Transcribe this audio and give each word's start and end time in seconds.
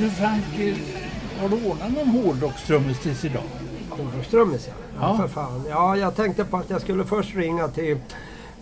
Du 0.00 0.10
Frank, 0.10 0.44
eh, 0.58 0.76
har 1.40 1.48
du 1.48 1.68
ordnat 1.70 1.92
någon 1.92 2.08
hårdrockstrummis 2.08 2.98
tills 2.98 3.24
idag? 3.24 3.42
Hårdrockstrummis 3.90 4.68
ja. 4.68 4.74
ja. 5.00 5.00
Ja. 5.00 5.16
för 5.16 5.28
fan. 5.28 5.64
Ja, 5.68 5.96
jag 5.96 6.16
tänkte 6.16 6.44
på 6.44 6.56
att 6.56 6.70
jag 6.70 6.80
skulle 6.80 7.04
först 7.04 7.34
ringa 7.34 7.68
till 7.68 7.98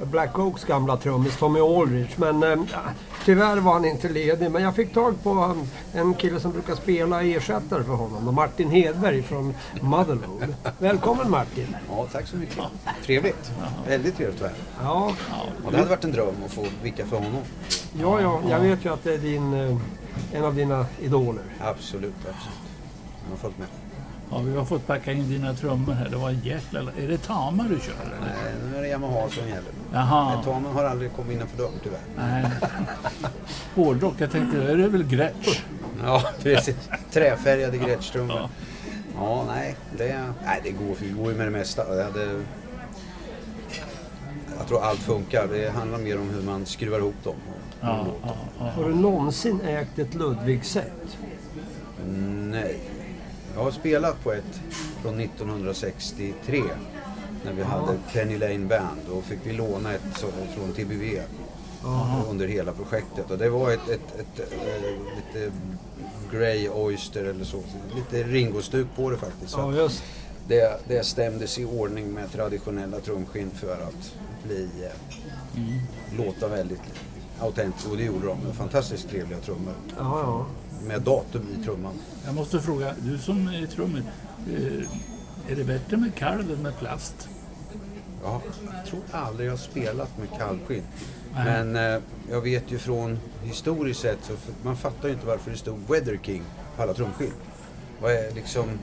Black 0.02 0.38
Oaks 0.38 0.64
gamla 0.64 0.96
trummis 0.96 1.36
Tommy 1.36 1.60
Aldrich. 1.60 2.16
Men 2.16 2.42
eh, 2.42 2.58
tyvärr 3.24 3.56
var 3.56 3.72
han 3.72 3.84
inte 3.84 4.08
ledig. 4.08 4.50
Men 4.50 4.62
jag 4.62 4.76
fick 4.76 4.94
tag 4.94 5.22
på 5.22 5.30
um, 5.30 5.68
en 5.92 6.14
kille 6.14 6.40
som 6.40 6.52
brukar 6.52 6.74
spela 6.74 7.22
ersättare 7.22 7.84
för 7.84 7.94
honom. 7.94 8.34
Martin 8.34 8.70
Hedberg 8.70 9.22
från 9.22 9.54
Motherload. 9.80 10.54
Välkommen 10.78 11.30
Martin! 11.30 11.76
Ja, 11.90 12.06
tack 12.12 12.26
så 12.26 12.36
mycket. 12.36 12.58
Trevligt. 13.04 13.50
Väldigt 13.86 14.16
trevligt 14.16 14.42
att. 14.42 14.52
Ja, 14.82 15.12
Och 15.64 15.72
det 15.72 15.78
hade 15.78 15.90
varit 15.90 16.04
en 16.04 16.12
dröm 16.12 16.34
att 16.44 16.52
få 16.52 16.64
vicka 16.82 17.06
för 17.06 17.16
honom. 17.16 17.42
ja, 18.00 18.20
ja, 18.20 18.40
jag 18.50 18.60
vet 18.60 18.84
ju 18.84 18.92
att 18.92 19.04
det 19.04 19.14
är 19.14 19.18
din, 19.18 19.52
eh, 19.52 19.76
en 20.32 20.44
av 20.44 20.54
dina 20.54 20.86
idoler. 21.00 21.44
Absolut, 21.60 22.14
absolut. 22.20 22.58
Han 23.22 23.30
har 23.30 23.36
följt 23.36 23.58
med. 23.58 23.68
Ja, 24.30 24.38
vi 24.38 24.56
har 24.56 24.64
fått 24.64 24.86
packa 24.86 25.12
in 25.12 25.30
dina 25.30 25.54
trummor 25.54 25.92
här. 25.92 26.08
Det 26.08 26.16
var 26.16 26.30
en 26.30 26.40
jäkla... 26.40 26.80
Är 26.80 27.08
det 27.08 27.18
Tama 27.18 27.62
du 27.62 27.80
kör 27.80 27.92
eller? 28.06 28.20
Nej, 28.20 28.54
nu 28.70 28.76
är 28.78 28.82
det 28.82 28.88
Yamaha 28.88 29.28
som 29.28 29.48
gäller. 29.48 29.72
Jaha. 29.92 30.34
Nej, 30.34 30.44
Tamen 30.44 30.72
har 30.72 30.84
aldrig 30.84 31.12
kommit 31.12 31.36
innanför 31.36 31.58
dörren 31.58 31.80
tyvärr. 31.82 32.00
Nej. 32.16 32.50
Hårdrock, 33.74 34.14
jag 34.18 34.30
tänkte, 34.30 34.62
är 34.62 34.76
det 34.76 34.88
väl 34.88 35.04
Gretsch? 35.04 35.62
Ja, 36.04 36.22
precis. 36.42 36.76
Träfärgade 37.10 37.78
gräddstrummor. 37.78 38.36
Ja. 38.36 38.50
Ja, 39.16 39.44
nej. 39.46 39.76
Det, 39.96 40.22
nej, 40.44 40.60
det 40.64 40.70
går, 40.70 40.96
det 41.00 41.08
går 41.08 41.32
ju 41.32 41.38
med 41.38 41.46
det 41.46 41.50
mesta. 41.50 41.94
Det 41.94 42.04
hade, 42.04 42.40
jag 44.58 44.68
tror 44.68 44.84
allt 44.84 45.00
funkar. 45.00 45.46
Det 45.52 45.70
handlar 45.70 45.98
mer 45.98 46.18
om 46.20 46.30
hur 46.30 46.42
man 46.42 46.66
skruvar 46.66 46.98
ihop 46.98 47.24
dem. 47.24 47.36
Ja, 47.80 48.06
ja, 48.22 48.36
ja. 48.58 48.64
Har 48.64 48.84
du 48.84 48.94
någonsin 48.94 49.60
ägt 49.60 49.98
ett 49.98 50.14
Ludwig-set? 50.14 51.18
Nej. 52.50 52.80
Jag 53.54 53.62
har 53.64 53.70
spelat 53.70 54.24
på 54.24 54.32
ett 54.32 54.60
från 55.02 55.20
1963 55.20 56.62
när 57.44 57.52
vi 57.52 57.62
hade 57.62 57.98
Penny 58.12 58.38
Lane 58.38 58.58
Band. 58.66 59.00
Då 59.08 59.22
fick 59.22 59.38
vi 59.44 59.52
låna 59.52 59.94
ett 59.94 60.02
så, 60.16 60.26
från 60.54 60.72
TBV 60.72 61.20
under 62.30 62.46
hela 62.48 62.72
projektet. 62.72 63.30
Och 63.30 63.38
det 63.38 63.48
var 63.50 63.70
ett, 63.70 63.88
ett, 63.88 64.20
ett, 64.20 64.52
eh, 64.52 65.16
lite 65.16 65.52
Grey 66.32 66.68
Oyster 66.68 67.24
eller 67.24 67.44
så. 67.44 67.62
Lite 67.96 68.22
Ringo-stuk 68.22 68.86
på 68.96 69.10
det 69.10 69.16
faktiskt. 69.16 69.50
Så 69.50 69.58
Ja, 69.58 69.70
att 69.70 69.76
just 69.76 70.02
det, 70.48 70.80
det 70.88 71.04
stämdes 71.06 71.58
i 71.58 71.64
ordning 71.64 72.12
med 72.12 72.32
traditionella 72.32 73.00
trumskinn 73.00 73.50
för 73.50 73.72
att 73.72 74.14
bli, 74.44 74.68
eh, 74.84 75.62
låta 76.18 76.48
väldigt 76.48 76.80
autentiskt. 77.40 77.90
Och 77.90 77.96
det 77.96 78.04
gjorde 78.04 78.26
de. 78.26 78.52
Fantastiskt 78.52 79.08
trevliga 79.08 79.38
trummor. 79.38 79.74
Ja, 79.98 80.20
ja. 80.20 80.46
Med 80.86 81.02
datum 81.02 81.46
i 81.60 81.64
trumman. 81.64 81.94
Jag 82.24 82.34
måste 82.34 82.60
fråga, 82.60 82.94
du 82.98 83.18
som 83.18 83.48
är 83.48 83.66
trummis. 83.66 84.04
Eh, 84.48 85.52
är 85.52 85.56
det 85.56 85.64
bättre 85.64 85.96
med 85.96 86.14
kalv 86.14 86.52
än 86.52 86.62
med 86.62 86.78
plast? 86.78 87.28
Ja, 88.22 88.42
jag 88.76 88.86
tror 88.86 89.00
aldrig 89.10 89.46
jag 89.46 89.52
har 89.52 89.58
spelat 89.58 90.18
med 90.18 90.28
kalvskinn. 90.38 90.82
Men 91.34 91.76
eh, 91.76 92.00
jag 92.30 92.40
vet 92.40 92.72
ju 92.72 92.78
från 92.78 93.18
historiskt 93.42 94.00
sett 94.00 94.18
så 94.22 94.32
man 94.62 94.76
fattar 94.76 95.08
ju 95.08 95.14
inte 95.14 95.26
varför 95.26 95.50
det 95.50 95.56
stod 95.56 95.78
Weather 95.88 96.18
King 96.22 96.42
på 96.76 96.82
alla 96.82 96.94
trumskinn. 96.94 97.32
Vad 98.00 98.12
är 98.12 98.34
liksom 98.34 98.78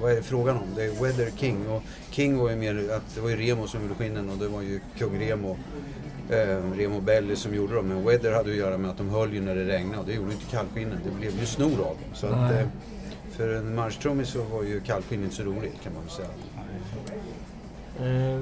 vad 0.00 0.12
är 0.12 0.16
det 0.16 0.22
frågan 0.22 0.56
om? 0.56 0.74
Det 0.76 0.84
är 0.84 1.02
Weather 1.02 1.30
King 1.36 1.68
och 1.68 1.82
King 2.10 2.38
var 2.38 2.50
ju 2.50 2.56
mer 2.56 2.90
att 2.90 3.14
det 3.14 3.20
var 3.20 3.30
ju 3.30 3.36
Remo 3.36 3.66
som 3.66 3.82
gjorde 3.82 3.94
skinnen 3.94 4.30
och 4.30 4.38
det 4.38 4.48
var 4.48 4.62
ju 4.62 4.80
kung 4.98 5.20
Remo 5.20 5.56
eh, 6.30 6.76
Remo 6.76 7.00
Belli 7.00 7.36
som 7.36 7.54
gjorde 7.54 7.74
dem. 7.74 7.86
Men 7.86 8.04
Weather 8.04 8.32
hade 8.32 8.50
att 8.50 8.56
göra 8.56 8.78
med 8.78 8.90
att 8.90 8.98
de 8.98 9.08
höll 9.08 9.32
ju 9.34 9.40
när 9.40 9.54
det 9.54 9.64
regnade 9.64 9.98
och 9.98 10.06
det 10.06 10.12
gjorde 10.12 10.32
inte 10.32 10.44
kalvskinnen. 10.50 10.98
Det 11.04 11.10
blev 11.10 11.40
ju 11.40 11.46
snor 11.46 11.72
av 11.72 11.76
dem. 11.76 12.14
Så 12.14 12.26
att, 12.26 12.52
eh, 12.52 12.66
för 13.30 13.54
en 13.54 13.74
marschtrummis 13.74 14.28
så 14.28 14.42
var 14.42 14.62
ju 14.62 14.80
kalvskinn 14.80 15.24
inte 15.24 15.34
så 15.34 15.42
roligt 15.42 15.82
kan 15.82 15.92
man 15.94 16.08
säga. 16.08 16.28
Eh, 18.00 18.40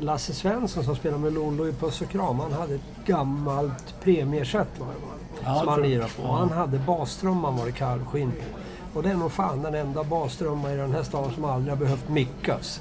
Lasse 0.00 0.34
Svensson 0.34 0.84
som 0.84 0.96
spelar 0.96 1.18
med 1.18 1.32
Lollo 1.32 1.68
i 1.68 1.72
Puss 1.72 2.00
och 2.00 2.08
Kram, 2.08 2.40
han 2.40 2.52
hade 2.52 2.74
ett 2.74 3.04
gammalt 3.06 3.94
premierset 4.02 4.68
var 4.78 4.86
det 4.86 4.92
va? 4.92 5.12
Ja, 5.44 5.58
som 5.58 5.68
han 5.68 5.82
lirade 5.82 6.10
på. 6.16 6.22
Och 6.22 6.36
Han 6.36 6.50
hade 6.50 6.78
bastrumman 6.78 7.56
var 7.56 7.66
det 7.66 7.72
kalvskinn 7.72 8.32
på. 8.32 8.98
Och 8.98 9.02
det 9.02 9.10
är 9.10 9.14
nog 9.14 9.32
fan 9.32 9.62
den 9.62 9.74
enda 9.74 10.04
bastrumman 10.04 10.70
i 10.72 10.76
den 10.76 10.92
här 10.92 11.02
stan 11.02 11.32
som 11.34 11.44
aldrig 11.44 11.72
har 11.72 11.76
behövt 11.76 12.08
mickas. 12.08 12.80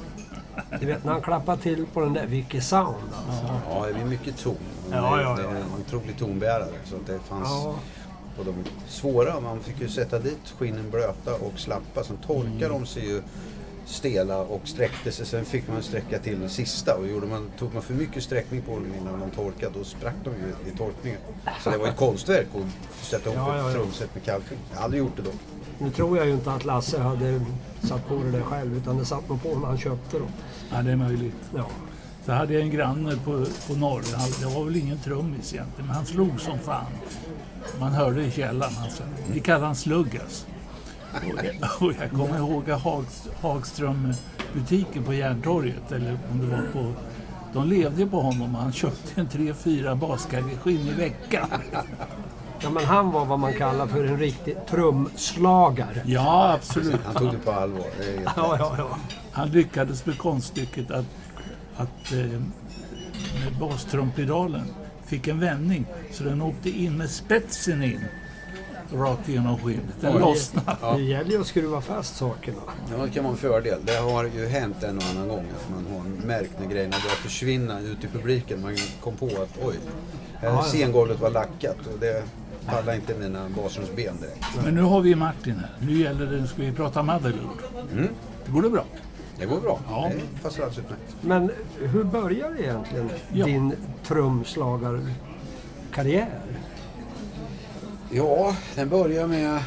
Du 0.79 0.85
vet 0.85 1.03
när 1.03 1.11
han 1.11 1.21
klappar 1.21 1.57
till 1.57 1.85
på 1.93 1.99
den 2.01 2.13
där, 2.13 2.25
vilket 2.25 2.63
sound 2.63 2.95
alltså. 3.27 3.61
Ja, 3.69 3.85
det 3.93 4.01
är 4.01 4.05
mycket 4.05 4.37
ton. 4.37 4.55
Ja, 4.91 5.21
ja, 5.21 5.35
Det 5.35 5.41
är 5.41 5.45
ja. 5.45 5.51
en 5.51 5.81
otrolig 5.81 6.17
tonbärare. 6.17 6.73
Så 6.85 6.95
det 7.05 7.19
fanns... 7.19 7.49
Ja. 7.49 7.75
Och 8.37 8.45
de 8.45 8.53
svåra, 8.87 9.39
man 9.39 9.59
fick 9.59 9.81
ju 9.81 9.87
sätta 9.89 10.19
dit 10.19 10.53
skinnen 10.57 10.89
blöta 10.91 11.33
och 11.35 11.59
slappa. 11.59 12.03
Sen 12.03 12.17
torkade 12.17 12.67
de 12.67 12.85
sig 12.85 13.05
ju 13.05 13.21
stela 13.85 14.37
och 14.37 14.61
sträckte 14.63 15.11
sig. 15.11 15.25
Sen 15.25 15.45
fick 15.45 15.67
man 15.67 15.83
sträcka 15.83 16.19
till 16.19 16.39
den 16.39 16.49
sista. 16.49 16.95
Och 16.97 17.07
gjorde 17.07 17.27
man, 17.27 17.51
tog 17.59 17.73
man 17.73 17.81
för 17.83 17.93
mycket 17.93 18.23
sträckning 18.23 18.61
på 18.61 18.71
dem 18.71 18.87
innan 19.01 19.19
de 19.19 19.29
torkade, 19.29 19.73
då 19.77 19.83
sprack 19.83 20.15
de 20.23 20.29
ju 20.29 20.73
i 20.73 20.77
torkningen. 20.77 21.19
Så 21.63 21.69
det 21.69 21.77
var 21.77 21.87
ett 21.87 21.97
konstverk 21.97 22.47
att 22.55 23.05
sätta 23.05 23.29
ihop 23.33 23.47
Ja, 23.47 23.57
ja, 23.57 23.69
ett 23.69 23.75
ja. 23.75 23.81
trumset 23.81 24.15
med 24.15 24.23
kalvskinn. 24.23 24.57
Jag 24.71 24.77
har 24.77 24.83
aldrig 24.83 24.99
gjort 25.03 25.15
det 25.17 25.21
dock. 25.21 25.33
Nu 25.81 25.89
tror 25.89 26.17
jag 26.17 26.27
ju 26.27 26.33
inte 26.33 26.51
att 26.51 26.65
Lasse 26.65 26.99
hade 26.99 27.41
satt 27.81 28.07
på 28.07 28.15
det 28.15 28.31
där 28.31 28.41
själv 28.41 28.77
utan 28.77 28.97
det 28.97 29.05
satt 29.05 29.29
nog 29.29 29.43
på 29.43 29.59
när 29.59 29.67
han 29.67 29.77
köpte 29.77 30.19
dem. 30.19 30.27
Ja, 30.71 30.81
det 30.81 30.91
är 30.91 30.95
möjligt. 30.95 31.35
Ja. 31.55 31.65
Så 32.25 32.31
hade 32.31 32.53
jag 32.53 32.61
en 32.61 32.69
granne 32.69 33.11
på, 33.25 33.45
på 33.67 33.73
norr. 33.73 34.03
Han, 34.17 34.29
det 34.39 34.55
var 34.55 34.65
väl 34.65 34.75
ingen 34.75 34.97
trummis 34.97 35.53
egentligen, 35.53 35.87
men 35.87 35.95
han 35.95 36.05
slog 36.05 36.41
som 36.41 36.59
fan. 36.59 36.85
Man 37.79 37.91
hörde 37.91 38.23
i 38.23 38.31
källaren. 38.31 38.73
Alltså. 38.83 39.03
Vi 39.33 39.39
kallade 39.39 39.65
han 39.65 39.75
Sluggas. 39.75 40.45
Och 41.13 41.45
jag, 41.45 41.89
och 41.89 41.93
jag 42.01 42.11
kommer 42.11 42.37
ihåg 42.37 42.71
att 42.71 42.81
Hag, 42.81 43.05
Hagström-butiken 43.41 45.03
på 45.03 45.13
Järntorget, 45.13 45.91
eller 45.91 46.19
om 46.31 46.39
det 46.39 46.55
var 46.55 46.63
på... 46.73 46.93
De 47.53 47.67
levde 47.67 48.07
på 48.07 48.21
honom 48.21 48.55
han 48.55 48.73
köpte 48.73 49.21
en 49.21 49.27
tre, 49.27 49.53
fyra 49.53 49.95
baskaggeskinn 49.95 50.87
i 50.87 50.91
veckan. 50.91 51.47
Ja, 52.63 52.69
men 52.69 52.85
han 52.85 53.11
var 53.11 53.25
vad 53.25 53.39
man 53.39 53.53
kallar 53.53 53.87
för 53.87 54.03
en 54.03 54.17
riktig 54.17 54.57
trumslagare. 54.69 56.01
Ja, 56.05 56.53
absolut. 56.53 56.99
Han 57.05 57.15
tog 57.15 57.31
det 57.31 57.37
på 57.37 57.51
allvar. 57.51 57.85
Det 57.97 58.21
Ja, 58.35 58.55
ja, 58.59 58.75
ja. 58.77 58.97
Han 59.31 59.49
lyckades 59.49 60.05
med 60.05 60.17
konststycket 60.17 60.91
att, 60.91 61.05
att 61.77 62.11
eh, 62.11 62.17
med 63.43 63.59
bastrumpedalen 63.59 64.65
fick 65.05 65.27
en 65.27 65.39
vändning 65.39 65.85
så 66.11 66.23
den 66.23 66.41
åkte 66.41 66.69
in 66.69 66.97
med 66.97 67.09
spetsen 67.09 67.83
in 67.83 68.05
rakt 68.93 69.29
igenom 69.29 69.57
skinnet. 69.57 70.01
Den 70.01 70.17
lossnade. 70.17 70.95
Det 70.95 71.01
gäller 71.01 71.31
ju 71.31 71.41
att 71.41 71.47
skruva 71.47 71.81
fast 71.81 72.15
sakerna. 72.15 72.57
Ja, 72.91 73.05
det 73.05 73.09
kan 73.09 73.23
vara 73.23 73.33
en 73.33 73.39
fördel. 73.39 73.79
Det 73.83 73.95
har 73.95 74.23
ju 74.23 74.47
hänt 74.47 74.83
en 74.83 74.97
och 74.97 75.03
annan 75.03 75.27
gång 75.27 75.45
att 75.55 75.69
man 75.69 75.93
har 75.93 76.27
märkt 76.27 76.59
när 76.59 76.67
grejerna 76.67 76.95
börjar 77.03 77.15
försvinna 77.15 77.79
ut 77.79 78.03
i 78.03 78.07
publiken. 78.07 78.61
Man 78.61 78.77
kom 79.01 79.15
på 79.15 79.25
att 79.25 79.57
oj, 79.63 79.75
här 80.39 80.49
Ja, 80.49 80.55
ja. 80.55 80.61
scengolvet 80.61 81.19
var 81.19 81.29
lackat 81.29 81.77
och 81.93 81.99
det 81.99 82.23
pallade 82.65 82.95
inte 82.95 83.17
mina 83.17 83.49
basrumsben 83.49 84.17
direkt. 84.21 84.45
Men 84.63 84.75
nu 84.75 84.81
har 84.81 85.01
vi 85.01 85.15
Martin 85.15 85.55
här. 85.55 85.69
Nu 85.87 85.97
gäller 85.99 86.25
det, 86.25 86.41
nu 86.41 86.47
ska 86.47 86.61
vi 86.61 86.71
prata 86.71 87.03
Motherload. 87.03 87.57
Mm. 87.91 88.07
Det 88.45 88.51
går 88.51 88.61
det 88.61 88.69
bra? 88.69 88.85
Det 89.39 89.45
går 89.45 89.61
bra. 89.61 89.79
Ja. 89.89 90.11
Det 90.15 90.21
passar 90.43 90.63
alldeles 90.63 90.79
utmärkt. 90.79 91.15
Men 91.21 91.51
hur 91.79 92.03
började 92.03 92.63
egentligen 92.63 93.09
Ja. 93.33 93.45
din 93.45 93.73
trumslagarkarriär? 94.03 96.39
Ja, 98.11 98.55
den 98.75 98.89
börjar 98.89 99.27
med 99.27 99.59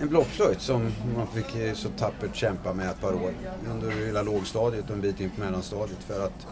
en 0.00 0.08
blockflöjt 0.08 0.60
som 0.60 0.92
man 1.16 1.26
fick 1.26 1.76
så 1.76 1.88
tappert 1.88 2.36
kämpa 2.36 2.74
med 2.74 2.90
ett 2.90 3.00
par 3.00 3.12
år 3.12 3.32
under 3.70 3.90
hela 4.06 4.22
lågstadiet 4.22 4.84
och 4.84 4.90
en 4.94 5.00
bit 5.00 5.20
in 5.20 5.30
på 5.30 5.40
mellanstadiet 5.40 5.98
för 6.06 6.24
att 6.24 6.46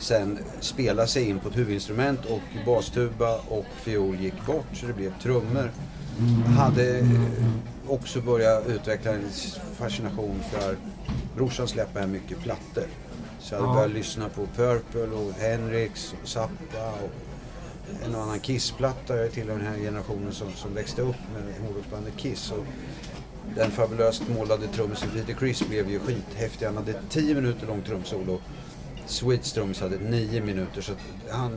sen 0.00 0.38
spela 0.60 1.06
sig 1.06 1.28
in 1.28 1.38
på 1.38 1.48
ett 1.48 1.56
huvudinstrument 1.56 2.20
och 2.24 2.40
bastuba 2.66 3.40
och 3.48 3.66
fiol 3.82 4.16
gick 4.16 4.46
bort 4.46 4.66
så 4.72 4.86
det 4.86 4.92
blev 4.92 5.20
trummor. 5.22 5.70
Hade 6.58 7.06
också 7.88 8.20
börjat 8.20 8.66
utveckla 8.66 9.12
en 9.12 9.24
fascination 9.76 10.40
för 10.50 10.76
brorsan 11.36 11.68
släppte 11.68 12.00
hem 12.00 12.10
mycket 12.12 12.40
plattor. 12.40 12.84
Så 13.40 13.54
jag 13.54 13.60
hade 13.60 13.70
Ja. 13.70 13.74
börjat 13.74 13.90
lyssna 13.90 14.28
på 14.28 14.46
Purple 14.56 15.16
och 15.16 15.32
Hendrix 15.32 16.14
och 16.22 16.28
Zappa 16.28 16.90
och 17.02 17.10
en 18.06 18.14
och 18.14 18.22
annan 18.22 18.40
Kiss-platta. 18.40 19.16
Jag 19.16 19.26
är 19.26 19.30
till 19.30 19.46
den 19.46 19.60
här 19.60 19.76
generationen 19.78 20.32
som, 20.32 20.52
som 20.52 20.74
växte 20.74 21.02
upp 21.02 21.16
med 21.34 21.66
hårdrocksbandet 21.66 22.16
Kiss. 22.16 22.50
Och 22.52 22.64
den 23.56 23.70
fabulöst 23.70 24.22
målade 24.28 24.66
trummisen 24.66 25.08
Peter 25.14 25.32
Criss 25.32 25.68
blev 25.68 25.90
ju 25.90 25.98
skithäftig. 25.98 26.66
Han 26.66 26.76
hade 26.76 26.94
10 27.08 27.34
minuter 27.34 27.66
lång 27.66 27.82
trumsolo. 27.82 28.40
Sweets 29.10 29.52
trummis 29.52 29.80
hade 29.80 29.98
9 29.98 30.42
minuter. 30.42 30.82
Så 30.82 30.92
att 30.92 30.98
han, 31.30 31.56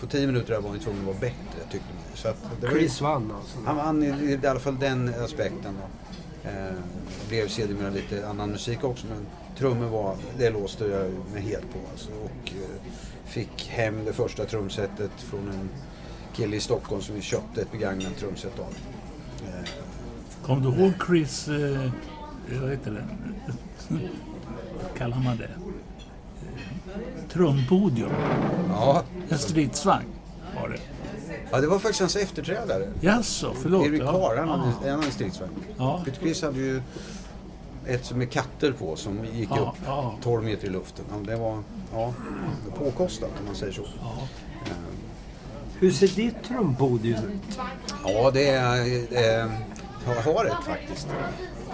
på 0.00 0.06
10 0.06 0.26
minuter 0.26 0.60
var 0.60 0.70
han 0.70 0.78
tvungen 0.78 1.00
att 1.00 1.06
vara 1.06 1.18
bättre 1.18 1.70
tyckte 1.70 1.88
man. 1.94 2.16
Så 2.16 2.28
att 2.28 2.36
det 2.60 2.66
var 2.66 2.74
Chris 2.74 3.00
vann 3.00 3.32
alltså. 3.32 3.58
han 3.66 3.76
vann 3.76 4.02
i, 4.02 4.38
i 4.42 4.46
alla 4.46 4.60
fall 4.60 4.78
den 4.78 5.14
aspekten. 5.24 5.74
Då. 5.80 5.88
Eh, 6.50 6.74
blev 7.28 7.48
sedermera 7.48 7.90
lite 7.90 8.28
annan 8.28 8.50
musik 8.50 8.84
också 8.84 9.06
men 9.06 9.26
trummor 9.58 9.86
var, 9.86 10.16
det 10.38 10.50
låste 10.50 10.84
jag 10.84 11.12
mig 11.32 11.42
helt 11.42 11.72
på 11.72 11.78
alltså. 11.92 12.10
Och 12.10 12.52
eh, 12.52 12.92
fick 13.24 13.68
hem 13.68 14.04
det 14.04 14.12
första 14.12 14.44
trumsetet 14.44 15.10
från 15.16 15.48
en 15.48 15.68
kille 16.36 16.56
i 16.56 16.60
Stockholm 16.60 17.02
som 17.02 17.14
vi 17.14 17.20
köpte 17.20 17.62
ett 17.62 17.72
begagnat 17.72 18.16
trumset 18.18 18.58
av. 18.58 18.74
Eh, 19.48 19.68
Kom 20.42 20.62
du 20.62 20.68
ihåg 20.68 20.92
Chris, 21.06 21.48
eh, 21.48 21.90
vad 22.60 22.70
heter 22.70 22.90
det, 22.90 23.04
vad 24.82 24.94
kallar 24.98 25.16
man 25.18 25.36
det? 25.36 25.50
Eh, 26.94 27.28
Trumpodium, 27.32 28.10
Ja. 28.68 29.02
en 29.28 29.38
stridsvagn 29.38 30.06
var 30.60 30.68
det. 30.68 30.78
ja, 31.50 31.60
det 31.60 31.66
var 31.66 31.78
faktiskt 31.78 32.00
hans 32.00 32.16
efterträdare. 32.16 32.88
Jaså, 33.00 33.52
förlåt. 33.62 33.86
Erik 33.86 34.02
ja. 34.02 34.12
Carr, 34.12 34.36
han 34.36 34.48
Ja. 34.48 34.54
hade 34.54 34.88
en 34.90 34.98
annan 34.98 35.10
stridsvagn. 35.12 35.52
Ja. 35.76 36.02
Peter 36.04 36.20
Criss 36.20 36.42
hade 36.42 36.58
ju 36.58 36.82
ett 37.86 38.12
med 38.16 38.30
katter 38.30 38.72
på 38.72 38.96
som 38.96 39.24
gick 39.32 39.50
Ja, 39.50 39.58
upp 39.58 39.78
ja. 39.86 40.14
12 40.22 40.44
meter 40.44 40.66
i 40.66 40.70
luften. 40.70 41.04
Ja, 41.10 41.16
Det 41.32 41.36
var 41.36 41.58
ja, 41.92 42.12
påkostat 42.78 43.30
om 43.40 43.46
man 43.46 43.54
säger 43.54 43.72
så. 43.72 43.82
Ja. 44.02 44.28
Hur 45.78 45.90
ser 45.90 46.08
ditt 46.08 46.42
trumpodium 46.48 47.24
ut? 47.24 47.58
Ja, 48.04 48.30
det 48.30 48.48
är... 48.48 48.80
Eh, 49.12 49.50
jag 50.06 50.32
har 50.34 50.44
ett 50.44 50.64
faktiskt. 50.66 51.08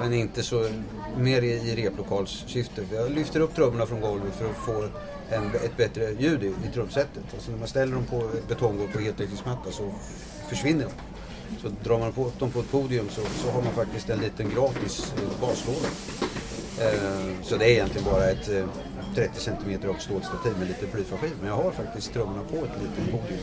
Men 0.00 0.12
inte 0.12 0.42
så... 0.42 0.68
Mer 1.18 1.42
i, 1.42 1.50
i 1.50 1.76
replokalssyfte. 1.76 2.82
Jag 2.92 3.10
lyfter 3.10 3.40
upp 3.40 3.54
trummorna 3.54 3.86
från 3.86 4.00
golvet 4.00 4.34
för 4.34 4.50
att 4.50 4.56
få 4.56 4.84
en, 5.30 5.46
ett 5.46 5.76
bättre 5.76 6.10
ljud 6.18 6.42
i, 6.42 6.46
i 6.46 6.72
trumsetet. 6.74 7.22
Alltså 7.34 7.50
när 7.50 7.58
man 7.58 7.68
ställer 7.68 7.94
dem 7.94 8.04
på 8.04 8.16
ett 8.16 8.48
betonggolv 8.48 8.92
på 8.92 8.98
heltäckningsmatta 8.98 9.70
så 9.70 9.90
försvinner 10.48 10.84
de. 10.84 10.90
Så 11.62 11.68
drar 11.84 11.98
man 11.98 12.12
på 12.12 12.30
dem 12.38 12.50
på 12.50 12.60
ett 12.60 12.70
podium 12.70 13.08
så, 13.08 13.20
så 13.20 13.50
har 13.50 13.62
man 13.62 13.72
faktiskt 13.72 14.10
en 14.10 14.18
liten 14.18 14.50
gratis 14.50 15.14
eh, 15.16 15.40
baslåda. 15.40 15.88
Eh, 16.80 17.42
så 17.42 17.56
det 17.56 17.64
är 17.64 17.70
egentligen 17.70 18.04
bara 18.04 18.30
ett 18.30 18.48
eh, 18.48 18.64
30 19.14 19.40
cm 19.40 19.82
högt 19.82 20.02
stålstativ 20.02 20.52
med 20.58 20.68
lite 20.68 20.86
plyfaskivor. 20.86 21.36
Men 21.40 21.48
jag 21.48 21.56
har 21.56 21.70
faktiskt 21.70 22.12
trummorna 22.12 22.42
på 22.42 22.56
ett 22.56 22.82
litet 22.82 23.12
podium 23.12 23.40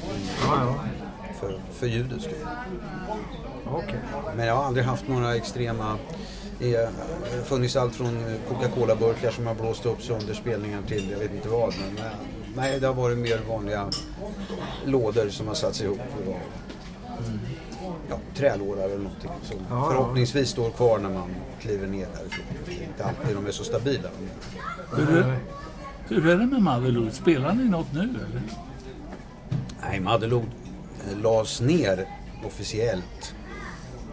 för, 1.39 1.59
för 1.71 1.87
ljudets 1.87 2.23
skull. 2.23 2.47
Okej. 3.65 3.99
Men 4.35 4.47
jag 4.47 4.55
har 4.55 4.63
aldrig 4.63 4.85
haft 4.85 5.07
några 5.07 5.35
extrema... 5.35 5.97
Det 6.59 6.75
har 6.75 7.43
funnits 7.43 7.75
allt 7.75 7.95
från 7.95 8.23
Coca-Cola-burkar 8.49 9.31
som 9.31 9.47
har 9.47 9.53
blåst 9.55 9.85
upp 9.85 10.01
sig 10.01 10.15
under 10.15 10.33
spelningar 10.33 10.81
till 10.87 11.09
jag 11.11 11.19
vet 11.19 11.31
inte 11.33 11.49
vad. 11.49 11.73
Men 11.79 12.05
eh, 12.05 12.11
nej, 12.55 12.79
det 12.79 12.87
har 12.87 12.93
varit 12.93 13.17
mer 13.17 13.39
vanliga 13.49 13.89
lådor 14.85 15.29
som 15.29 15.47
har 15.47 15.53
satts 15.55 15.81
ihop. 15.81 15.99
och 16.19 16.25
var- 16.27 16.39
Ja, 18.09 18.19
trälårar 18.35 18.83
eller 18.83 18.97
någonting 18.97 19.29
som 19.43 19.57
Ja, 19.57 19.65
ja. 19.69 19.89
förhoppningsvis 19.91 20.49
står 20.49 20.69
kvar 20.69 20.99
när 20.99 21.09
man 21.09 21.29
kliver 21.59 21.87
ner 21.87 22.07
därifrån. 22.17 22.45
Det 22.65 22.71
är 22.71 22.83
inte 22.83 23.05
alltid 23.05 23.35
de 23.35 23.45
är 23.47 23.51
så 23.51 23.63
stabila. 23.63 24.09
Hur, 24.95 25.17
är, 25.17 25.37
hur 26.07 26.27
är 26.29 26.37
det 26.37 26.45
med 26.45 26.61
Motherload? 26.61 27.13
Spelar 27.13 27.53
ni 27.53 27.63
något 27.69 27.93
nu 27.93 27.99
eller? 27.99 28.41
Nej, 29.81 29.99
Madelod 29.99 30.45
eh, 31.11 31.17
lades 31.17 31.61
ner 31.61 32.07
officiellt 32.45 33.35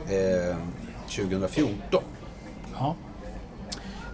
eh, 0.08 0.56
2014. 1.16 2.02
Ja. 2.78 2.96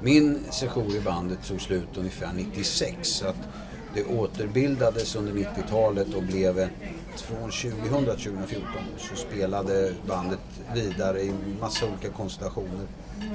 Min 0.02 0.38
session 0.50 0.96
i 0.96 1.00
bandet 1.00 1.38
tog 1.44 1.60
slut 1.60 1.96
ungefär 1.96 2.32
96 2.32 3.08
så 3.08 3.28
att 3.28 3.48
det 3.94 4.04
återbildades 4.04 5.16
under 5.16 5.32
90-talet 5.32 6.14
och 6.14 6.22
blev 6.22 6.68
från 7.16 7.50
2000 7.50 7.80
till 7.80 8.24
2014 8.24 8.68
så 8.98 9.16
spelade 9.16 9.92
bandet 10.08 10.40
vidare 10.74 11.22
i 11.22 11.32
massa 11.60 11.86
olika 11.86 12.08
konstellationer 12.08 12.86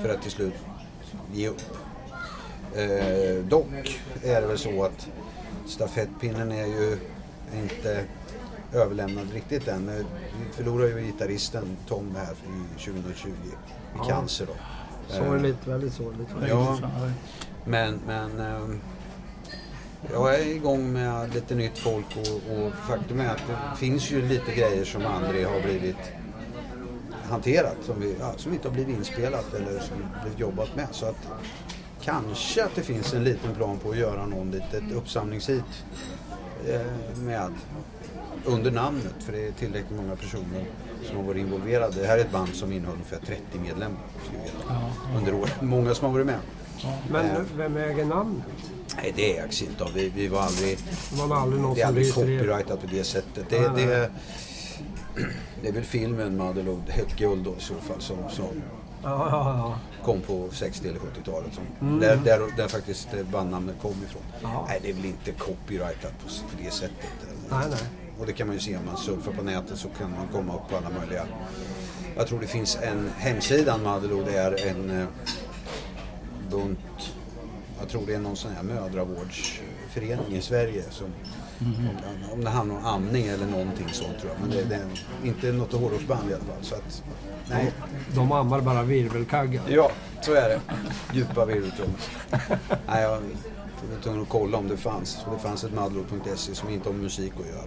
för 0.02 0.10
att 0.10 0.22
till 0.22 0.32
slut 0.32 0.54
ge 1.34 1.48
upp. 1.48 1.62
Eh, 2.76 3.46
dock 3.50 4.00
är 4.24 4.42
det 4.42 4.48
väl 4.48 4.58
så 4.58 4.84
att 4.84 5.08
stafettpinnen 5.68 6.52
är 6.52 6.66
ju 6.66 6.98
inte 7.54 8.04
överlämnad 8.74 9.32
riktigt 9.34 9.68
än. 9.68 10.06
Vi 10.40 10.54
förlorade 10.54 10.90
ju 10.90 11.06
gitarristen 11.06 11.78
Tom 11.88 12.16
här 12.16 12.34
i 12.34 12.80
2020 12.80 13.30
i 13.96 14.10
cancer 14.10 14.46
då. 14.46 14.54
Sorgligt, 15.08 15.68
väldigt 15.68 15.94
sorgligt. 15.94 16.28
Ja. 16.50 16.78
Men, 17.66 18.00
men 18.08 18.40
ehm, 18.40 18.80
jag 20.14 20.36
är 20.36 20.48
igång 20.48 20.94
med 20.94 21.34
lite 21.34 21.56
nytt 21.56 21.78
folk 21.78 22.06
och, 22.18 22.58
och 22.58 22.74
faktum 22.74 23.20
är 23.20 23.30
att 23.30 23.48
det 23.48 23.78
finns 23.78 24.12
ju 24.12 24.28
lite 24.28 24.56
grejer 24.56 24.86
som 24.86 25.06
aldrig 25.06 25.48
har 25.48 25.62
blivit 25.62 26.12
hanterat, 27.30 27.78
som, 27.86 28.00
vi, 28.00 28.16
som 28.38 28.54
inte 28.54 28.68
har 28.68 28.74
blivit 28.74 28.98
inspelat 28.98 29.54
eller 29.54 29.80
som 29.80 29.98
blivit 30.22 30.40
jobbat 30.40 30.76
med. 30.76 30.88
Så 30.92 31.06
att 31.06 31.28
kanske 32.02 32.66
att 32.66 32.76
det 32.76 32.82
finns 32.82 33.14
en 33.14 33.24
liten 33.24 33.56
plan 33.56 33.78
på 33.78 33.90
att 33.90 33.98
göra 33.98 34.26
någon 34.26 34.52
litet 34.52 34.92
uppsamlingshit 34.96 35.86
eh, 36.68 36.82
med 37.18 37.54
under 38.46 38.72
namnet, 38.72 39.14
för 39.20 39.32
det 39.32 39.48
är 39.48 39.52
tillräckligt 39.52 39.98
många 40.00 40.16
personer 40.16 40.66
som 41.08 41.16
har 41.18 41.24
varit 41.24 41.38
involverade. 41.38 42.02
Det 42.02 42.08
här 42.08 42.18
är 42.18 42.22
ett 42.22 42.32
band 42.32 42.50
som 42.56 42.72
innehåller 42.72 42.94
ungefär 42.98 43.20
30 43.26 43.60
medlemmar 43.64 44.00
under 45.18 45.34
året. 45.34 45.62
Många 45.62 45.94
som 45.96 46.06
har 46.06 46.14
varit 46.14 46.26
med. 46.26 46.40
Men 47.12 47.26
Eh. 47.26 47.42
vem 47.58 47.78
äger 47.78 48.06
namnet? 48.06 48.44
Nej, 48.96 49.14
det 49.16 49.38
ägs 49.38 49.62
inte 49.62 49.84
av. 49.84 49.94
Vi, 49.94 50.10
vi 50.10 50.28
var 50.28 50.42
aldrig... 50.42 50.78
Det 51.12 51.26
var 51.28 51.36
aldrig 51.38 51.62
någon 51.62 51.76
Det 51.76 51.82
är 51.82 51.86
som 51.86 51.90
aldrig 51.90 52.14
copyrightat 52.14 52.82
på 52.82 52.88
det 52.88 53.04
sättet. 53.04 53.46
Det, 53.50 53.60
Nej, 53.60 53.70
nej. 53.76 53.86
det, 53.86 54.10
det 55.62 55.68
är 55.68 55.72
väl 55.74 55.84
filmen 55.84 56.38
Motherload, 56.38 56.82
Helt 56.90 57.16
guld 57.18 57.44
då, 57.44 57.52
i 57.58 57.62
så 57.62 57.74
fall, 57.76 58.02
som, 58.02 58.18
som 58.30 58.46
Ja, 59.04 59.28
ja, 59.32 59.80
kom 60.06 60.22
på 60.22 60.50
60 60.52 60.88
eller 60.88 61.00
70-talet. 61.00 61.54
Som, 61.54 61.64
Mm. 61.88 62.00
där, 62.00 62.16
där, 62.16 62.40
där 62.58 62.68
faktiskt 62.68 63.08
bandnamnet 63.32 63.76
kom 63.82 63.92
ifrån. 63.92 64.22
Ja. 64.42 64.66
Nej, 64.68 64.80
det 64.84 64.90
är 64.90 64.94
väl 64.94 65.06
inte 65.06 65.32
copyrightat 65.32 66.12
på, 66.20 66.26
på 66.28 66.64
det 66.64 66.72
sättet. 66.72 66.96
ja. 67.50 67.60
Nej, 67.60 67.68
nej. 67.70 67.80
Och 68.20 68.26
det 68.26 68.34
kan 68.34 68.48
man 68.48 68.56
ju 68.56 68.60
se 68.60 68.78
om 68.78 68.86
man 68.86 68.98
surfar 68.98 69.32
på 69.32 69.44
nätet 69.44 69.78
så 69.78 69.88
kan 69.88 70.12
man 70.12 70.28
komma 70.28 70.56
upp 70.56 70.70
på 70.70 70.78
alla 70.78 70.90
möjliga... 71.00 71.26
Jag 72.18 72.28
tror 72.28 72.40
det 72.40 72.48
finns 72.48 72.78
en 72.82 73.10
hemsida, 73.18 73.78
Motherload, 73.78 74.26
det 74.26 74.38
är 74.38 74.68
en 74.68 74.90
eh, 75.02 75.08
bunt... 76.52 77.14
Jag 77.80 77.90
tror 77.90 78.06
det 78.06 78.14
är 78.14 78.20
någon 78.20 78.36
sån 78.36 78.52
här 78.52 78.64
mödravårdsförening 78.64 80.36
i 80.36 80.42
Sverige 80.42 80.84
som... 80.90 81.08
Om, 81.60 81.88
om 82.34 82.44
det 82.44 82.50
handlar 82.50 82.76
om 82.76 82.86
amning 82.86 83.28
eller 83.28 83.46
någonting 83.46 83.88
sånt 83.92 84.20
tror 84.20 84.32
jag. 84.32 84.42
Men 84.42 84.50
det, 84.50 84.64
det 84.64 84.76
är 84.76 84.88
inte 85.24 85.52
något 85.52 85.74
hårdrocksband 85.74 86.32
i 86.32 86.34
alla 86.34 86.44
fall. 86.44 86.64
Så 86.64 86.76
att, 86.76 87.04
nej. 87.50 87.72
De 88.16 88.32
ammar 88.32 88.62
bara 88.62 88.84
virvelkaggar. 88.84 89.64
Ja, 89.70 89.92
så 90.22 90.34
är 90.34 90.50
det. 90.50 90.62
Djupa 91.14 91.46
virveltrummor. 91.46 91.96
Nej, 92.88 93.02
jag 93.02 93.10
var 93.10 93.22
tvungen 94.04 94.22
att 94.22 94.30
kolla 94.30 94.58
om 94.58 94.68
det 94.68 94.78
fanns. 94.78 95.10
Så 95.10 95.32
det 95.32 95.40
fanns 95.40 95.64
ett 95.64 95.74
madlo.se 95.74 96.56
som 96.56 96.70
inte 96.70 96.90
har 96.90 96.94
musik 96.94 97.34
att 97.40 97.48
göra. 97.48 97.64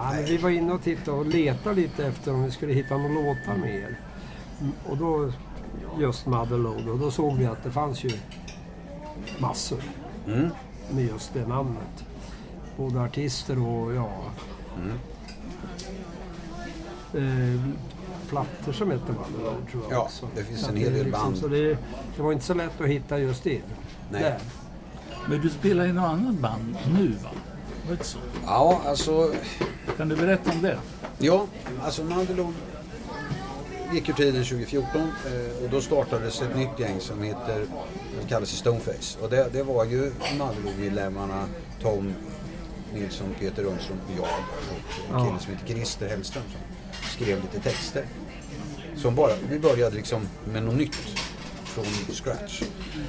Ja, 0.00 0.10
men 0.14 0.24
vi 0.24 0.36
var 0.36 0.50
inne 0.50 0.72
och 0.72 0.82
tittade 0.82 1.16
och 1.16 1.26
letade 1.26 1.74
lite 1.76 2.06
efter 2.06 2.34
om 2.34 2.44
vi 2.44 2.50
skulle 2.50 2.72
hitta 2.72 2.96
några 2.96 3.08
låtar 3.14 3.56
med 3.60 3.74
er. 3.74 4.00
Mm, 4.60 4.72
Och 4.86 4.96
då 4.96 5.32
just 6.00 6.26
Motherload 6.26 6.88
och 6.88 6.98
då 6.98 7.10
såg 7.10 7.36
vi 7.36 7.46
att 7.46 7.62
det 7.64 7.70
fanns 7.70 8.04
ju 8.04 8.10
massor 9.38 9.82
Mm. 10.26 10.48
med 10.90 11.04
just 11.06 11.34
det 11.34 11.46
namnet. 11.46 12.04
Både 12.76 13.00
artister 13.00 13.62
och 13.66 13.94
ja... 13.94 14.10
Mm. 14.82 14.98
Eh, 17.14 17.60
plattor 18.28 18.72
som 18.72 18.90
heter 18.90 19.12
Motherload 19.12 19.68
tror 19.70 19.82
jag 19.82 19.92
Ja, 19.92 20.02
också. 20.02 20.26
det 20.36 20.44
finns 20.44 20.60
Så 20.60 20.70
en 20.70 20.76
hel 20.76 20.92
del 20.92 21.10
band. 21.12 21.36
Så 21.36 21.48
det, 21.48 21.78
det 22.16 22.22
var 22.22 22.32
inte 22.32 22.44
så 22.44 22.54
lätt 22.54 22.80
att 22.80 22.88
hitta 22.88 23.18
just 23.18 23.44
det. 23.44 23.60
Nej. 24.10 24.22
Där. 24.22 24.38
Men 25.28 25.40
du 25.40 25.50
spelar 25.50 25.86
i 25.86 25.92
något 25.92 26.04
annat 26.04 26.34
band 26.34 26.76
nu 26.98 27.08
va? 27.08 27.30
Så? 28.00 28.18
Ja, 28.46 28.80
alltså... 28.86 29.32
Kan 29.96 30.08
du 30.08 30.16
berätta 30.16 30.50
om 30.52 30.62
det? 30.62 30.78
Ja, 31.18 31.46
alltså 31.82 32.04
Mandelon 32.04 32.54
gick 33.94 34.08
ur 34.08 34.12
tiden 34.12 34.44
2014 34.44 35.00
eh, 35.00 35.64
och 35.64 35.70
då 35.70 35.80
startades 35.80 36.42
ett 36.42 36.56
nytt 36.56 36.78
gäng 36.78 37.00
som 37.00 37.22
heter, 37.22 37.64
det 38.20 38.28
kallas 38.28 38.50
Stoneface. 38.50 39.18
Och 39.22 39.30
det, 39.30 39.48
det 39.52 39.62
var 39.62 39.84
ju 39.84 40.12
Mandelon-medlemmarna 40.38 41.44
Tom 41.82 42.14
Nilsson, 42.94 43.34
Peter 43.40 43.62
Rundström 43.62 43.98
och 44.06 44.12
jag 44.16 44.28
och 45.10 45.18
en 45.18 45.24
kille 45.24 45.32
Ja. 45.36 45.38
som 45.38 45.52
heter 45.52 45.66
Christer 45.66 46.08
Hellström 46.08 46.42
som 46.52 46.60
skrev 47.10 47.42
lite 47.42 47.60
texter. 47.70 48.04
Som 48.96 49.14
bara, 49.14 49.32
vi 49.50 49.58
började 49.58 49.96
liksom 49.96 50.28
med 50.52 50.62
något 50.62 50.74
nytt 50.74 50.96
från 51.64 51.84
scratch. 52.14 52.62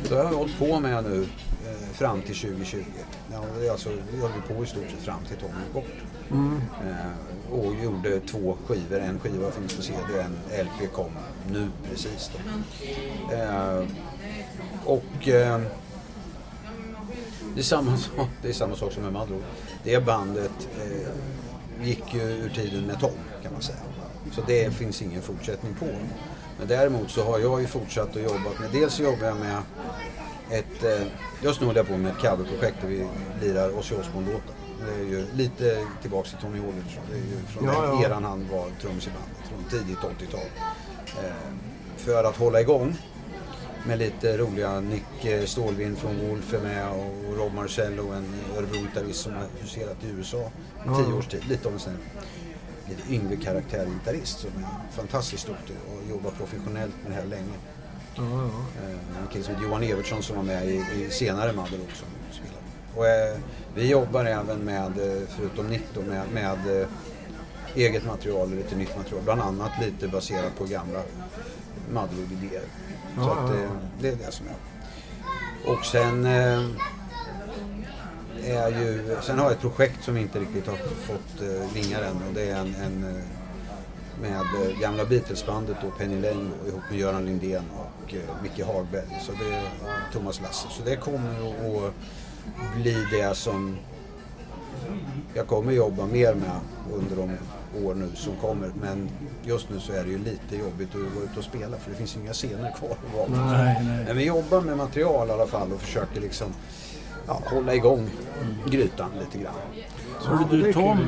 Det 0.10 0.16
har 0.16 0.24
jag 0.24 0.32
hållit 0.32 0.60
på 0.60 0.80
med 0.80 1.04
nu 1.04 1.28
Eh, 1.70 1.94
fram 1.94 2.22
till 2.22 2.36
2020. 2.36 2.84
Ja, 3.32 3.72
alltså, 3.72 3.90
vi 4.12 4.22
höll 4.22 4.32
ju 4.36 4.56
på 4.56 4.64
i 4.64 4.68
stort 4.68 4.90
sett 4.90 5.00
fram 5.00 5.20
till 5.28 5.38
Tommy 5.38 5.54
gick 5.68 5.74
bort. 5.74 5.96
Mm. 6.32 6.62
Eh, 6.88 7.54
och 7.54 7.76
gjorde 7.84 8.20
två 8.20 8.58
skivor. 8.68 9.00
En 9.00 9.20
skiva 9.20 9.52
finns 9.52 9.76
på 9.76 9.82
CD 9.82 10.04
och 10.14 10.20
en 10.20 10.66
LP 10.66 10.94
kom 10.94 11.12
nu 11.52 11.68
precis. 11.90 12.32
Då. 12.34 12.40
Eh, 13.36 13.86
och 14.86 15.28
eh, 15.28 15.62
det, 17.56 17.60
är 17.60 17.64
samma 17.64 17.98
sak, 17.98 18.30
det 18.42 18.50
är 18.50 18.54
samma 18.54 18.76
sak 18.76 18.94
som 18.94 19.04
med 19.04 19.14
Madro. 19.14 19.42
Det 19.84 20.06
bandet 20.06 20.70
eh, 20.78 21.88
gick 21.88 22.14
ju 22.14 22.22
ur 22.22 22.50
tiden 22.50 22.86
med 22.86 23.00
Tom 23.00 23.12
kan 23.44 23.54
man 23.54 23.62
säga. 23.62 23.78
Så 24.32 24.42
det 24.48 24.74
finns 24.74 25.02
ingen 25.02 25.22
fortsättning 25.22 25.74
på. 25.74 25.86
Men 26.60 26.68
däremot 26.68 27.12
så 27.12 27.24
har 27.24 27.40
jag 27.40 27.62
ju 27.62 27.68
fortsatt 27.68 28.10
att 28.10 28.24
jobba 28.24 28.50
med, 28.60 28.70
dels 28.72 28.94
så 28.94 29.04
jobbar 29.04 29.26
jag 29.28 29.38
med 29.38 29.62
ett, 30.52 30.84
just 31.42 31.60
nu 31.62 31.68
håller 31.68 31.80
jag 31.80 31.88
på 31.88 31.98
med 31.98 32.12
ett 32.12 32.18
coverprojekt 32.18 32.82
där 32.82 32.88
vi 32.88 33.08
lirar 33.42 33.78
Ozzy 33.80 33.96
Osbourne-låtar. 33.96 34.56
Det 34.86 34.94
är 35.02 35.06
ju 35.06 35.26
lite 35.34 35.86
tillbaks 36.02 36.30
till 36.30 36.40
Tony 36.40 36.60
Aldridge. 36.60 37.00
Det 37.12 37.16
är 37.18 37.22
ju 37.22 37.46
från 37.48 37.66
Ja, 37.66 37.82
den 37.82 38.00
ja. 38.02 38.06
eran 38.06 38.24
han 38.24 38.48
var 38.52 38.66
trummis 38.82 39.08
i 39.08 39.10
bandet, 39.10 39.50
från 39.50 39.80
tidigt 39.80 39.98
80-tal. 39.98 40.40
Eh, 41.26 41.32
för 41.98 42.24
att 42.24 42.38
hålla 42.38 42.62
igång 42.62 42.96
med 43.88 43.98
lite 44.00 44.38
roliga 44.38 44.80
Nick 44.80 45.26
eh, 45.26 45.46
Stålvin 45.46 45.96
från 45.96 46.28
Wolf 46.30 46.54
är 46.54 46.60
med 46.62 46.90
och 46.92 47.38
Rob 47.38 47.54
Marcello, 47.54 48.12
en 48.12 48.34
Örebro-gitarrist 48.58 49.22
som 49.22 49.34
har 49.34 49.46
huserat 49.62 49.98
i 50.04 50.08
USA 50.08 50.38
i 50.38 50.50
Ja. 50.86 51.04
tio 51.04 51.14
års 51.14 51.28
tid. 51.28 51.46
Lite 51.50 51.68
av 51.68 51.74
en 51.74 51.80
sån 51.80 51.98
lite 52.90 53.14
yngre 53.14 53.36
karaktärgitarrist 53.36 54.40
som 54.40 54.50
är 54.50 54.92
fantastiskt 54.96 55.48
duktig 55.48 55.76
och 55.94 56.10
jobbar 56.10 56.32
professionellt 56.32 56.94
med 57.04 57.12
det 57.12 57.16
här 57.16 57.26
länge. 57.26 57.54
Ja, 58.20 58.26
ja. 58.42 58.84
Eh, 58.90 59.22
En 59.22 59.28
kille 59.32 59.44
som 59.44 59.54
heter 59.56 59.68
Johan 59.68 59.84
Evertsson 59.84 60.24
som 60.24 60.36
var 60.36 60.44
med 60.44 60.66
i, 60.68 60.86
i 60.96 61.10
senare 61.12 61.54
Madde 61.54 61.78
också. 61.90 62.06
Spelade. 62.32 62.60
Och, 62.96 63.08
eh, 63.08 63.38
vi 63.76 63.90
jobbar 63.90 64.26
även 64.26 64.60
med, 64.60 64.86
eh, 65.00 65.22
förutom 65.38 65.68
Nick 65.68 65.84
då, 65.94 66.02
med, 66.02 66.24
med 66.34 66.82
eh, 66.82 66.88
eget 67.76 68.06
material 68.06 68.50
och 68.52 68.56
lite 68.56 68.76
nytt 68.76 68.98
material. 68.98 69.24
Bland 69.24 69.42
annat 69.42 69.72
lite 69.82 70.08
baserat 70.08 70.58
på 70.58 70.66
gamla. 70.66 71.02
Så 73.16 73.22
Ja, 73.22 73.32
att, 73.32 73.50
ja, 73.50 73.56
eh, 73.56 73.70
det 74.02 74.08
är 74.08 74.16
det 74.16 74.32
som 74.32 74.46
är. 74.48 74.56
Och 75.72 75.86
sen 75.86 76.26
är 78.44 78.70
ju, 78.70 79.18
sen 79.22 79.38
har 79.40 79.46
jag 79.46 79.54
ett 79.54 79.62
projekt 79.62 80.04
som 80.04 80.18
inte 80.18 80.40
riktigt 80.40 80.68
har 80.68 80.76
fått 80.78 81.42
vingar 81.74 82.02
än 82.02 82.16
och 82.28 82.34
det 82.34 82.50
är 82.50 82.56
en, 82.56 82.76
en 82.76 83.22
med 84.22 84.40
eh, 84.40 84.80
gamla 84.82 85.06
Beatles-bandet 85.06 85.78
och 85.84 85.98
Penny 85.98 86.22
Lane 86.22 86.50
och 86.62 86.68
ihop 86.68 86.82
med 86.90 87.00
Göran 87.00 87.26
Lindén 87.26 87.64
och 87.76 88.14
eh, 88.14 88.22
Micke 88.44 88.66
Hagberg. 88.66 89.20
Så 89.22 89.32
det 89.32 89.56
är 89.56 89.64
Thomas 90.14 90.42
Lasse. 90.42 90.68
Så 90.70 90.84
det 90.84 90.96
kommer 90.96 91.30
att, 91.88 91.94
bli 92.82 93.06
det 93.12 93.36
som 93.36 93.78
jag 95.34 95.48
kommer 95.48 95.72
jobba 95.72 96.06
mer 96.06 96.34
med 96.34 96.60
under 96.94 97.16
de 97.16 97.32
år 97.86 97.96
nu 97.96 98.12
som 98.16 98.36
kommer. 98.36 98.72
Men 98.82 99.10
just 99.44 99.70
nu 99.70 99.80
så 99.80 99.94
är 99.94 100.04
det 100.04 100.10
ju 100.10 100.18
lite 100.18 100.56
jobbigt 100.56 100.90
att 100.90 101.16
gå 101.16 101.24
ut 101.24 101.38
och 101.38 101.44
spela 101.44 101.78
för 101.78 101.92
det 101.92 101.98
finns 101.98 102.18
inga 102.18 102.34
scener 102.34 102.72
kvar 102.72 102.92
att 102.92 103.16
vara 103.16 103.26
på. 103.26 103.32
Nej, 103.32 103.84
nej. 103.84 104.06
Men 104.06 104.18
vi 104.18 104.26
jobbar 104.26 104.62
med 104.62 104.78
material 104.78 105.28
i 105.28 105.32
alla 105.32 105.48
fall 105.48 105.74
och 105.74 105.82
försöker 105.82 106.22
liksom 106.22 106.48
ja, 107.28 107.42
hålla 107.46 107.76
igång 107.76 108.10
grytan 108.66 109.10
lite 109.20 109.38
grann. 109.38 109.54
Det 110.52 110.58
är 110.58 110.64
du, 110.64 110.74
Tom. 110.74 111.00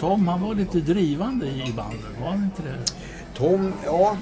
Tom 0.00 0.28
han 0.28 0.40
var 0.42 0.54
lite 0.54 0.78
drivande 0.80 1.46
i 1.46 1.72
bandet, 1.76 2.20
var 2.20 2.28
han 2.28 2.44
inte 2.44 2.62
det? 2.62 2.78
Tom, 3.34 3.72
ja, 3.84 4.16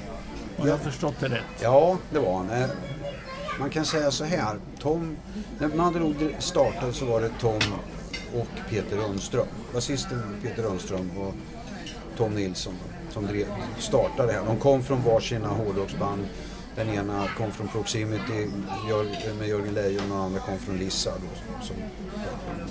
Har 0.59 0.69
jag 0.69 0.81
förstått 0.81 1.15
det 1.21 1.29
rätt? 1.29 1.45
Ja, 1.63 1.99
det 2.13 2.19
var 2.19 2.37
han. 2.37 2.51
Eh, 2.51 2.69
Man 3.61 3.71
kan 3.71 3.85
säga 3.85 4.11
så 4.11 4.25
här. 4.25 4.57
Tom, 4.79 5.17
när 5.59 5.69
Madde 5.69 6.31
startade 6.39 6.93
så 6.93 7.05
var 7.07 7.21
det 7.21 7.31
Tom 7.41 7.59
och 8.35 8.71
Peter 8.71 8.97
Rönnström. 8.97 9.47
Basisten 9.75 10.37
Peter 10.43 10.63
Rönnström 10.63 11.11
och 11.19 11.35
Tom 12.17 12.35
Nilsson 12.35 12.75
som 13.11 13.27
drev, 13.27 13.47
startade 13.79 14.33
det 14.33 14.39
här. 14.39 14.47
De 14.47 14.57
kom 14.57 14.83
från 14.83 15.03
varsina 15.03 15.49
hårdrocksband. 15.49 16.27
Den 16.77 16.89
ena 16.89 17.29
kom 17.37 17.53
från 17.53 17.69
Proximity 17.69 18.47
med 19.39 19.49
Jörgen 19.49 19.75
Lejon 19.75 20.03
och 20.03 20.09
den 20.09 20.19
andra 20.19 20.41
kom 20.41 20.59
från 20.59 20.79
Lissa 20.79 21.11
då, 21.11 21.63
som 21.65 21.77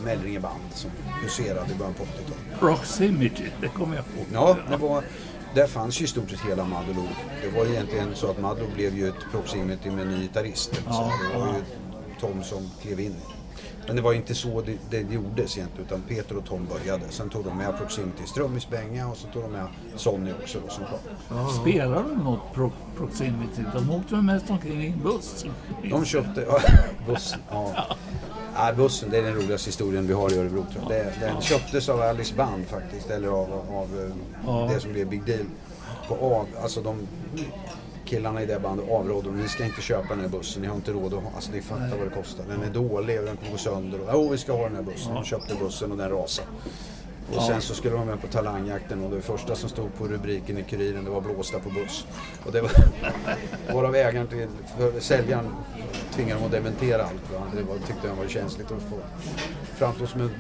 Mellringeband 0.04 0.62
som 0.74 0.92
huserade 1.24 1.72
i 1.72 1.76
början 1.76 1.94
på 1.94 2.04
80-talet. 2.04 2.60
Proximity, 2.60 3.44
det 3.62 3.68
kommer 3.68 3.96
jag 3.96 4.06
ihåg. 4.06 4.26
Ja, 4.34 4.58
det 4.70 4.78
var, 4.78 5.04
där 5.56 5.68
fanns 5.68 6.02
ju 6.02 6.06
i 6.06 6.08
stort 6.08 6.30
sett 6.30 6.40
hela 6.40 6.66
Madlo. 6.66 7.04
Det 7.42 7.50
var 7.58 7.66
egentligen 7.66 8.16
så 8.16 8.32
att 8.32 8.40
Madlo 8.40 8.66
blev 8.76 8.98
ju 8.98 9.08
ett 9.08 9.32
proximity 9.32 9.92
med 9.92 10.08
ny 10.08 10.22
gitarrist. 10.22 10.82
Ja, 10.88 11.12
det 11.34 11.40
var 11.40 11.48
ju 11.48 11.64
Tom 12.20 12.44
som 12.44 12.72
klev 12.82 13.00
in. 13.00 13.16
Men 13.90 13.96
det 13.96 14.02
var 14.02 14.14
inte 14.14 14.36
så 14.36 14.62
det, 14.62 14.78
det 14.90 15.14
gjordes 15.14 15.58
egentligen 15.58 15.86
utan 15.88 16.02
Peter 16.02 16.38
och 16.38 16.46
Tom 16.46 16.66
började. 16.66 17.04
Sen 17.10 17.30
tog 17.30 17.46
de 17.46 17.58
med 17.58 17.78
Proximity 17.78 18.24
Strömmis 18.28 18.70
Benga 18.70 19.08
och 19.08 19.18
så 19.18 19.28
tog 19.28 19.42
de 19.44 19.52
med 19.52 19.68
Sonny 19.96 20.32
också 20.44 20.60
då 20.68 20.74
som 20.74 20.84
kom. 20.86 21.50
Spelar 21.62 22.04
de 22.04 22.24
något 22.24 22.54
pro 22.54 22.72
Proximity? 22.98 23.62
De 23.74 23.90
åkte 23.92 24.16
väl 24.16 24.24
mest 24.24 24.50
omkring 24.50 24.84
i 24.84 24.88
en 24.88 25.04
buss? 25.04 25.46
De 25.90 26.06
köpte... 26.06 26.42
Ja, 26.42 26.60
bussen. 27.08 27.40
Ja. 27.50 27.86
Ja, 28.56 28.74
bussen, 28.74 29.10
det 29.10 29.18
är 29.18 29.22
den 29.24 29.36
roligaste 29.36 29.68
historien 29.70 30.08
vi 30.08 30.14
har 30.14 30.34
i 30.34 30.38
Örebro 30.38 30.66
tror 30.72 30.84
jag. 30.84 30.92
Det, 30.92 31.14
den 31.20 31.42
köptes 31.42 31.90
av 31.90 32.02
Alice 32.02 32.36
Band 32.36 32.66
faktiskt, 32.68 33.10
eller 33.10 33.28
av, 33.28 33.52
av 33.72 34.00
eh, 34.00 34.16
Ja. 34.46 34.70
det 34.74 34.80
som 34.80 34.92
blev 34.94 35.08
Big 35.10 35.26
Deal. 35.26 35.46
På 36.08 36.16
av, 36.36 36.48
alltså 36.64 36.82
de 36.82 37.08
killarna 38.10 38.42
i 38.42 38.46
det 38.46 38.60
bandet 38.60 38.90
avrådde 38.90 39.28
dem, 39.28 39.38
ni 39.38 39.48
ska 39.48 39.66
inte 39.66 39.82
köpa 39.82 40.08
den 40.10 40.20
här 40.20 40.28
bussen, 40.28 40.62
ni 40.62 40.68
har 40.68 40.76
inte 40.76 40.92
råd 40.92 41.14
att 41.14 41.24
ha, 41.24 41.32
alltså 41.36 41.52
ni 41.52 41.62
fattar 41.62 41.98
vad 41.98 42.08
det 42.08 42.16
kostar. 42.16 42.44
Den 42.48 42.64
är 42.64 42.70
dålig 42.70 43.20
och 43.20 43.26
den 43.26 43.38
kommer 43.38 43.52
gå 43.52 43.58
sönder. 43.58 44.00
Jo, 44.14 44.30
vi 44.30 44.38
ska 44.38 44.54
ha 44.54 44.64
den 44.64 44.76
här 44.76 44.84
bussen. 44.84 45.14
De 45.14 45.24
köpte 45.26 45.56
bussen 45.56 45.92
och 45.92 45.98
den 45.98 46.10
rasade. 46.10 46.48
Och 47.36 47.44
sen 47.44 47.62
så 47.62 47.74
skulle 47.74 47.96
de 47.96 48.08
med 48.08 48.22
på 48.22 48.28
talangjakten 48.28 49.04
och 49.04 49.12
det 49.12 49.22
första 49.22 49.56
som 49.56 49.70
stod 49.70 49.96
på 49.98 50.08
rubriken 50.08 50.58
i 50.58 50.64
Kuriren 50.64 51.04
det 51.04 51.10
var 51.10 51.22
blåsta 51.22 51.60
på 51.60 51.70
buss. 51.70 52.06
Och 52.46 52.52
det 52.52 52.62
var 52.62 52.72
varav 53.74 53.96
ägaren 53.96 54.28
till 54.28 54.48
säljaren 55.00 55.46
tvingade 56.12 56.40
dem 56.40 56.46
att 56.46 56.52
dementera 56.52 57.04
allt. 57.04 57.34
Va? 57.34 57.42
Det 57.56 57.64
var, 57.64 57.76
tyckte 57.76 58.08
han 58.08 58.18
var 58.18 58.28
känsligt 58.28 58.72
att 58.72 58.82
få 58.82 59.00
framstå 59.76 60.08
som 60.08 60.22
en 60.22 60.32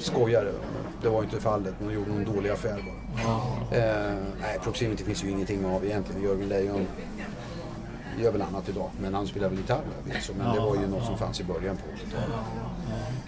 skojare. 0.00 0.52
Det 1.02 1.08
var 1.08 1.22
inte 1.22 1.40
fallet, 1.40 1.74
de 1.78 1.94
gjorde 1.94 2.10
nog 2.10 2.18
en 2.18 2.34
dålig 2.34 2.50
affär 2.50 2.84
bara. 2.84 3.78
Eh, 3.78 4.16
nej, 4.40 4.58
Proximity 4.62 5.04
finns 5.04 5.24
ju 5.24 5.30
ingenting 5.30 5.66
av 5.66 5.84
egentligen. 5.84 6.22
Jörgen 6.22 6.48
Lejon 6.48 6.86
gör 8.18 8.32
väl 8.32 8.42
annat 8.42 8.68
idag, 8.68 8.90
men 9.00 9.14
han 9.14 9.26
spelar 9.26 9.48
väl 9.48 9.58
gitarr 9.58 9.82
jag 10.06 10.14
vet. 10.14 10.24
Så, 10.24 10.32
men 10.38 10.54
det 10.54 10.60
var 10.60 10.74
ju 10.74 10.86
något 10.86 11.04
som 11.04 11.18
fanns 11.18 11.40
i 11.40 11.44
början 11.44 11.76
på 11.76 11.82
80-talet. 11.82 12.36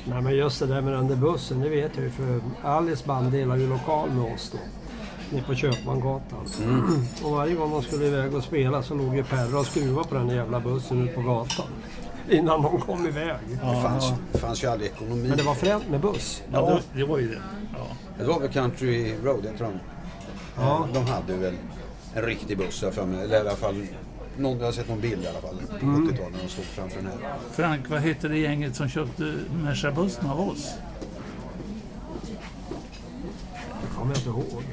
Nej 0.05 0.23
men 0.23 0.37
just 0.37 0.61
det 0.61 0.67
där 0.67 0.81
med 0.81 0.93
den 0.93 1.09
där 1.09 1.17
bussen, 1.17 1.61
det 1.61 1.69
vet 1.69 1.91
jag 1.95 2.05
ju 2.05 2.11
för 2.11 2.41
Alice 2.63 3.07
band 3.07 3.33
delar 3.33 3.57
ju 3.57 3.69
lokal 3.69 4.11
med 4.11 4.35
oss 4.35 4.51
då. 4.53 4.59
Nere 5.31 5.43
på 5.43 5.55
Köpmangatan. 5.55 6.47
Mm. 6.63 7.05
Och 7.25 7.31
varje 7.31 7.55
gång 7.55 7.71
de 7.71 7.83
skulle 7.83 8.07
iväg 8.07 8.35
och 8.35 8.45
spela 8.45 8.83
så 8.83 8.95
låg 8.95 9.17
ju 9.17 9.25
Perra 9.25 9.59
och 9.59 9.67
skruvade 9.67 10.09
på 10.09 10.15
den 10.15 10.29
där 10.29 10.35
jävla 10.35 10.61
bussen 10.61 11.03
ute 11.05 11.15
på 11.15 11.23
gatan. 11.23 11.67
Innan 12.31 12.63
de 12.63 12.81
kom 12.81 13.07
iväg. 13.07 13.37
Det 13.51 13.83
fanns, 13.83 14.13
det 14.33 14.39
fanns 14.39 14.65
ju 14.65 14.69
aldrig 14.69 14.91
ekonomi. 14.91 15.29
Men 15.29 15.37
det 15.39 15.43
var 15.45 15.55
fränt 15.55 15.89
med 15.89 16.01
buss. 16.01 16.43
Ja, 16.53 16.61
det, 16.93 16.99
det 17.01 17.05
var 17.07 17.19
ju 17.19 17.29
det. 17.29 17.43
Ja. 17.79 17.87
Det 18.19 18.25
var 18.25 18.41
väl 18.41 18.49
Country 18.53 19.15
Road, 19.25 19.45
jag 19.45 19.59
tror 19.59 19.69
de. 19.69 19.79
Ja. 20.63 20.89
De 20.95 21.07
hade 21.07 21.35
väl 21.37 21.55
en 22.15 22.23
riktig 22.23 22.59
buss 22.59 22.81
där 22.81 22.91
framme. 22.91 23.23
Eller 23.23 23.37
i 23.37 23.41
alla 23.41 23.57
fall, 23.57 23.87
någon, 24.39 24.59
jag 24.59 24.65
har 24.65 24.73
sett 24.73 24.89
någon 24.89 25.01
bild 25.01 25.25
i 25.25 25.27
alla 25.29 25.41
fall. 25.41 25.57
På 25.81 25.87
Mm. 25.87 26.09
80-talet 26.09 26.33
när 26.33 26.43
de 26.43 26.49
stod 26.49 26.65
framför 26.65 26.97
den 26.97 27.07
här. 27.07 27.35
Frank, 27.53 27.91
vad 27.91 28.01
hette 28.01 28.29
det 28.29 28.39
gänget 28.39 28.77
som 28.77 28.89
köpte 28.89 29.35
Merca-bussen 29.63 30.31
av 30.31 30.41
oss? 30.41 30.73
Det 33.83 33.95
kommer 33.97 34.11
jag 34.11 34.19
inte 34.19 34.29
ihåg. 34.29 34.65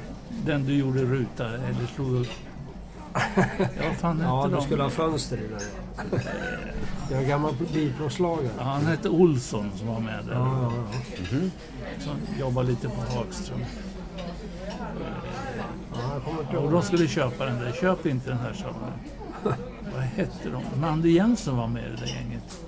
Den 0.46 0.64
du 0.66 0.74
gjorde 0.76 1.00
ruta 1.02 1.44
eller 1.48 1.86
slog 1.94 2.20
upp? 2.20 2.28
Ja, 3.58 3.94
fan 4.00 4.20
Ja, 4.22 4.50
du 4.56 4.60
skulle 4.60 4.82
ha 4.82 4.90
fönster 4.90 5.36
i 5.36 5.40
den. 5.48 5.60
ja. 6.12 6.18
Jag 7.10 7.22
är 7.22 7.26
gammal 7.26 7.54
bilplåtslagare. 7.72 8.48
Ja, 8.58 8.64
han 8.64 8.86
hette 8.86 9.08
Olsson 9.08 9.70
som 9.76 9.88
var 9.88 10.00
med 10.00 10.24
där. 10.26 10.34
Ja, 10.34 10.60
ja, 10.62 10.72
ja. 11.32 11.38
Som 12.04 12.16
jobbar 12.40 12.62
lite 12.62 12.88
på 12.88 13.00
Hagström. 13.18 13.64
ja, 16.52 16.58
Och 16.58 16.70
de 16.72 16.82
skulle 16.82 17.08
köpa 17.08 17.44
den 17.44 17.58
där. 17.60 17.72
Köp 17.72 18.06
inte 18.06 18.28
den 18.30 18.38
här, 18.38 18.52
sa 18.52 18.64
de. 18.66 19.50
Vad 19.94 20.02
hette 20.02 20.50
de? 20.50 20.80
Mandy 20.80 21.10
Jensen 21.10 21.56
var 21.56 21.66
med 21.66 21.82
i 21.84 21.88
det 21.90 21.96
där 21.96 22.06
gänget. 22.06 22.60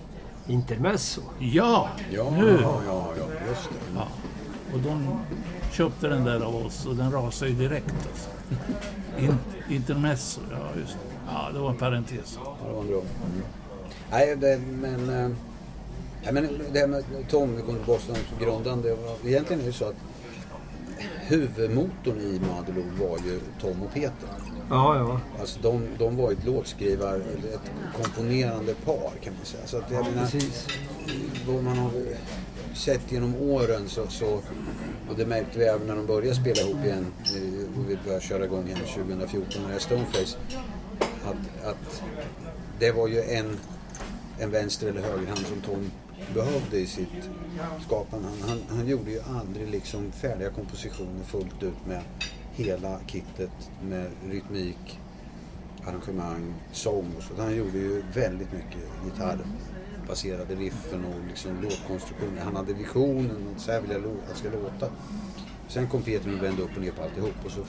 Intermezzo. 0.46 1.20
Ja, 1.38 1.88
Ja, 2.10 2.30
nu! 2.30 2.58
ja, 2.62 2.80
ja, 2.86 3.08
ja, 3.18 3.24
just 3.48 3.68
det. 3.68 3.98
Ja. 3.98 4.06
Och 4.74 4.78
de 4.80 5.18
köpte 5.72 6.08
den 6.08 6.24
där 6.24 6.40
av 6.40 6.56
oss 6.56 6.86
och 6.86 6.96
den 6.96 7.12
rasade 7.12 7.50
ju 7.50 7.56
direkt. 7.56 7.94
Alltså. 8.10 8.28
In, 9.18 9.38
intermezzo, 9.76 10.40
ja 10.50 10.80
just 10.80 10.92
det. 10.92 10.98
Ja, 11.32 11.50
det 11.54 11.58
var 11.58 11.70
en 11.70 11.76
parentes. 11.76 12.38
Ja, 12.44 12.56
det 12.66 12.72
var 12.72 12.80
en 12.80 12.86
dröm. 12.86 13.00
Mm. 13.00 13.42
Nej, 14.10 14.36
det, 14.36 14.60
men... 14.80 15.24
eh, 15.24 15.30
Nej, 16.24 16.32
men 16.32 16.48
det 16.72 16.78
här 16.80 16.86
med 16.86 17.04
Tom, 17.30 17.56
vi 17.56 17.62
kommer 17.62 17.78
till 17.78 17.86
Boston, 17.86 18.16
grundande. 18.40 18.88
det 18.88 18.94
var- 18.94 19.28
Egentligen 19.30 19.62
är 19.62 19.66
det 19.66 19.72
så 19.72 19.84
att 19.84 19.94
huvudmotorn 21.20 22.20
i 22.20 22.40
Madelo 22.50 22.82
var 23.00 23.18
ju 23.18 23.40
Tom 23.60 23.82
och 23.82 23.92
Peter. 23.94 24.28
Ja, 24.70 24.96
ja. 24.98 25.20
Alltså 25.40 25.60
de, 25.62 25.82
de 25.98 26.16
var 26.16 26.32
ett 26.32 26.44
låtskrivar, 26.46 27.16
ett 27.54 27.70
komponerande 28.02 28.74
par 28.74 29.10
kan 29.22 29.34
man 29.36 29.44
säga. 29.44 29.66
Så 29.66 29.76
att 29.76 29.90
jag 29.90 30.04
menar, 30.04 30.22
Precis. 30.30 30.66
vad 31.46 31.64
man 31.64 31.78
har 31.78 31.90
sett 32.74 33.12
genom 33.12 33.34
åren 33.34 33.88
så, 33.88 34.06
så 34.08 34.40
och 35.08 35.16
det 35.16 35.26
märkte 35.26 35.58
vi 35.58 35.64
även 35.64 35.86
när 35.86 35.96
de 35.96 36.06
började 36.06 36.34
spela 36.34 36.60
ihop 36.60 36.84
igen 36.84 37.06
eh, 37.24 37.80
och 37.80 37.90
vi 37.90 37.98
började 38.04 38.24
köra 38.24 38.44
igång 38.44 38.66
igen 38.66 38.78
2014 38.94 39.62
med 39.62 39.74
det 39.74 39.80
Stoneface. 39.80 40.38
Att, 41.24 41.66
att 41.66 42.02
det 42.78 42.92
var 42.92 43.08
ju 43.08 43.22
en, 43.22 43.58
en 44.38 44.50
vänster 44.50 44.88
eller 44.88 45.02
högerhand 45.02 45.46
som 45.46 45.60
Tom 45.60 45.90
behövde 46.34 46.78
i 46.78 46.86
sitt 46.86 47.30
skapande. 47.86 48.28
Han, 48.28 48.48
han, 48.48 48.76
han 48.76 48.88
gjorde 48.88 49.10
ju 49.10 49.20
aldrig 49.20 49.70
liksom 49.70 50.12
färdiga 50.12 50.50
kompositioner 50.50 51.24
fullt 51.24 51.62
ut 51.62 51.86
med 51.86 52.02
hela 52.52 53.00
kittet 53.06 53.70
med 53.82 54.06
rytmik, 54.30 54.98
arrangemang, 55.86 56.54
sång 56.72 57.12
och 57.16 57.22
så. 57.22 57.42
Han 57.42 57.56
gjorde 57.56 57.78
ju 57.78 58.02
väldigt 58.14 58.52
mycket 58.52 58.82
gitarr 59.04 59.38
gitarrbaserade 60.10 60.54
riffen 60.54 61.04
och 61.04 61.28
liksom 61.28 61.62
låtkonstruktioner. 61.62 62.42
Han 62.44 62.56
hade 62.56 62.72
visionen 62.72 63.54
att 63.56 63.60
så 63.62 63.72
här 63.72 63.80
vill 63.80 63.90
jag 63.90 64.02
låta, 64.02 64.34
ska 64.34 64.48
låta. 64.48 64.92
Sen 65.68 65.88
kom 65.88 66.02
Peter 66.02 66.34
och 66.34 66.42
vände 66.42 66.62
upp 66.62 66.70
och 66.76 66.82
ner 66.82 66.90
på 66.90 67.02
alltihop. 67.02 67.34
Och 67.44 67.50
så 67.50 67.60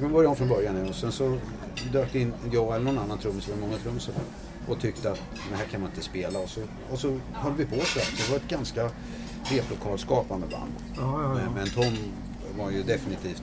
vi 0.00 0.08
började 0.08 0.28
om 0.28 0.36
från 0.36 0.48
början. 0.48 0.88
Och 0.88 0.94
sen 0.94 1.12
så 1.12 1.38
dök 1.92 2.14
in 2.14 2.32
jag 2.52 2.74
eller 2.74 2.84
någon 2.84 2.98
annan 2.98 3.18
trummis, 3.18 3.46
det 3.46 3.52
var 3.52 3.60
många 3.60 3.78
trummisar 3.78 4.14
och 4.68 4.80
tyckte 4.80 5.10
att 5.10 5.20
det 5.50 5.56
här 5.56 5.64
kan 5.64 5.80
man 5.80 5.90
inte 5.90 6.02
spela. 6.02 6.38
Och 6.38 6.48
så, 6.48 6.60
och 6.90 6.98
så 6.98 7.18
höll 7.32 7.52
vi 7.56 7.64
på 7.64 7.76
så 7.84 7.98
här. 7.98 8.06
Så 8.06 8.22
det 8.22 8.30
var 8.30 8.36
ett 8.36 8.48
ganska 8.48 8.90
replokalskapande 9.44 10.46
band. 10.46 10.72
Ja, 10.96 11.22
ja, 11.22 11.28
Men, 11.34 11.44
ja. 11.44 11.50
men 11.54 11.68
Tom 11.68 11.96
var 12.58 12.70
ju 12.70 12.82
definitivt... 12.82 13.42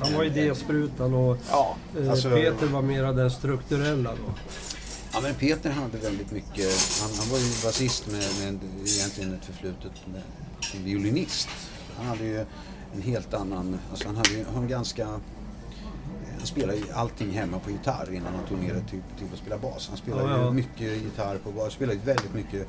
Han 0.00 0.14
var 0.14 0.24
idésprutan 0.24 1.14
och 1.14 1.38
Ja, 1.50 1.76
eh, 2.00 2.10
alltså, 2.10 2.30
Peter 2.30 2.66
var 2.66 2.82
mera 2.82 3.12
den 3.12 3.30
strukturella 3.30 4.10
då. 4.10 4.34
Ja, 5.12 5.20
men 5.20 5.34
Peter 5.34 5.70
hade 5.70 5.98
väldigt 5.98 6.30
mycket... 6.30 7.00
Han, 7.00 7.10
han 7.18 7.28
var 7.28 7.38
ju 7.38 7.50
basist 7.64 8.06
med, 8.06 8.24
med 8.40 8.60
egentligen 8.86 9.34
ett 9.34 9.44
förflutet 9.44 9.92
med, 10.12 10.22
som 10.60 10.84
violinist. 10.84 11.48
Han 11.96 12.06
hade 12.06 12.24
ju 12.24 12.44
en 12.94 13.02
helt 13.02 13.34
annan... 13.34 13.78
Alltså 13.90 14.06
han 14.08 14.16
hade 14.16 14.30
ju 14.30 14.44
han 14.54 14.68
ganska... 14.68 15.06
Han 16.38 16.46
spelade 16.46 16.78
ju 16.78 16.92
allting 16.92 17.30
hemma 17.30 17.58
på 17.58 17.70
gitarr 17.70 18.12
innan 18.14 18.34
han 18.34 18.46
tog 18.46 18.58
ner 18.58 18.74
det 18.74 18.80
till, 18.80 19.02
till 19.18 19.26
att 19.32 19.38
spela 19.38 19.58
bas. 19.58 19.88
Han 19.88 19.96
spelade 19.96 20.30
Ja, 20.30 20.38
ja. 20.38 20.44
ju 20.44 20.52
mycket 20.52 21.02
gitarr 21.02 21.38
på 21.38 21.50
bas. 21.52 21.72
Spelade 21.72 21.98
ju 21.98 22.04
väldigt 22.04 22.34
mycket 22.34 22.66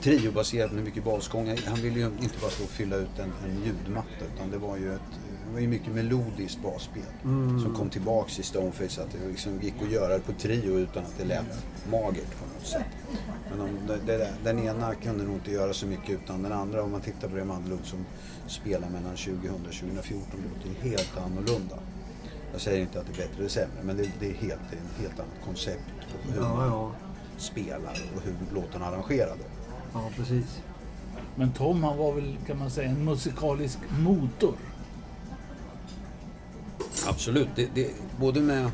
triobaserat 0.00 0.72
med 0.72 0.84
mycket 0.84 1.04
basgångar. 1.04 1.60
Han 1.66 1.82
ville 1.82 1.98
ju 1.98 2.06
inte 2.06 2.38
bara 2.40 2.50
stå 2.50 2.64
och 2.64 2.70
fylla 2.70 2.96
ut 2.96 3.18
en, 3.18 3.32
en 3.44 3.64
ljudmatta 3.64 4.24
utan 4.34 4.50
det 4.50 4.58
var 4.58 4.76
ju 4.76 4.94
ett 4.94 5.00
det 5.50 5.54
var 5.54 5.60
ju 5.60 5.68
mycket 5.68 5.94
melodiskt 5.94 6.62
basspel 6.62 7.02
som 7.62 7.74
kom 7.76 7.90
tillbaks 7.90 8.38
i 8.38 8.42
Stoneface. 8.42 9.02
Att 9.02 9.10
det 9.12 9.28
liksom 9.28 9.60
gick 9.60 9.74
att 9.82 9.90
göra 9.92 10.14
det 10.14 10.20
på 10.20 10.32
trio 10.32 10.78
utan 10.78 11.04
att 11.04 11.18
det 11.18 11.24
lät 11.24 11.66
magert 11.90 12.38
på 12.38 12.44
något 12.54 12.66
sätt. 12.66 12.86
Men 13.50 13.60
om 13.60 13.68
det, 13.86 13.98
det, 14.06 14.28
den 14.44 14.58
ena 14.58 14.94
kunde 14.94 15.24
nog 15.24 15.34
inte 15.34 15.50
göra 15.50 15.72
så 15.72 15.86
mycket 15.86 16.10
utan 16.10 16.42
den 16.42 16.52
andra. 16.52 16.82
Om 16.82 16.92
man 16.92 17.00
tittar 17.00 17.28
på 17.28 17.36
Rem 17.36 17.48
Lund 17.48 17.84
som 17.84 18.06
spelar 18.46 18.88
mellan 18.88 19.16
2000 19.16 19.50
och 19.50 19.74
2014 19.74 20.26
låter 20.54 20.68
ju 20.68 20.90
helt 20.90 21.18
annorlunda. 21.18 21.78
Jag 22.52 22.60
säger 22.60 22.80
inte 22.80 23.00
att 23.00 23.06
det 23.06 23.12
är 23.22 23.26
bättre 23.26 23.38
eller 23.38 23.48
sämre 23.48 23.82
men 23.82 23.96
det, 23.96 24.10
det 24.20 24.26
är 24.30 24.34
helt, 24.34 24.60
det 24.70 24.76
är 24.76 24.80
en 24.80 25.02
helt 25.02 25.20
annat 25.20 25.44
koncept 25.44 25.84
på 26.12 26.32
hur 26.32 26.40
Ja, 26.42 26.54
man 26.54 26.66
ja. 26.66 26.92
spelar 27.36 28.02
och 28.16 28.22
hur 28.22 28.34
låten 28.54 28.82
är 28.82 28.86
arrangerad. 28.86 29.38
Ja, 29.92 30.10
precis. 30.16 30.62
Men 31.36 31.52
Tom 31.52 31.82
han 31.82 31.98
var 31.98 32.12
väl 32.12 32.36
kan 32.46 32.58
man 32.58 32.70
säga 32.70 32.90
en 32.90 33.04
musikalisk 33.04 33.78
motor. 33.98 34.54
Absolut. 37.08 37.48
Det, 37.54 37.68
det, 37.74 37.90
både 38.20 38.40
med 38.40 38.70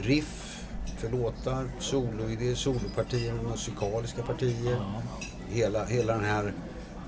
riff 0.00 0.62
för 0.98 1.10
låtar, 1.10 1.68
soloidéer, 1.78 2.54
solopartier, 2.54 3.34
musikaliska 3.34 4.22
partier. 4.22 4.70
Ja. 4.80 5.02
Hela, 5.48 5.84
hela 5.84 6.12
den 6.12 6.24
här... 6.24 6.44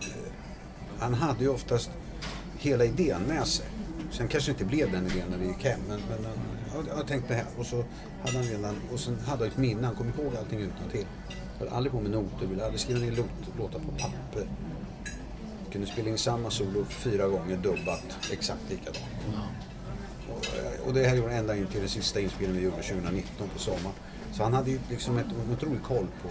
eh, 0.00 0.32
Han 0.98 1.14
hade 1.14 1.40
ju 1.40 1.48
oftast 1.48 1.90
hela 2.58 2.84
idén 2.84 3.22
med 3.22 3.46
sig. 3.46 3.66
Sen 4.10 4.28
kanske 4.28 4.50
inte 4.50 4.64
blev 4.64 4.92
den 4.92 5.06
idén 5.06 5.24
när 5.30 5.38
vi 5.38 5.46
gick 5.46 5.64
hem. 5.64 5.80
Men, 5.88 6.00
men 6.10 6.30
ja, 6.74 6.96
jag 6.96 7.06
tänkte 7.06 7.34
här. 7.34 7.46
Och 7.58 7.66
så 7.66 7.84
hade 8.24 8.36
han 8.38 8.46
redan... 8.46 8.74
Och 8.92 9.00
sen 9.00 9.18
hade 9.26 9.44
han 9.44 9.48
ett 9.52 9.56
minne. 9.56 9.86
Han 9.86 9.96
kom 9.96 10.06
ihåg 10.08 10.36
allting 10.38 10.58
utan 10.60 10.90
till. 10.92 11.06
Höll 11.58 11.68
aldrig 11.68 11.92
på 11.92 12.00
med 12.00 12.10
noter. 12.10 12.46
Ville 12.46 12.64
aldrig 12.64 12.80
skriva 12.80 13.00
ner 13.00 13.12
låt, 13.12 13.58
låtar 13.58 13.78
på 13.78 13.90
papper. 13.90 14.48
Kunde 15.72 15.86
spela 15.86 16.08
in 16.08 16.18
samma 16.18 16.50
solo 16.50 16.84
fyra 16.88 17.26
gånger 17.28 17.56
dubbat 17.56 18.18
exakt 18.32 18.60
likadant. 18.70 19.04
Och, 20.30 20.46
eh, 20.46 20.86
Och 20.88 20.94
det 20.94 21.06
här 21.08 21.16
gjorde 21.16 21.28
han 21.28 21.38
ända 21.38 21.56
in 21.56 21.66
till 21.66 21.80
den 21.80 21.88
sista 21.88 22.20
inspelningen 22.20 22.56
vi 22.62 22.64
gjorde 22.64 22.82
2019 22.82 23.48
på 23.48 23.58
sommaren. 23.58 23.92
Så 24.32 24.42
han 24.42 24.52
hade 24.54 24.70
ju 24.70 24.78
liksom 24.90 25.18
ett 25.18 25.26
otroligt 25.52 25.82
koll 25.82 26.06
på 26.22 26.28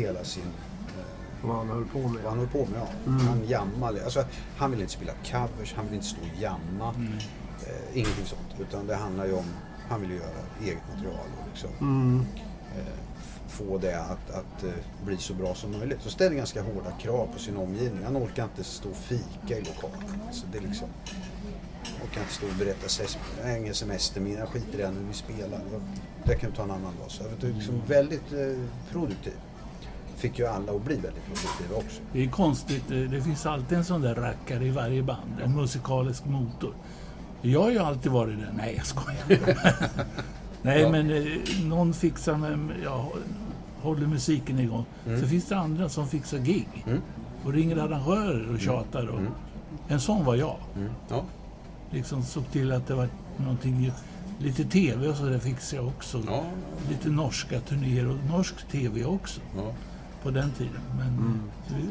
hela 0.00 0.24
sin... 0.24 0.42
eh, 0.42 1.48
Vad 1.48 1.56
han 1.56 1.68
höll 1.68 1.84
på 1.84 1.98
med. 1.98 2.22
vad 2.22 2.30
han 2.32 2.38
höll 2.38 2.48
på 2.48 2.58
med. 2.66 2.80
Ja. 2.80 3.10
Han 3.12 3.44
jammade. 3.48 4.04
Alltså, 4.04 4.24
han 4.56 4.70
ville 4.70 4.82
inte 4.82 4.94
spela 4.94 5.12
covers, 5.30 5.74
han 5.74 5.84
ville 5.84 5.96
inte 5.96 6.06
stå 6.06 6.20
och 6.20 6.40
jamma. 6.42 6.94
Eh, 7.66 7.98
ingenting 7.98 8.24
sånt. 8.26 8.60
Utan 8.60 8.86
det 8.86 8.96
handlar 8.96 9.26
ju 9.26 9.32
om... 9.32 9.44
Han 9.88 10.00
ville 10.00 10.14
göra 10.14 10.40
eget 10.62 10.78
material 10.94 11.26
och 11.40 11.48
liksom, 11.52 11.70
Mm. 11.80 12.26
eh, 12.76 12.84
få 13.56 13.78
det 13.78 13.98
att, 14.00 14.30
att 14.30 14.64
eh, 14.64 14.70
bli 15.04 15.16
så 15.16 15.34
bra 15.34 15.54
som 15.54 15.72
möjligt. 15.78 15.98
Så 16.02 16.10
ställer 16.10 16.36
ganska 16.36 16.62
hårda 16.62 16.90
krav 17.00 17.26
på 17.32 17.38
sin 17.38 17.56
omgivning. 17.56 18.04
Han 18.04 18.16
orkar 18.16 18.44
inte 18.44 18.64
stå 18.64 18.88
och 18.88 18.96
fika 18.96 19.58
i 19.58 19.60
lokalen. 19.60 20.20
Alltså, 20.26 20.46
det 20.52 20.58
är 20.58 20.62
liksom... 20.62 20.88
orkar 22.04 22.20
inte 22.20 22.32
stå 22.34 22.46
och 22.46 22.52
berätta 22.58 23.02
jag 23.42 23.50
har 23.50 23.56
ingen 23.58 23.74
semester, 23.74 24.20
men 24.20 24.32
jag 24.32 24.48
skiter 24.48 24.78
i 24.78 24.82
det 24.82 24.90
nu, 24.90 25.00
vi 25.08 25.14
spelar. 25.14 25.60
Det 26.24 26.34
kan 26.34 26.50
vi 26.50 26.56
ta 26.56 26.62
en 26.62 26.70
annan 26.70 26.92
dag. 27.00 27.10
Så 27.10 27.22
det 27.40 27.46
är 27.46 27.52
liksom 27.52 27.82
väldigt 27.86 28.32
eh, 28.32 28.58
produktiv. 28.92 29.32
Fick 30.16 30.38
ju 30.38 30.46
alla 30.46 30.72
att 30.72 30.82
bli 30.84 30.94
väldigt 30.94 31.24
produktiva 31.26 31.76
också. 31.76 32.00
Det 32.12 32.24
är 32.24 32.28
konstigt, 32.30 32.90
eh, 32.90 32.96
det 32.98 33.22
finns 33.22 33.46
alltid 33.46 33.78
en 33.78 33.84
sån 33.84 34.00
där 34.02 34.14
rackare 34.14 34.64
i 34.64 34.70
varje 34.70 35.02
band. 35.02 35.40
En 35.44 35.56
musikalisk 35.56 36.24
motor. 36.24 36.74
Jag 37.42 37.62
har 37.62 37.70
ju 37.70 37.78
alltid 37.78 38.12
varit 38.12 38.38
det. 38.38 38.52
Nej, 38.56 38.74
jag 38.76 38.86
skojar. 38.86 39.56
Nej, 40.62 40.80
Ja. 40.82 40.90
men 40.90 41.10
eh, 41.10 41.38
någon 41.64 41.94
fixar 41.94 42.36
med, 42.36 42.76
ja, 42.84 43.12
håller 43.86 44.06
musiken 44.06 44.58
igång. 44.60 44.84
Så 45.20 45.26
finns 45.26 45.44
det 45.44 45.56
andra 45.56 45.88
som 45.88 46.08
fixar 46.08 46.38
gig. 46.38 46.68
Mm. 46.86 47.00
Och 47.44 47.52
ringer 47.52 47.76
arrangörer 47.76 48.54
och 48.54 48.60
tjatar. 48.60 49.06
Och, 49.06 49.20
En 49.88 50.00
sån 50.00 50.24
var 50.24 50.34
jag. 50.34 50.56
Mm. 50.76 50.88
Ja. 51.08 51.24
Liksom 51.90 52.22
såg 52.22 52.50
till 52.52 52.72
att 52.72 52.86
det 52.86 52.94
var 52.94 53.08
någonting, 53.36 53.92
lite 54.38 54.64
tv 54.64 55.08
och 55.08 55.16
så 55.16 55.24
där 55.24 55.38
fixade 55.38 55.82
jag 55.82 55.88
också. 55.88 56.22
Ja. 56.26 56.44
Lite 56.88 57.08
norska 57.08 57.60
turnéer 57.60 58.08
och 58.08 58.16
norsk 58.30 58.68
tv 58.68 59.04
också 59.04 59.40
Ja. 59.56 59.72
på 60.22 60.30
den 60.30 60.50
tiden. 60.52 60.80
Men 60.98 61.40
vi, 61.68 61.84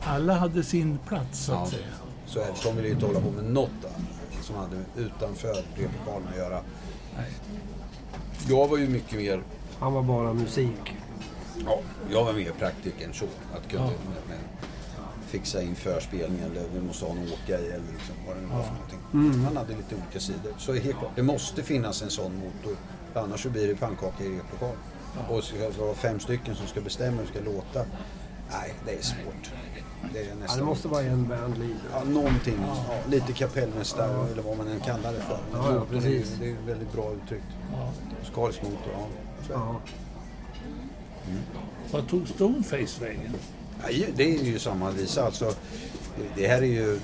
alla 0.00 0.34
hade 0.34 0.62
sin 0.62 0.98
plats 1.08 1.38
så 1.44 1.52
att 1.52 1.58
Ja. 1.58 1.66
säga. 1.66 1.86
Så 2.26 2.38
är 2.40 2.44
det. 2.46 2.52
De 2.64 2.76
ville 2.76 2.88
ju 2.88 2.94
inte 2.94 3.06
hålla 3.06 3.20
på 3.20 3.30
med 3.30 3.44
något 3.44 3.70
som 4.42 4.56
hade 4.56 4.76
utanför 4.96 5.54
replokalen 5.76 6.28
att 6.30 6.36
göra. 6.36 6.60
Nej. 7.16 7.30
Jag 8.48 8.68
var 8.68 8.78
ju 8.78 8.88
mycket 8.88 9.18
mer, 9.18 9.42
Han 9.78 9.92
var 9.92 10.02
bara 10.02 10.32
musik. 10.32 10.94
Ja, 11.64 11.78
jag 12.10 12.24
var 12.24 12.32
mer 12.32 12.52
praktikern 12.58 13.14
så. 13.14 13.24
Att 13.54 13.68
kunna 13.70 13.82
Ja. 13.82 13.88
med, 13.90 14.28
med, 14.28 14.38
fixa 15.26 15.62
in 15.62 15.74
förspelning 15.74 16.40
eller 16.40 16.62
vi 16.74 16.80
måste 16.80 17.04
ha 17.04 17.12
en 17.12 17.18
åka 17.18 17.58
i 17.60 17.66
eller 17.66 17.92
liksom, 17.92 18.14
vad 18.26 18.36
det 18.36 18.40
nu 18.42 18.46
var 18.48 18.62
för 18.62 18.72
någonting. 18.72 18.98
Mm. 19.12 19.44
Han 19.44 19.56
hade 19.56 19.68
lite 19.76 19.94
olika 19.94 20.20
sidor. 20.20 20.54
Så 20.58 20.72
helt 20.72 20.98
klart, 20.98 21.12
det 21.16 21.22
måste 21.22 21.62
finnas 21.62 22.02
en 22.02 22.10
sån 22.10 22.32
motor. 22.36 22.76
Annars 23.14 23.42
så 23.42 23.48
blir 23.50 23.68
det 23.68 23.74
pannkaka 23.76 24.24
i 24.24 24.28
replokalen. 24.38 24.76
Och 25.30 25.44
ska 25.44 25.58
det 25.58 25.78
vara 25.78 25.94
fem 25.94 26.20
stycken 26.20 26.54
som 26.54 26.66
ska 26.66 26.80
bestämma 26.80 27.16
hur 27.16 27.22
det 27.22 27.28
ska 27.28 27.40
låta. 27.52 27.84
Nej, 28.50 28.74
det 28.86 28.98
är 28.98 29.02
svårt. 29.02 29.50
Det 30.12 30.18
är 30.18 30.24
Ja, 30.28 30.34
nästan... 30.40 30.58
det 30.58 30.64
måste 30.64 30.88
vara 30.88 31.02
en 31.02 31.28
bandleader. 31.28 31.76
Ja, 31.92 32.04
någonting. 32.04 32.58
Ja, 32.66 32.94
lite 33.08 33.32
kapellmästare 33.32 34.28
eller 34.32 34.42
vad 34.42 34.56
man 34.58 34.68
än 34.68 34.80
kallar 34.80 35.12
det 35.12 35.20
för. 35.20 35.38
Men 35.52 35.60
Ja, 35.62 35.74
ja, 35.74 35.84
precis. 35.90 36.36
Det 36.40 36.50
är 36.50 36.56
väldigt 36.66 36.92
bra 36.92 37.12
uttryckt. 37.12 37.44
Ja. 37.72 37.92
Musikalisk 38.20 38.62
motor, 38.62 38.92
ja. 38.92 39.06
Så 39.46 39.52
är 39.52 39.56
det. 39.56 39.62
Ja. 39.64 39.80
Vad 41.92 42.08
tog 42.08 42.28
Stoneface 42.28 43.00
vägen? 43.00 43.32
Ja, 43.90 44.06
det 44.16 44.22
är 44.38 44.44
ju 44.44 44.58
samma 44.58 44.90
visa. 44.90 45.24
Alltså, 45.24 45.54
det 46.36 46.46
här 46.46 46.62
är 46.62 46.66
ju... 46.66 47.00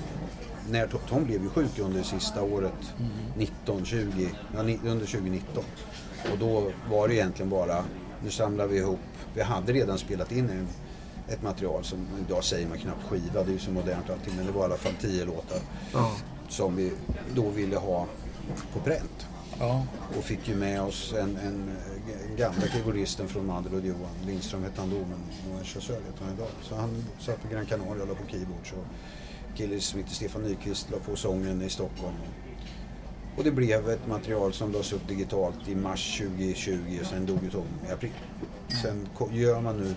När 0.71 0.87
Tom- 1.09 1.25
blev 1.25 1.43
ju 1.43 1.49
sjuk 1.49 1.79
under 1.79 2.03
sista 2.03 2.43
året, 2.43 2.93
19, 3.37 3.85
20, 3.85 4.29
ja, 4.53 4.59
under 4.59 5.05
2019. 5.05 5.63
Och 6.31 6.37
då 6.39 6.71
var 6.91 7.07
det 7.07 7.13
egentligen 7.15 7.49
bara, 7.49 7.83
nu 8.23 8.31
samlar 8.31 8.67
vi 8.67 8.77
ihop, 8.77 8.99
vi 9.33 9.41
hade 9.41 9.73
redan 9.73 9.97
spelat 9.97 10.31
in 10.31 10.49
en, 10.49 10.67
ett 11.33 11.41
material 11.43 11.83
som, 11.83 12.07
idag 12.27 12.43
säger 12.43 12.67
man 12.67 12.77
knappt 12.77 13.03
skiva, 13.09 13.43
det 13.43 13.49
är 13.51 13.53
ju 13.53 13.59
så 13.59 13.71
modernt 13.71 14.09
allting, 14.09 14.33
men 14.37 14.45
det 14.45 14.51
var 14.51 14.61
i 14.61 14.65
alla 14.65 14.77
fall 14.77 14.93
tio 15.01 15.25
låtar 15.25 15.59
Ja. 15.93 16.11
som 16.49 16.75
vi 16.75 16.91
då 17.35 17.49
ville 17.49 17.77
ha 17.77 18.05
på 18.73 18.79
pränt. 18.79 19.27
Ja. 19.59 19.83
Och 20.17 20.23
fick 20.23 20.47
ju 20.47 20.55
med 20.55 20.81
oss 20.81 21.13
en, 21.17 21.37
en 21.37 21.69
gamla 22.39 22.67
keyboardisten 22.67 23.27
från 23.27 23.45
Madrid, 23.45 23.85
Johan 23.85 24.15
Lindström 24.25 24.63
hette 24.63 24.81
han 24.81 24.89
då, 24.89 24.95
men 24.95 25.19
han 25.51 25.59
är 25.59 25.63
chassör 25.63 25.93
heter 25.93 26.25
han 26.25 26.33
idag. 26.33 26.47
Så 26.61 26.75
han 26.75 27.03
satt 27.19 27.41
på 27.41 27.47
Gran 27.47 27.65
Canaria 27.65 28.01
och 28.01 28.07
la 28.07 28.15
på 28.15 28.27
keyboard. 28.31 28.67
Så 28.67 28.75
kille 29.55 29.79
som 29.79 29.99
hette 29.99 30.15
Stefan 30.15 30.43
Nyqvist 30.43 30.91
la 30.91 30.97
på 30.97 31.15
sången 31.15 31.61
i 31.61 31.69
Stockholm. 31.69 32.15
Och 33.37 33.43
det 33.43 33.51
blev 33.51 33.89
ett 33.89 34.07
material 34.07 34.53
som 34.53 34.71
lades 34.71 34.93
upp 34.93 35.07
digitalt 35.07 35.67
i 35.67 35.75
mars 35.75 36.17
2020 36.17 36.99
och 37.01 37.07
sen 37.07 37.25
dog 37.25 37.43
ju 37.43 37.49
Tom 37.49 37.67
i 37.89 37.91
april. 37.91 38.11
Sen 38.81 39.07
gör 39.31 39.61
man 39.61 39.77
nu 39.77 39.95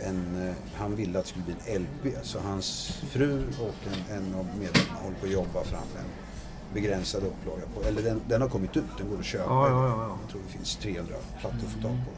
en, 0.00 0.48
eh, 0.48 0.54
han 0.74 0.96
ville 0.96 1.18
att 1.18 1.24
det 1.24 1.30
skulle 1.30 1.44
bli 1.44 1.54
en 1.66 1.82
LP, 1.82 2.16
så 2.22 2.38
hans 2.38 2.88
fru 3.10 3.42
och 3.60 3.74
en, 3.86 4.16
en 4.16 4.34
av 4.34 4.46
medlemmarna 4.46 5.00
håller 5.02 5.16
på 5.16 5.26
att 5.26 5.32
jobba 5.32 5.64
fram 5.64 5.88
en 5.98 6.31
begränsad 6.74 7.22
upplaga 7.22 7.62
på, 7.74 7.88
eller 7.88 8.02
den, 8.02 8.20
den 8.28 8.42
har 8.42 8.48
kommit 8.48 8.76
ut, 8.76 8.84
den 8.98 9.10
går 9.10 9.18
att 9.18 9.24
köpa. 9.24 9.44
Ja, 9.44 9.68
ja, 9.68 9.88
ja, 9.88 9.96
ja. 10.08 10.18
Jag 10.22 10.30
tror 10.30 10.40
det 10.46 10.52
finns 10.52 10.76
300 10.76 11.14
plattor 11.40 11.58
att 11.66 11.72
få 11.72 11.80
tag 11.80 11.96
på. 12.04 12.10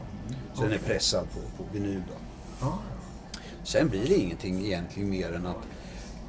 Så 0.53 0.61
den 0.61 0.71
är 0.71 0.77
pressad 0.77 1.27
på, 1.33 1.63
på 1.63 1.69
vinyl 1.73 2.01
då. 2.07 2.73
Sen 3.63 3.89
blir 3.89 4.07
det 4.07 4.15
ingenting 4.15 4.65
egentligen 4.65 5.09
mer 5.09 5.33
än 5.33 5.45
att 5.45 5.67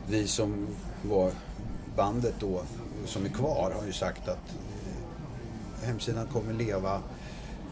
vi 0.08 0.26
som 0.26 0.66
var 1.02 1.30
bandet 1.96 2.34
då, 2.38 2.62
som 3.06 3.24
är 3.24 3.28
kvar, 3.28 3.72
har 3.80 3.86
ju 3.86 3.92
sagt 3.92 4.28
att 4.28 4.54
eh, 5.82 5.86
hemsidan 5.86 6.26
kommer 6.26 6.52
leva 6.52 7.00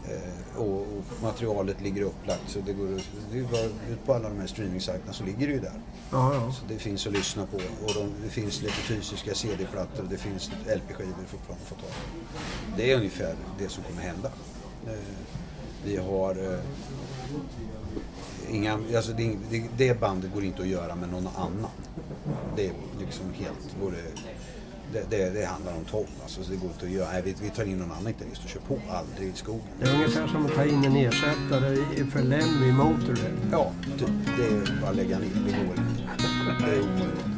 Eh, 0.09 0.61
och, 0.61 0.81
och, 0.81 1.03
materialet 1.21 1.81
ligger 1.81 2.01
upplagt 2.01 2.43
så 2.47 2.59
det 2.59 2.73
går 2.73 2.87
det 3.31 3.39
är 3.39 3.43
bara 3.43 3.63
ut 3.63 4.05
på 4.05 4.13
alla 4.13 4.29
de 4.29 4.39
här 4.39 4.47
streamingsajterna 4.47 5.13
så 5.13 5.23
ligger 5.23 5.47
det 5.47 5.53
ju 5.53 5.59
där. 5.59 5.79
Ja, 6.15 6.33
ja. 6.33 6.51
Så 6.51 6.65
det 6.67 6.79
finns 6.79 7.07
att 7.07 7.13
lyssna 7.13 7.45
på 7.45 7.57
och 7.57 7.93
de, 7.93 8.11
det 8.23 8.29
finns 8.29 8.61
lite 8.61 8.73
fysiska 8.73 9.35
CD-plattor 9.35 10.03
och 10.03 10.09
det 10.09 10.17
finns 10.17 10.51
LP-skivor 10.65 11.25
fortfarande 11.27 11.63
att 11.63 11.69
få 11.69 11.75
tag 11.75 11.89
på. 11.89 12.77
Det 12.77 12.91
är 12.91 12.97
ungefär 12.97 13.35
det 13.59 13.69
som 13.69 13.83
kommer 13.83 14.01
hända. 14.01 14.31
Eh, 14.87 14.93
vi 15.85 15.97
har 15.97 16.53
eh, 16.53 16.59
inga, 18.49 18.79
alltså 18.95 19.11
det, 19.11 19.37
det, 19.49 19.63
det, 19.77 19.99
bandet 19.99 20.33
går 20.33 20.43
inte 20.43 20.61
att 20.61 20.67
göra 20.67 20.95
med 20.95 21.09
någon 21.09 21.27
annan. 21.27 21.71
Det 22.55 22.67
är 22.67 22.73
liksom 22.99 23.33
helt, 23.33 23.75
vore 23.81 24.01
det, 24.93 25.05
det, 25.09 25.29
det 25.29 25.45
handlar 25.45 25.73
om 25.73 25.85
tolv. 25.85 26.07
Alltså, 26.23 26.43
så 26.43 26.51
det 26.51 26.57
går 26.57 26.69
inte 26.69 26.85
att 26.85 26.91
göra. 26.91 27.11
Nej, 27.11 27.21
vi, 27.25 27.35
vi 27.41 27.49
tar 27.49 27.63
in 27.63 27.77
någon 27.77 27.91
annan 27.91 28.13
gitarrist 28.13 28.43
och 28.43 28.49
kör 28.49 28.59
på. 28.59 28.79
Aldrig 28.89 29.29
i 29.29 29.33
skogen. 29.35 29.61
Det 29.79 29.89
är 29.89 29.95
ungefär 29.95 30.27
som 30.27 30.45
att 30.45 30.55
ta 30.55 30.65
in 30.65 30.83
en 30.83 30.95
ersättare 30.95 31.75
för 32.11 32.21
Lemmy 32.21 32.67
i 32.67 32.71
Motorhead. 32.71 33.37
Ja, 33.51 33.71
typ. 33.99 34.09
Det 34.37 34.45
är 34.45 34.81
bara 34.81 34.89
att 34.89 34.95
lägga 34.95 35.19
ner. 35.19 35.27
Det 35.45 35.51
går 35.51 35.61
inte. 35.61 36.03
Det 36.65 36.75
är 36.75 36.81
omöjligt. 36.81 37.34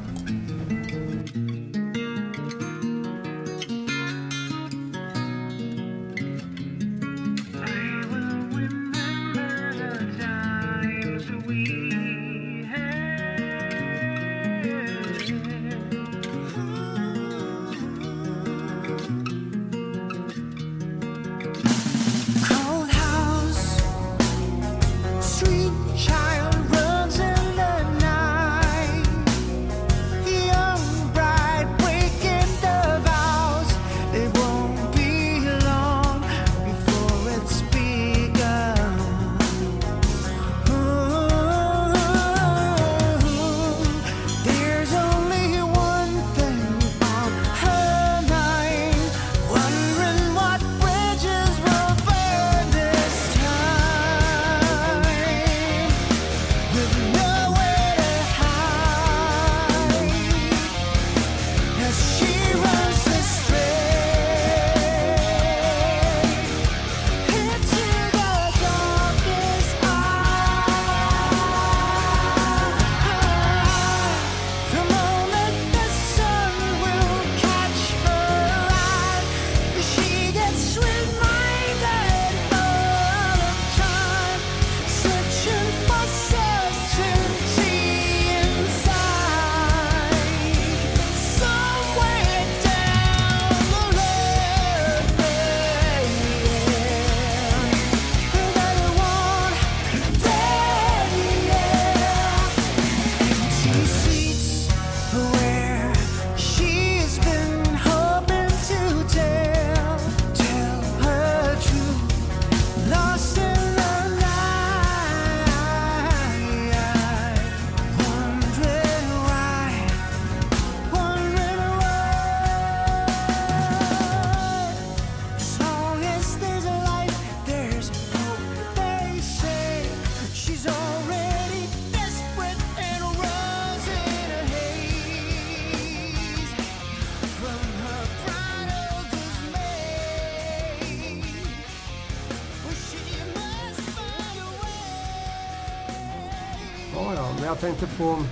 Tänkte 147.67 147.97
på 147.97 148.23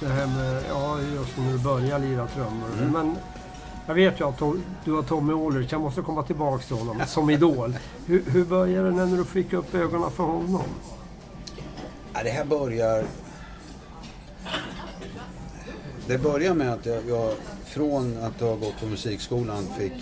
det 0.00 0.06
här 0.06 0.26
med, 0.26 0.62
ja 0.68 1.00
just 1.00 1.38
när 1.38 1.52
du 1.52 1.58
börjar 1.58 1.98
lira 1.98 2.26
trummor. 2.26 2.68
Mm. 2.78 2.92
Men 2.92 3.16
jag 3.86 3.94
vet 3.94 4.20
ju 4.20 4.28
att 4.28 4.38
du 4.84 4.92
har 4.92 5.02
Tommy 5.02 5.32
Åhlrich, 5.32 5.72
jag 5.72 5.80
måste 5.80 6.02
komma 6.02 6.22
tillbaka 6.22 6.64
till 6.64 6.76
honom 6.76 7.02
som 7.06 7.30
idol. 7.30 7.78
Hur, 8.06 8.22
hur 8.26 8.44
började 8.44 8.90
det 8.90 9.06
när 9.06 9.16
du 9.16 9.24
fick 9.24 9.52
upp 9.52 9.74
ögonen 9.74 10.10
för 10.10 10.24
honom? 10.24 10.62
Ja, 12.12 12.22
det 12.22 12.30
här 12.30 12.44
börjar... 12.44 13.04
Det 16.06 16.18
börjar 16.18 16.54
med 16.54 16.72
att 16.72 16.86
jag, 16.86 17.32
från 17.64 18.18
att 18.22 18.40
ha 18.40 18.54
gått 18.54 18.80
på 18.80 18.86
musikskolan 18.86 19.66
fick 19.78 19.92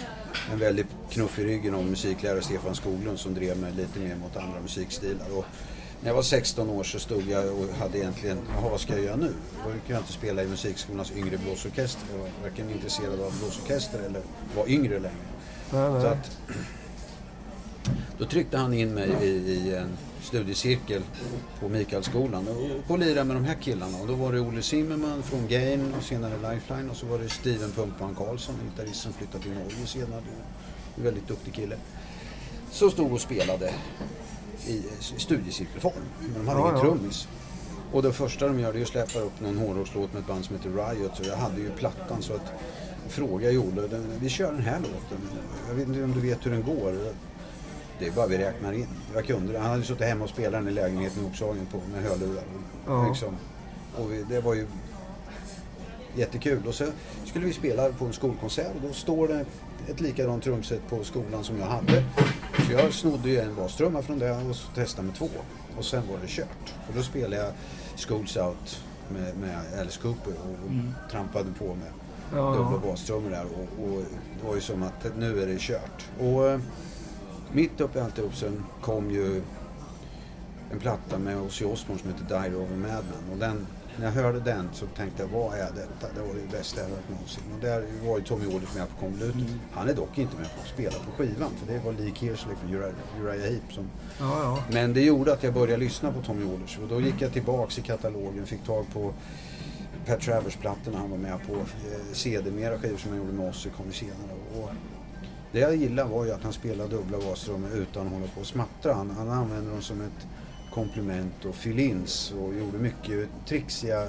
en 0.53 0.59
väldigt 0.59 0.87
knuff 1.11 1.39
i 1.39 1.45
ryggen 1.45 1.75
av 1.75 1.85
musiklärare 1.85 2.43
Stefan 2.43 2.75
Skoglund 2.75 3.19
som 3.19 3.35
drev 3.35 3.59
mig 3.59 3.73
lite 3.73 3.99
mer 3.99 4.17
mot 4.17 4.37
andra 4.37 4.61
musikstilar. 4.61 5.27
Och 5.39 5.45
när 6.01 6.09
jag 6.09 6.15
var 6.15 6.23
16 6.23 6.71
år 6.71 6.85
så 6.85 6.99
stod 6.99 7.23
jag 7.29 7.45
och 7.47 7.75
hade 7.79 7.99
egentligen, 7.99 8.39
jaha 8.55 8.71
vad 8.71 8.81
ska 8.81 8.93
jag 8.93 9.05
göra 9.05 9.17
nu? 9.17 9.35
Då 9.65 9.71
kan 9.71 9.81
jag 9.87 9.99
inte 9.99 10.13
spela 10.13 10.43
i 10.43 10.47
musikskolans 10.47 11.13
yngre 11.17 11.39
blåsorkester. 11.39 12.03
Jag 12.13 12.19
var 12.19 12.29
varken 12.43 12.71
intresserad 12.71 13.21
av 13.21 13.39
blåsorkester 13.39 13.99
eller 13.99 14.23
var 14.57 14.69
yngre 14.69 14.99
längre. 14.99 15.17
Nej, 15.73 16.01
Så 16.01 16.07
att, 16.07 16.31
då 18.19 18.25
tryckte 18.25 18.59
han 18.59 18.75
in 18.75 18.95
mig 18.95 19.11
i, 19.23 19.27
i 19.27 19.75
en 19.75 19.97
studiecirkel 20.23 21.03
på 21.61 21.69
Mikaelskolan 21.69 22.49
och, 22.49 22.91
och 22.91 22.99
lirade 22.99 23.25
med 23.25 23.37
de 23.37 23.45
här 23.45 23.55
killarna. 23.55 23.99
Och 23.99 24.07
då 24.07 24.15
var 24.15 24.33
det 24.33 24.41
Olle 24.41 24.63
Zimmerman 24.63 25.23
från 25.23 25.49
Gain 25.49 25.95
och 25.99 26.05
senare 26.05 26.55
Lifeline 26.55 26.91
och 26.91 26.97
så 26.97 27.07
var 27.07 27.19
det 27.19 27.29
Steven 27.29 27.73
Pumpan 27.73 28.15
Karlsson, 28.15 28.55
gitarrist 28.71 29.03
som 29.03 29.13
flyttade 29.13 29.43
till 29.43 29.53
Norge 29.53 29.87
senare. 29.87 30.23
En 30.97 31.05
väldigt 31.05 31.29
duktig 31.29 31.55
kille. 31.55 31.77
Så 32.71 32.91
stod 32.91 33.13
och 33.13 33.21
spelade 33.21 33.73
i 34.67 34.83
studiecirkelform. 35.01 35.93
Men 36.21 36.33
de 36.35 36.49
hade 36.49 36.61
ja, 36.61 36.69
ingen 36.69 36.81
trummis. 36.81 37.29
Och 37.93 38.03
det 38.03 38.13
första 38.13 38.47
de 38.47 38.61
gör 38.61 38.77
är 38.77 38.83
att 38.83 38.89
släppa 38.89 39.19
upp 39.19 39.41
någon 39.41 39.59
hårdrockslåt 39.59 40.13
med 40.13 40.21
ett 40.21 40.27
band 40.27 40.45
som 40.45 40.57
heter 40.57 40.71
Riot. 40.71 41.17
Så 41.17 41.23
jag 41.25 41.37
hade 41.37 41.61
ju 41.61 41.71
plattan 41.71 42.23
så 42.23 42.35
att 42.35 42.53
fråga 43.09 43.51
Jolle, 43.51 43.89
vi 44.21 44.29
kör 44.29 44.53
den 44.53 44.63
här 44.63 44.79
låten. 44.79 45.19
Jag 45.69 45.75
vet 45.75 45.89
inte 45.89 46.03
om 46.03 46.13
du 46.13 46.21
vet 46.21 46.47
hur 46.47 46.51
den 46.51 46.63
går. 46.63 46.95
Det 47.99 48.07
är 48.07 48.11
bara 48.11 48.27
vi 48.27 48.39
räknar 48.39 48.73
in. 48.73 48.87
Jag 49.15 49.27
kunde 49.27 49.53
det. 49.53 49.59
Han 49.59 49.71
hade 49.71 49.83
suttit 49.83 50.07
hemma 50.07 50.25
och 50.25 50.31
spelat 50.31 50.53
den 50.53 50.69
i 50.69 50.71
lägenheten 50.71 51.25
i 51.25 51.27
Oxhagen 51.27 51.67
på, 51.73 51.81
med 51.93 52.03
hörlurar. 52.03 52.45
Ja. 52.87 53.09
Liksom. 53.09 53.37
Och 53.99 54.13
vi, 54.13 54.23
det 54.23 54.41
var 54.41 54.55
ju 54.55 54.67
jättekul. 56.17 56.67
Och 56.67 56.75
så 56.75 56.85
skulle 57.25 57.47
vi 57.47 57.53
spela 57.53 57.89
på 57.89 58.05
en 58.05 58.13
skolkonsert 58.13 58.75
och 58.75 58.89
då 58.89 58.93
står 58.93 59.29
det 59.29 59.45
ett 59.89 60.01
likadant 60.01 60.45
trumset 60.45 60.81
på 60.89 61.05
skolan 61.05 61.45
som 61.45 61.59
jag 61.59 61.67
hade. 61.67 62.05
Så 62.67 62.73
jag 62.73 62.93
snodde 62.93 63.29
ju 63.29 63.41
en 63.41 63.55
bastrumma 63.55 64.03
från 64.03 64.19
det 64.19 64.31
och 64.31 64.57
testade 64.75 65.07
med 65.07 65.17
två. 65.17 65.29
Och 65.79 65.85
sen 65.85 66.03
var 66.11 66.19
det 66.23 66.29
kört. 66.29 66.75
Och 66.89 66.95
då 66.95 67.03
spelade 67.03 67.37
jag 67.37 67.53
Schools 67.97 68.37
Out 68.37 68.81
med, 69.09 69.37
med 69.37 69.81
Alice 69.81 70.01
Cooper 70.03 70.33
och, 70.33 70.71
mm. 70.71 70.95
trampade 71.11 71.51
på 71.59 71.65
med 71.65 71.93
ja. 72.33 72.55
dubbla 72.55 72.79
bastrummor 72.79 73.31
där. 73.31 73.45
Och, 73.45 73.85
och, 73.85 74.03
det 74.41 74.49
var 74.49 74.55
ju 74.55 74.61
som 74.61 74.83
att 74.83 75.17
nu 75.19 75.43
är 75.43 75.47
det 75.47 75.59
kört. 75.59 76.05
Och 76.21 76.49
eh, 76.49 76.61
mitt 77.53 77.81
uppe 77.81 77.99
i 77.99 78.03
alltihop 78.03 78.37
sen 78.37 78.65
kom 78.81 79.11
ju 79.11 79.43
en 80.73 80.79
platta 80.79 81.19
med 81.19 81.41
Ozzy 81.41 81.65
Osbourne 81.65 82.03
som 82.03 82.11
heter 82.11 82.43
Dire 82.43 82.57
of 82.57 82.71
a 82.71 82.77
Madman. 82.77 83.33
Och 83.33 83.39
den 83.39 83.67
när 83.99 84.07
jag 84.07 84.13
hörde 84.13 84.41
den 84.41 84.69
så 84.73 84.87
tänkte 84.87 85.23
jag, 85.23 85.29
vad 85.29 85.55
är 85.55 85.71
detta? 85.75 86.15
Det 86.15 86.21
var 86.21 86.35
det 86.35 86.57
bästa 86.59 86.81
jag 86.81 86.89
hört 86.89 87.09
någonsin. 87.09 87.43
Och 87.55 87.61
där 87.61 87.85
var 88.07 88.19
ju 88.19 88.25
Tommy 88.25 88.45
Aldridge 88.45 88.79
med 88.79 88.89
på 88.89 89.01
konvolutet. 89.01 89.35
Mm. 89.35 89.61
Han 89.73 89.89
är 89.89 89.95
dock 89.95 90.19
inte 90.19 90.37
med 90.37 90.55
på 90.55 90.61
att 90.61 90.69
spela 90.69 90.99
på 90.99 91.11
skivan, 91.17 91.51
för 91.57 91.73
det 91.73 91.81
var 91.85 91.93
Lee 91.93 92.13
Kearsley 92.15 92.57
från 92.57 92.75
Uriah, 92.75 93.51
Heep 93.51 93.73
som... 93.73 93.91
Ja, 94.19 94.43
ja. 94.43 94.65
Men 94.71 94.93
det 94.93 95.01
gjorde 95.01 95.33
att 95.33 95.43
jag 95.43 95.55
började 95.55 95.77
lyssna 95.77 96.13
på 96.13 96.23
Tommy 96.23 96.43
Aldridge. 96.43 96.83
Och 96.83 96.89
då 96.89 97.01
gick 97.01 97.23
jag 97.23 97.33
tillbaks 97.33 97.79
i 97.79 97.83
katalogen, 97.83 98.47
fick 98.47 98.65
tag 98.65 98.87
på 98.93 99.13
Pat 100.07 100.21
Travers-plattorna 100.21 100.99
han 100.99 101.11
var 101.11 101.19
med 101.19 101.47
på. 101.47 101.53
Eh, 101.53 102.13
CD-mera 102.13 102.79
skivor 102.79 102.99
som 102.99 103.11
han 103.11 103.19
gjorde 103.19 103.33
med 103.33 103.49
Ozzy 103.49 103.71
kom 103.71 103.93
senare. 103.93 104.33
Och 104.57 104.71
det 105.53 105.59
jag 105.59 105.77
gillade 105.77 106.11
var 106.11 106.25
ju 106.25 106.33
att 106.33 106.43
han 106.43 106.53
spelade 106.53 106.91
dubbla 106.91 107.19
bastrummor 107.19 107.71
utan 107.75 108.07
att 108.07 108.13
hålla 108.13 108.27
på 108.27 108.41
och 108.41 108.47
smattra. 108.47 108.95
Han, 108.95 109.11
han 109.11 109.31
använde 109.31 109.71
dem 109.71 109.83
som 109.83 110.01
ett 110.01 110.27
komplement 110.77 111.45
och 111.45 111.55
fill-ins 111.55 112.33
och 112.41 112.55
gjorde 112.55 112.79
mycket 112.79 113.29
trixiga 113.47 114.07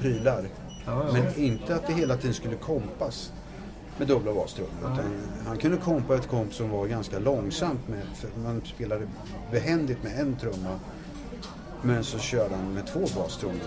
prylar. 0.00 0.48
Ja, 0.86 1.04
ja. 1.06 1.12
Men 1.12 1.34
inte 1.44 1.74
att 1.74 1.86
det 1.86 1.92
hela 1.92 2.16
tiden 2.16 2.34
skulle 2.34 2.56
kompas 2.56 3.32
med 3.98 4.08
dubbla 4.08 4.34
bastrummor. 4.34 4.72
Utan 4.80 5.20
han 5.46 5.58
kunde 5.58 5.76
kompa 5.76 6.14
ett 6.14 6.28
komp 6.28 6.54
som 6.54 6.70
var 6.70 6.86
ganska 6.86 7.18
långsamt. 7.18 7.88
Med, 7.88 8.02
för 8.14 8.28
man 8.44 8.62
spelade 8.64 9.06
behändigt 9.50 10.02
med 10.02 10.20
en 10.20 10.36
trumma. 10.36 10.80
Men 11.82 12.04
så 12.04 12.18
körde 12.18 12.54
han 12.56 12.74
med 12.74 12.86
två 12.86 13.00
bastrummor 13.16 13.60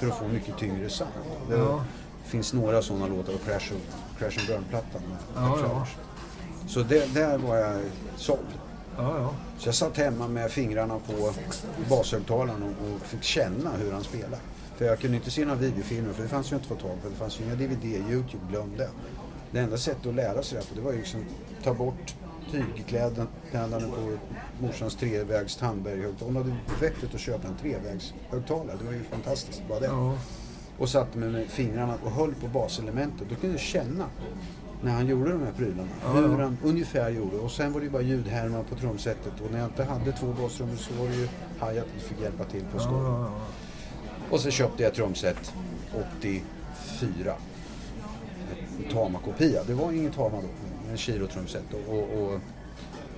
för 0.00 0.06
att 0.06 0.18
få 0.18 0.28
mycket 0.28 0.58
tyngre 0.58 0.88
sound. 0.88 1.10
Det 1.48 1.56
Ja. 1.56 1.84
finns 2.24 2.52
några 2.52 2.82
sådana 2.82 3.06
låtar 3.06 3.32
på 3.32 3.38
Crash, 3.38 3.72
Crash 4.18 4.38
and 4.38 4.46
Burn-plattan. 4.48 5.02
Ja, 5.36 5.58
ja. 5.62 5.86
Så 6.68 6.80
det, 6.82 7.14
där 7.14 7.38
var 7.38 7.56
jag 7.56 7.80
såld. 8.16 8.38
Ja, 8.96 9.18
ja. 9.18 9.34
Så 9.58 9.68
jag 9.68 9.74
satt 9.74 9.96
hemma 9.96 10.28
med 10.28 10.50
fingrarna 10.50 10.98
på 10.98 11.32
bashögtalaren 11.90 12.62
och, 12.62 12.68
och 12.68 13.00
fick 13.00 13.22
känna 13.22 13.70
hur 13.70 13.92
han 13.92 14.04
spelade. 14.04 14.38
För 14.76 14.84
jag 14.84 14.98
kunde 14.98 15.16
inte 15.16 15.30
se 15.30 15.44
några 15.44 15.58
videofilmer 15.58 16.12
för 16.12 16.22
det 16.22 16.28
fanns 16.28 16.52
ju 16.52 16.56
inte 16.56 16.74
att 16.74 16.80
få 16.80 16.88
tag 16.88 17.02
på. 17.02 17.08
Det 17.08 17.14
fanns 17.14 17.40
ju 17.40 17.44
inga 17.44 17.54
DVD, 17.54 17.84
Youtube 17.84 18.44
glömde. 18.50 18.88
Det 19.50 19.60
enda 19.60 19.76
sättet 19.76 20.06
att 20.06 20.14
lära 20.14 20.42
sig 20.42 20.58
det 20.58 20.68
på 20.68 20.74
det 20.74 20.80
var 20.80 20.92
ju 20.92 20.98
liksom 20.98 21.24
ta 21.64 21.74
bort 21.74 22.14
tygkläderna 22.50 23.26
på 23.80 24.18
morsans 24.60 24.96
trevägs 24.96 25.56
Tandberg-högtalare. 25.56 26.24
Hon 26.24 26.36
hade 26.36 26.56
vettet 26.80 27.14
att 27.14 27.20
köpa 27.20 27.48
en 27.48 27.56
trevägshögtalare. 27.56 28.76
Det 28.78 28.84
var 28.84 28.92
ju 28.92 29.02
fantastiskt 29.02 29.62
bara 29.68 29.80
det. 29.80 29.86
ja. 29.86 30.14
Och 30.78 30.88
satte 30.88 31.18
mig 31.18 31.28
med 31.28 31.48
fingrarna 31.48 31.94
och 32.04 32.10
höll 32.10 32.34
på 32.34 32.48
baselementet. 32.48 33.28
Då 33.28 33.34
kunde 33.34 33.54
jag 33.54 33.60
känna 33.60 34.04
när 34.82 34.92
han 34.92 35.06
gjorde 35.06 35.32
de 35.32 35.42
här 35.42 35.52
prylarna. 35.52 35.88
Ja, 36.04 36.10
hur 36.12 36.38
han 36.38 36.58
ungefär 36.64 37.10
gjorde. 37.10 37.36
Och 37.36 37.50
sen 37.50 37.72
var 37.72 37.80
det 37.80 37.84
ju 37.84 37.90
bara 37.92 38.02
ljudhärmar 38.02 38.62
på 38.62 38.74
trumsetet. 38.74 39.32
Och 39.44 39.52
när 39.52 39.58
jag 39.58 39.68
inte 39.68 39.84
hade 39.84 40.12
två 40.12 40.26
basstrummor 40.26 40.76
så 40.76 40.94
var 40.94 41.08
det 41.08 41.14
ju 41.14 41.28
hi-hat 41.60 41.86
som 41.98 42.08
fick 42.08 42.20
hjälpa 42.20 42.44
till 42.44 42.60
på 42.60 42.76
Ja, 42.76 42.80
skål. 42.80 43.02
ja. 43.04 43.30
Och 44.30 44.40
så 44.40 44.50
köpte 44.50 44.82
jag 44.82 44.94
trumset 44.94 45.52
84. 46.18 47.34
En 48.78 48.92
Tama-kopia. 48.92 49.64
Det 49.66 49.74
var 49.74 49.92
inget 49.92 50.14
Tama 50.14 50.36
då. 50.40 50.48
En 50.90 50.96
Chiro-trumset. 50.96 51.64
Och, 51.88 51.98
och, 51.98 52.40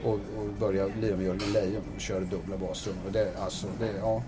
och, 0.05 0.15
och, 0.15 0.49
började 0.61 0.93
lira 1.01 1.17
med 1.17 1.27
Jörgen 1.27 1.53
Lejon 1.53 1.83
och 1.95 2.01
körde 2.01 2.27
dubbla 2.27 2.57
basstrummor. 2.57 3.03
Och 3.07 3.13
det, 3.13 3.33
alltså, 3.39 3.67
det, 3.81 3.93
ja, 4.01 4.23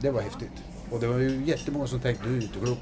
det 0.00 0.10
var 0.10 0.20
häftigt. 0.20 0.52
Och 0.90 1.00
det 1.00 1.06
var 1.06 1.18
ju 1.18 1.44
jättemånga 1.44 1.86
som 1.86 2.00
tänkte, 2.00 2.28
du 2.28 2.38
är 2.38 2.42
inte 2.42 2.58
klok. 2.58 2.78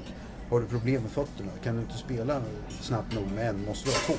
Har 0.49 0.59
du 0.59 0.65
problem 0.65 1.01
med 1.01 1.11
fötterna? 1.11 1.51
Kan 1.63 1.75
du 1.75 1.81
inte 1.81 1.97
spela 1.97 2.41
snabbt 2.81 3.13
nog 3.15 3.31
med 3.35 3.49
en? 3.49 3.65
Måste 3.65 3.89
du 3.89 3.95
ha 3.95 3.99
två? 4.05 4.13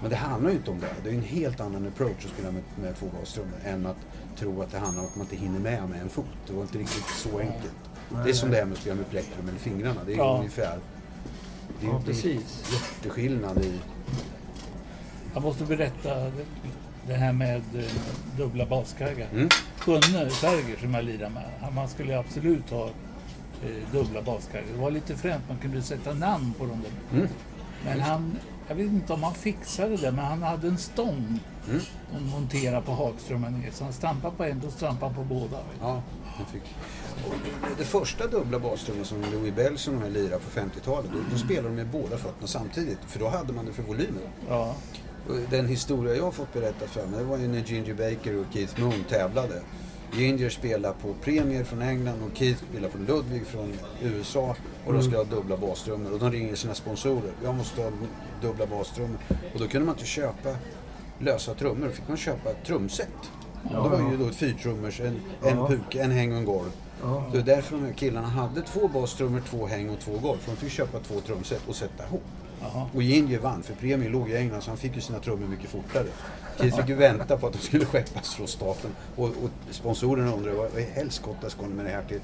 Men 0.00 0.10
det 0.10 0.16
handlar 0.16 0.50
ju 0.50 0.56
inte 0.56 0.70
om 0.70 0.80
det. 0.80 0.86
Det 1.04 1.10
är 1.10 1.14
en 1.14 1.22
helt 1.22 1.60
annan 1.60 1.86
approach 1.86 2.24
att 2.24 2.30
spela 2.30 2.50
med, 2.50 2.62
med 2.82 2.96
två 2.98 3.06
bastrummor 3.20 3.58
än 3.64 3.86
att 3.86 3.96
tro 4.36 4.62
att 4.62 4.70
det 4.72 4.78
handlar 4.78 5.02
om 5.02 5.08
att 5.08 5.16
man 5.16 5.26
inte 5.26 5.36
hinner 5.36 5.60
med 5.60 5.88
med 5.88 6.00
en 6.00 6.08
fot. 6.08 6.24
Det 6.46 6.52
var 6.52 6.62
inte 6.62 6.78
riktigt 6.78 7.04
så 7.16 7.38
enkelt. 7.38 7.74
det 8.24 8.30
är 8.30 8.34
som 8.34 8.50
det 8.50 8.56
här 8.56 8.64
med 8.64 8.72
att 8.72 8.78
spela 8.80 8.96
med 8.96 9.10
plektrum 9.10 9.48
eller 9.48 9.58
fingrarna. 9.58 10.00
Det 10.06 10.12
är 10.12 10.16
Ja. 10.16 10.36
ungefär... 10.38 10.78
Det 11.80 11.86
är 11.86 11.90
Ja, 11.90 12.02
precis. 12.06 12.64
jätteskillnad 12.72 13.58
i... 13.64 13.80
Jag 15.34 15.42
måste 15.42 15.64
berätta 15.64 16.30
det- 17.06 17.14
här 17.14 17.32
med 17.32 17.62
eh, 17.74 17.84
dubbla 18.36 18.66
baskaggar. 18.66 19.28
Mm. 19.32 19.48
Gunne 19.84 20.30
Berger 20.42 20.76
som 20.80 20.94
jag 20.94 21.04
lirar 21.04 21.30
med, 21.30 21.72
man 21.74 21.88
skulle 21.88 22.18
absolut 22.18 22.70
ha 22.70 22.90
dubbla 23.92 24.22
baskaggar. 24.22 24.66
Det 24.72 24.78
var 24.80 24.90
lite 24.90 25.16
fränt, 25.16 25.44
man 25.48 25.58
kunde 25.58 25.82
sätta 25.82 26.14
namn 26.14 26.54
på 26.58 26.66
dem 26.66 26.80
där. 26.82 27.16
Mm. 27.18 27.28
Men 27.84 28.00
han, 28.00 28.32
jag 28.68 28.74
vet 28.74 28.86
inte 28.86 29.12
om 29.12 29.22
han 29.22 29.34
fixade 29.34 29.96
det, 29.96 30.12
men 30.12 30.24
han 30.24 30.42
hade 30.42 30.68
en 30.68 30.78
stång 30.78 31.40
Mm. 31.68 31.80
som 32.12 32.26
monterade 32.28 32.86
på 32.86 32.92
hakstrummen 32.92 33.52
ner. 33.60 33.70
Så 33.70 33.84
han 33.84 33.92
stampade 33.92 34.36
på 34.36 34.44
en, 34.44 34.60
då 34.64 34.70
stampade 34.70 35.14
han 35.14 35.28
på 35.28 35.34
båda. 35.34 35.58
Ja, 35.80 36.02
jag 36.38 36.48
fick. 36.48 36.62
Och 37.26 37.34
det 37.78 37.84
första 37.84 38.26
dubbla 38.26 38.58
bastrummet 38.58 39.06
som 39.06 39.22
Louis 39.32 39.54
Bellson 39.54 39.98
och 39.98 40.04
jag 40.04 40.12
lirade 40.12 40.38
på 40.44 40.60
50-talet, 40.60 41.10
då, 41.12 41.18
då 41.32 41.38
spelade 41.38 41.68
de 41.68 41.74
med 41.74 41.86
båda 41.86 42.16
fötterna 42.16 42.46
samtidigt. 42.46 42.98
För 43.06 43.18
då 43.18 43.28
hade 43.28 43.52
man 43.52 43.66
det 43.66 43.72
för 43.72 43.82
volymen. 43.82 44.22
Ja. 44.48 44.74
Den 45.50 45.66
historia 45.68 46.14
jag 46.14 46.24
har 46.24 46.30
fått 46.32 46.52
berättat 46.52 46.90
för 46.90 47.06
mig, 47.06 47.18
det 47.18 47.24
var 47.24 47.38
ju 47.38 47.48
när 47.48 47.60
Ginger 47.60 47.94
Baker 47.94 48.36
och 48.38 48.46
Keith 48.52 48.80
Moon 48.80 49.04
tävlade. 49.08 49.62
Ginger 50.16 50.50
spelade 50.50 50.94
på 51.02 51.14
Premier 51.14 51.64
från 51.64 51.82
England 51.82 52.22
och 52.22 52.38
Keith 52.38 52.62
spelade 52.70 52.92
på 52.92 52.98
Ludwig 52.98 53.46
från 53.46 53.72
USA. 54.02 54.56
Och 54.86 54.92
de 54.92 55.02
skulle 55.02 55.16
ha 55.16 55.24
dubbla 55.24 55.56
bastrummor. 55.56 56.12
Och 56.12 56.18
de 56.18 56.30
ringer 56.32 56.54
sina 56.54 56.74
sponsorer. 56.74 57.32
Jag 57.44 57.54
måste 57.54 57.82
ha 57.82 57.90
dubbla 58.42 58.66
bastrummor. 58.66 59.18
Och 59.54 59.60
då 59.60 59.68
kunde 59.68 59.86
man 59.86 59.94
inte 59.94 60.06
köpa 60.06 60.56
lösa 61.18 61.54
trummor. 61.54 61.86
Då 61.86 61.92
fick 61.92 62.08
man 62.08 62.16
köpa 62.16 62.50
ett 62.50 62.64
trumset. 62.66 63.08
Och 63.64 63.70
det 63.90 63.96
var 63.96 64.10
ju 64.10 64.16
då 64.16 64.26
ett 64.28 64.36
fyrtrummors, 64.36 65.00
en, 65.00 65.06
en 65.42 65.56
Ja. 65.58 65.70
en 66.00 66.10
häng 66.10 66.32
och 66.32 66.38
en 66.38 66.44
golv. 66.44 66.70
Ja. 67.02 67.24
Det 67.32 67.38
är 67.38 67.42
därför 67.42 67.76
de 67.76 67.84
här 67.84 67.92
killarna 67.92 68.28
hade 68.28 68.62
två 68.62 68.88
bastrummor, 68.88 69.42
två 69.50 69.66
häng 69.66 69.90
och 69.90 70.00
två 70.00 70.18
golv. 70.18 70.38
För 70.38 70.50
de 70.50 70.56
fick 70.56 70.72
köpa 70.72 70.98
två 71.00 71.20
trumset 71.20 71.62
och 71.68 71.76
sätta 71.76 72.04
ihop. 72.06 72.22
Jaha. 72.72 72.86
Och 72.94 73.02
Ginger 73.02 73.38
vann, 73.38 73.62
för 73.62 73.74
premien 73.74 74.12
låg 74.12 74.30
i 74.30 74.36
England 74.36 74.62
så 74.62 74.70
han 74.70 74.78
fick 74.78 74.94
ju 74.94 75.00
sina 75.00 75.18
trummor 75.18 75.46
mycket 75.48 75.70
fortare. 75.70 76.06
Keith 76.60 76.76
fick 76.76 76.88
ju 76.88 76.94
vänta 76.94 77.36
på 77.36 77.46
att 77.46 77.52
de 77.52 77.58
skulle 77.58 77.84
skeppas 77.84 78.34
från 78.34 78.48
staten. 78.48 78.90
Och, 79.16 79.24
och 79.24 79.50
sponsorerna 79.70 80.32
undrade 80.32 80.56
vad 80.56 80.78
i 80.78 80.82
helskotta 80.94 81.50
ska 81.50 81.62
ni 81.62 81.74
med 81.74 81.84
det 81.84 81.90
här 81.90 82.04
till? 82.08 82.20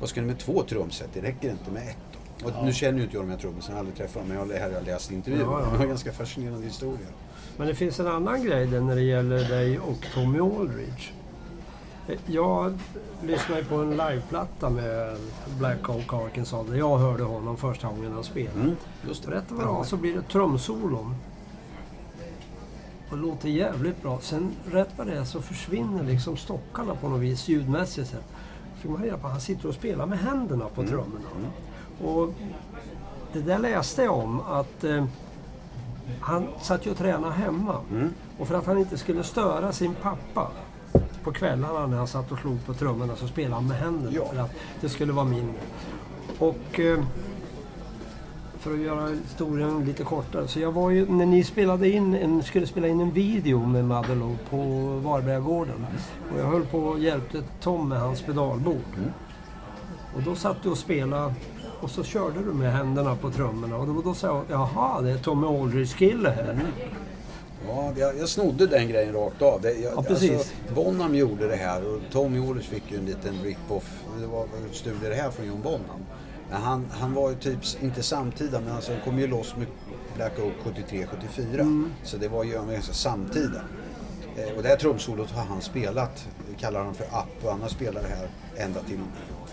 Vad 0.00 0.08
ska 0.08 0.20
ni 0.20 0.26
med 0.26 0.38
två 0.38 0.62
trumset? 0.62 1.08
Det 1.14 1.20
räcker 1.20 1.50
inte 1.50 1.70
med 1.70 1.82
ett. 1.82 1.96
då?" 2.38 2.48
Och 2.48 2.64
Nu 2.64 2.72
känner 2.72 2.98
ju 2.98 3.04
inte 3.04 3.16
jag 3.16 3.24
de 3.24 3.30
här 3.30 3.38
trummorna, 3.38 3.62
jag 3.66 3.72
har 3.72 3.78
aldrig 3.78 3.96
träffat 3.96 4.14
dem, 4.14 4.28
men 4.28 4.36
jag 4.36 4.46
har, 4.46 4.54
här 4.60 4.70
jag 4.70 4.86
läst 4.86 5.10
intervjuer. 5.10 5.44
Ja, 5.44 5.60
ja. 5.60 5.70
Det 5.70 5.76
var 5.76 5.82
en 5.82 5.88
ganska 5.88 6.12
fascinerande 6.12 6.66
historia. 6.66 7.06
Men 7.56 7.66
det 7.66 7.74
finns 7.74 8.00
en 8.00 8.06
annan 8.06 8.44
grej 8.44 8.66
där 8.66 8.80
när 8.80 8.94
det 8.94 9.02
gäller 9.02 9.48
dig 9.48 9.78
och 9.78 10.06
Tommy 10.14 10.38
Aldridge. 10.38 11.10
Jag 12.26 12.78
lyssnade 13.22 13.64
på 13.64 13.74
en 13.74 13.90
liveplatta 13.90 14.70
med 14.70 15.16
Black 15.58 15.88
Oak 15.88 16.12
Arkansas 16.12 16.66
där 16.66 16.76
jag 16.76 16.98
hörde 16.98 17.22
honom 17.22 17.56
första 17.56 17.88
gången 17.88 18.12
han 18.12 18.24
spelade. 18.24 18.60
Mm, 18.60 18.76
just 19.08 19.26
Och 19.26 19.32
rätt 19.32 19.44
vad 19.48 19.82
det 19.82 19.88
så 19.88 19.96
blir 19.96 20.14
det 20.14 20.22
trumsolon. 20.22 21.14
Och 23.10 23.16
det 23.16 23.22
låter 23.22 23.48
jävligt 23.48 24.02
bra. 24.02 24.18
Sen 24.20 24.52
rätt 24.70 24.88
vad 24.96 25.06
det 25.06 25.12
är 25.12 25.24
så 25.24 25.42
försvinner 25.42 26.02
liksom 26.02 26.36
stockarna 26.36 26.94
på 26.94 27.08
något 27.08 27.20
vis 27.20 27.48
ljudmässigt. 27.48 28.10
sett. 28.10 28.24
Fick 28.76 28.90
man 28.90 29.02
reda 29.02 29.18
på 29.18 29.28
han 29.28 29.40
sitter 29.40 29.68
och 29.68 29.74
spelar 29.74 30.06
med 30.06 30.18
händerna 30.18 30.64
på 30.74 30.82
trummorna. 30.82 31.28
Och 32.04 32.34
det 33.32 33.40
där 33.40 33.58
läste 33.58 34.02
jag 34.02 34.18
om 34.18 34.40
att 34.40 34.84
eh, 34.84 35.04
han 36.20 36.46
satt 36.62 36.86
ju 36.86 36.90
och 36.90 36.96
tränade 36.96 37.34
hemma. 37.34 37.80
Mm. 37.90 38.10
Och 38.38 38.48
för 38.48 38.54
att 38.54 38.66
han 38.66 38.78
inte 38.78 38.98
skulle 38.98 39.22
störa 39.22 39.72
sin 39.72 39.94
pappa 39.94 40.50
på 41.24 41.32
kvällarna 41.32 41.86
när 41.86 41.96
han 41.96 42.06
satt 42.06 42.32
och 42.32 42.38
slog 42.38 42.66
på 42.66 42.74
trummorna 42.74 43.16
så 43.16 43.26
spelade 43.28 43.54
han 43.54 43.68
med 43.68 43.76
händerna 43.76 44.10
Ja. 44.16 44.26
för 44.32 44.38
att 44.40 44.50
det 44.80 44.88
skulle 44.88 45.12
vara 45.12 45.26
mindre. 45.26 45.60
Och 46.38 46.80
eh, 46.80 46.98
för 48.58 48.72
att 48.74 48.78
göra 48.80 49.08
historien 49.08 49.84
lite 49.84 50.04
kortare. 50.04 50.48
Så 50.48 50.60
jag 50.60 50.72
var 50.72 50.90
ju, 50.90 51.06
när 51.10 51.26
ni 51.26 51.44
spelade 51.44 51.90
in 51.90 52.14
en, 52.14 52.42
skulle 52.42 52.66
spela 52.66 52.88
in 52.88 53.00
en 53.00 53.10
video 53.10 53.66
med 53.66 53.84
Madelov 53.84 54.38
på 54.50 54.56
Varbergagården. 55.04 55.86
Och 56.32 56.40
jag 56.40 56.46
höll 56.46 56.64
på 56.64 56.78
och 56.78 56.98
hjälpte 56.98 57.42
Tom 57.60 57.88
med 57.88 58.00
hans 58.00 58.22
pedalbord. 58.22 58.94
Och 60.16 60.22
då 60.22 60.34
satt 60.34 60.62
du 60.62 60.68
och 60.70 60.78
spelade 60.78 61.34
och 61.80 61.90
så 61.90 62.04
körde 62.04 62.38
du 62.38 62.52
med 62.52 62.72
händerna 62.72 63.16
på 63.16 63.30
trummorna. 63.30 63.76
Och 63.76 63.86
då, 63.86 64.00
då 64.02 64.14
sa 64.14 64.26
jag, 64.26 64.42
jaha 64.48 65.00
det 65.00 65.10
är 65.10 65.18
Tommy 65.18 65.46
Aldridge 65.46 65.96
kille 65.96 66.30
här. 66.30 66.58
Ja, 67.68 67.92
jag, 67.96 68.18
jag 68.18 68.28
snodde 68.28 68.66
den 68.66 68.88
grejen 68.88 69.12
rakt 69.12 69.42
av. 69.42 69.60
Det, 69.60 69.72
jag, 69.72 69.92
Ja, 69.96 70.02
precis. 70.02 70.30
Alltså, 70.30 70.54
Bonham 70.74 71.14
gjorde 71.14 71.48
det 71.48 71.56
här 71.56 71.86
och 71.86 72.00
Tommy 72.12 72.48
Aldridge 72.48 72.68
fick 72.68 72.92
ju 72.92 72.98
en 72.98 73.06
liten 73.06 73.42
rip-off. 73.42 74.04
Det 74.20 74.26
var 74.26 74.46
studier 74.72 75.10
det 75.10 75.16
här 75.16 75.30
från 75.30 75.46
John 75.46 75.62
Bonham. 75.62 76.04
Men 76.50 76.62
han, 76.62 76.86
han 76.90 77.14
var 77.14 77.30
ju 77.30 77.36
typ, 77.36 77.58
inte 77.82 78.02
samtida, 78.02 78.60
men 78.60 78.72
alltså, 78.72 78.92
han 78.92 79.00
kom 79.00 79.18
ju 79.18 79.26
loss 79.26 79.56
med 79.56 79.66
Black 80.16 80.38
Oak 80.38 80.74
73-74. 80.76 81.54
Mm. 81.54 81.92
Så 82.02 82.16
det 82.16 82.28
var 82.28 82.44
ju 82.44 82.52
ganska 82.52 82.92
samtida. 82.92 83.60
Eh, 84.36 84.56
och 84.56 84.62
det 84.62 84.68
här 84.68 84.76
trumsolot 84.76 85.30
har 85.30 85.44
han 85.44 85.60
spelat, 85.60 86.28
kallar 86.58 86.84
han 86.84 86.94
för 86.94 87.04
App 87.04 87.44
och 87.44 87.50
han 87.50 87.62
har 87.62 87.68
spelat 87.68 88.02
det 88.02 88.08
här 88.08 88.28
ända 88.56 88.80
till 88.80 88.98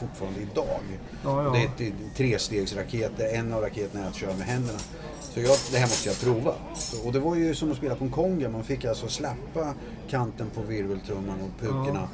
fortfarande 0.08 0.40
idag. 0.42 0.80
Ja, 1.24 1.44
ja. 1.44 1.50
Det 1.50 1.60
är 1.60 1.66
ett- 1.66 1.78
det 1.78 1.88
är 1.88 1.94
trestegsraket 2.18 3.12
där 3.18 3.34
en 3.36 3.54
av 3.54 3.62
raketerna 3.62 4.04
är 4.06 4.10
att 4.10 4.16
köra 4.16 4.34
med 4.34 4.48
händerna. 4.48 4.80
Så 5.22 5.40
jag, 5.40 5.58
det 5.72 5.78
här 5.78 5.86
måste 5.86 6.10
jag 6.10 6.20
prova. 6.20 6.54
Så, 6.76 7.08
och 7.08 7.14
det 7.14 7.20
var 7.20 7.36
ju 7.36 7.56
som 7.56 7.72
att 7.72 7.78
spela 7.78 7.96
på 7.96 8.04
en 8.04 8.10
konga. 8.12 8.50
Man 8.50 8.64
fick 8.64 8.86
alltså 8.86 9.08
slappa 9.08 9.74
kanten 10.10 10.50
på 10.56 10.62
virveltrumman 10.62 11.36
och 11.42 11.62
pukorna 11.68 12.08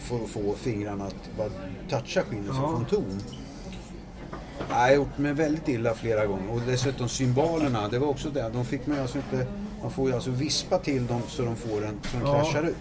för 0.00 0.16
att 0.24 0.28
få 0.30 0.54
fingrarna 0.54 1.04
att 1.04 1.14
bara 1.38 1.48
toucha 1.90 2.22
skinnet 2.22 2.46
Ja. 2.48 2.76
en 2.78 2.84
ton. 2.84 3.20
jag 4.68 4.76
har 4.76 4.92
gjort 4.94 5.18
mig 5.18 5.32
väldigt 5.32 5.68
illa 5.68 5.94
flera 5.94 6.26
gånger. 6.26 6.52
Och 6.54 6.60
dessutom 6.66 7.08
symbolerna, 7.08 7.88
det 7.88 7.98
var 7.98 8.08
också 8.08 8.30
det. 8.30 8.50
De 8.54 8.64
fick 8.64 8.86
man 8.86 8.98
alltså 9.00 9.18
inte... 9.18 9.46
Man 9.82 9.90
får 9.90 10.08
ju 10.08 10.14
alltså 10.14 10.30
vispa 10.30 10.78
till 10.78 11.06
dem 11.06 11.22
så 11.28 11.42
de 11.42 11.56
får 11.56 11.84
en, 11.84 12.00
så 12.02 12.16
de 12.16 12.26
Ja. 12.26 12.34
kraschar 12.42 12.62
ut. 12.62 12.76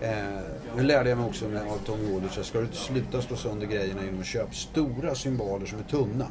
Eh, 0.00 0.38
nu 0.76 0.82
lärde 0.82 1.08
jag 1.08 1.18
mig 1.18 1.26
också 1.28 1.48
med, 1.48 1.62
av 1.62 1.78
Tommy 1.86 2.12
Wallich, 2.12 2.32
så 2.32 2.42
ska 2.44 2.60
du 2.60 2.66
sluta 2.72 3.22
slå 3.22 3.36
sönder 3.36 3.66
grejerna 3.66 4.04
genom 4.04 4.20
att 4.20 4.26
köpa 4.26 4.52
stora 4.52 5.14
symboler 5.14 5.66
som 5.66 5.78
är 5.78 5.82
tunna. 5.82 6.26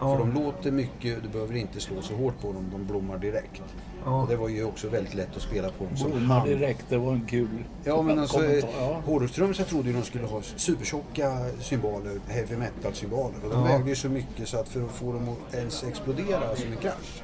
Ja. 0.00 0.16
För 0.16 0.18
de 0.18 0.32
låter 0.32 0.70
mycket, 0.70 1.22
du 1.22 1.28
behöver 1.28 1.56
inte 1.56 1.80
slå 1.80 2.02
så 2.02 2.14
hårt 2.14 2.40
på 2.40 2.52
dem, 2.52 2.68
de 2.72 2.86
blommar 2.86 3.18
direkt. 3.18 3.62
Ja. 4.04 4.22
Och 4.22 4.28
det 4.28 4.36
var 4.36 4.48
ju 4.48 4.64
också 4.64 4.88
väldigt 4.88 5.14
lätt 5.14 5.36
att 5.36 5.42
spela 5.42 5.68
på 5.68 5.84
dem 5.84 5.96
som 5.96 6.10
Blommar 6.10 6.34
hand. 6.38 6.48
direkt, 6.48 6.84
det 6.88 6.96
var 6.98 7.12
en 7.12 7.26
kul 7.26 7.48
Ja 7.84 8.02
men 8.02 8.18
alltså. 8.18 8.44
Ja. 8.44 9.02
hårdrockstrummisar 9.06 9.64
trodde 9.64 9.88
ju 9.88 9.94
de 9.94 10.02
skulle 10.02 10.26
ha 10.26 10.42
supertjocka 10.42 11.38
symboler, 11.60 12.20
heavy 12.28 12.56
metal-symboler. 12.56 13.34
Och 13.44 13.50
de 13.50 13.60
Ja. 13.60 13.64
vägde 13.64 13.88
ju 13.88 13.96
så 13.96 14.08
mycket 14.08 14.48
så 14.48 14.56
att 14.60 14.68
för 14.68 14.82
att 14.84 14.90
få 14.90 15.12
dem 15.12 15.28
att 15.28 15.54
ens 15.54 15.84
explodera 15.84 16.56
som 16.56 16.72
en 16.72 16.78
krasch. 16.78 17.22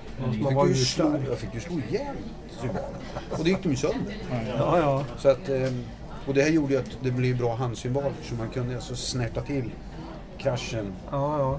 man 0.55 0.67
fick 0.69 0.77
ju 0.77 0.85
slå, 0.85 1.15
jag 1.29 1.39
fick 1.39 1.55
ju 1.55 1.61
slå 1.61 1.75
ihjäl 1.89 2.17
symbolen. 2.61 2.85
Och 3.39 3.45
det 3.45 3.51
gick 3.51 3.63
de 3.63 3.69
ju 3.69 3.77
sönder. 3.77 4.17
Ja, 4.59 4.79
ja. 4.79 5.05
Så 5.19 5.29
att, 5.29 5.49
eh, 5.49 5.71
och 6.29 6.35
det 6.35 6.43
här 6.43 6.51
gjorde 6.51 6.73
ju 6.75 6.81
att 6.81 6.99
det 7.03 7.11
blev 7.11 7.39
bra 7.39 7.55
handsymboler 7.55 8.13
så 8.23 8.35
man 8.35 8.49
kunde 8.51 8.75
alltså 8.75 8.97
snärta 8.97 9.41
till 9.43 9.71
kraschen. 10.39 10.93
ja, 11.11 11.39
ja. 11.39 11.59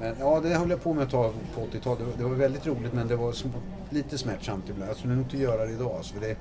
Men 0.00 0.14
ja, 0.20 0.40
det 0.40 0.48
höll 0.48 0.70
jag 0.70 0.82
på 0.82 0.94
med 0.94 1.04
ett 1.04 1.10
tag 1.10 1.32
på 1.54 1.60
80-talet. 1.60 1.98
Det 1.98 2.04
var- 2.04 2.12
Det 2.18 2.24
var 2.24 2.30
väldigt 2.30 2.66
roligt 2.66 2.92
men 2.92 3.08
det 3.08 3.16
var 3.16 3.34
lite 3.90 4.18
smärtsamt 4.18 4.68
ibland. 4.68 4.90
Jag 4.90 4.96
skulle 4.98 5.14
nog 5.14 5.24
inte 5.24 5.36
göra 5.38 5.66
det 5.66 5.72
idag. 5.72 5.98
Så 6.02 6.14
det, 6.20 6.36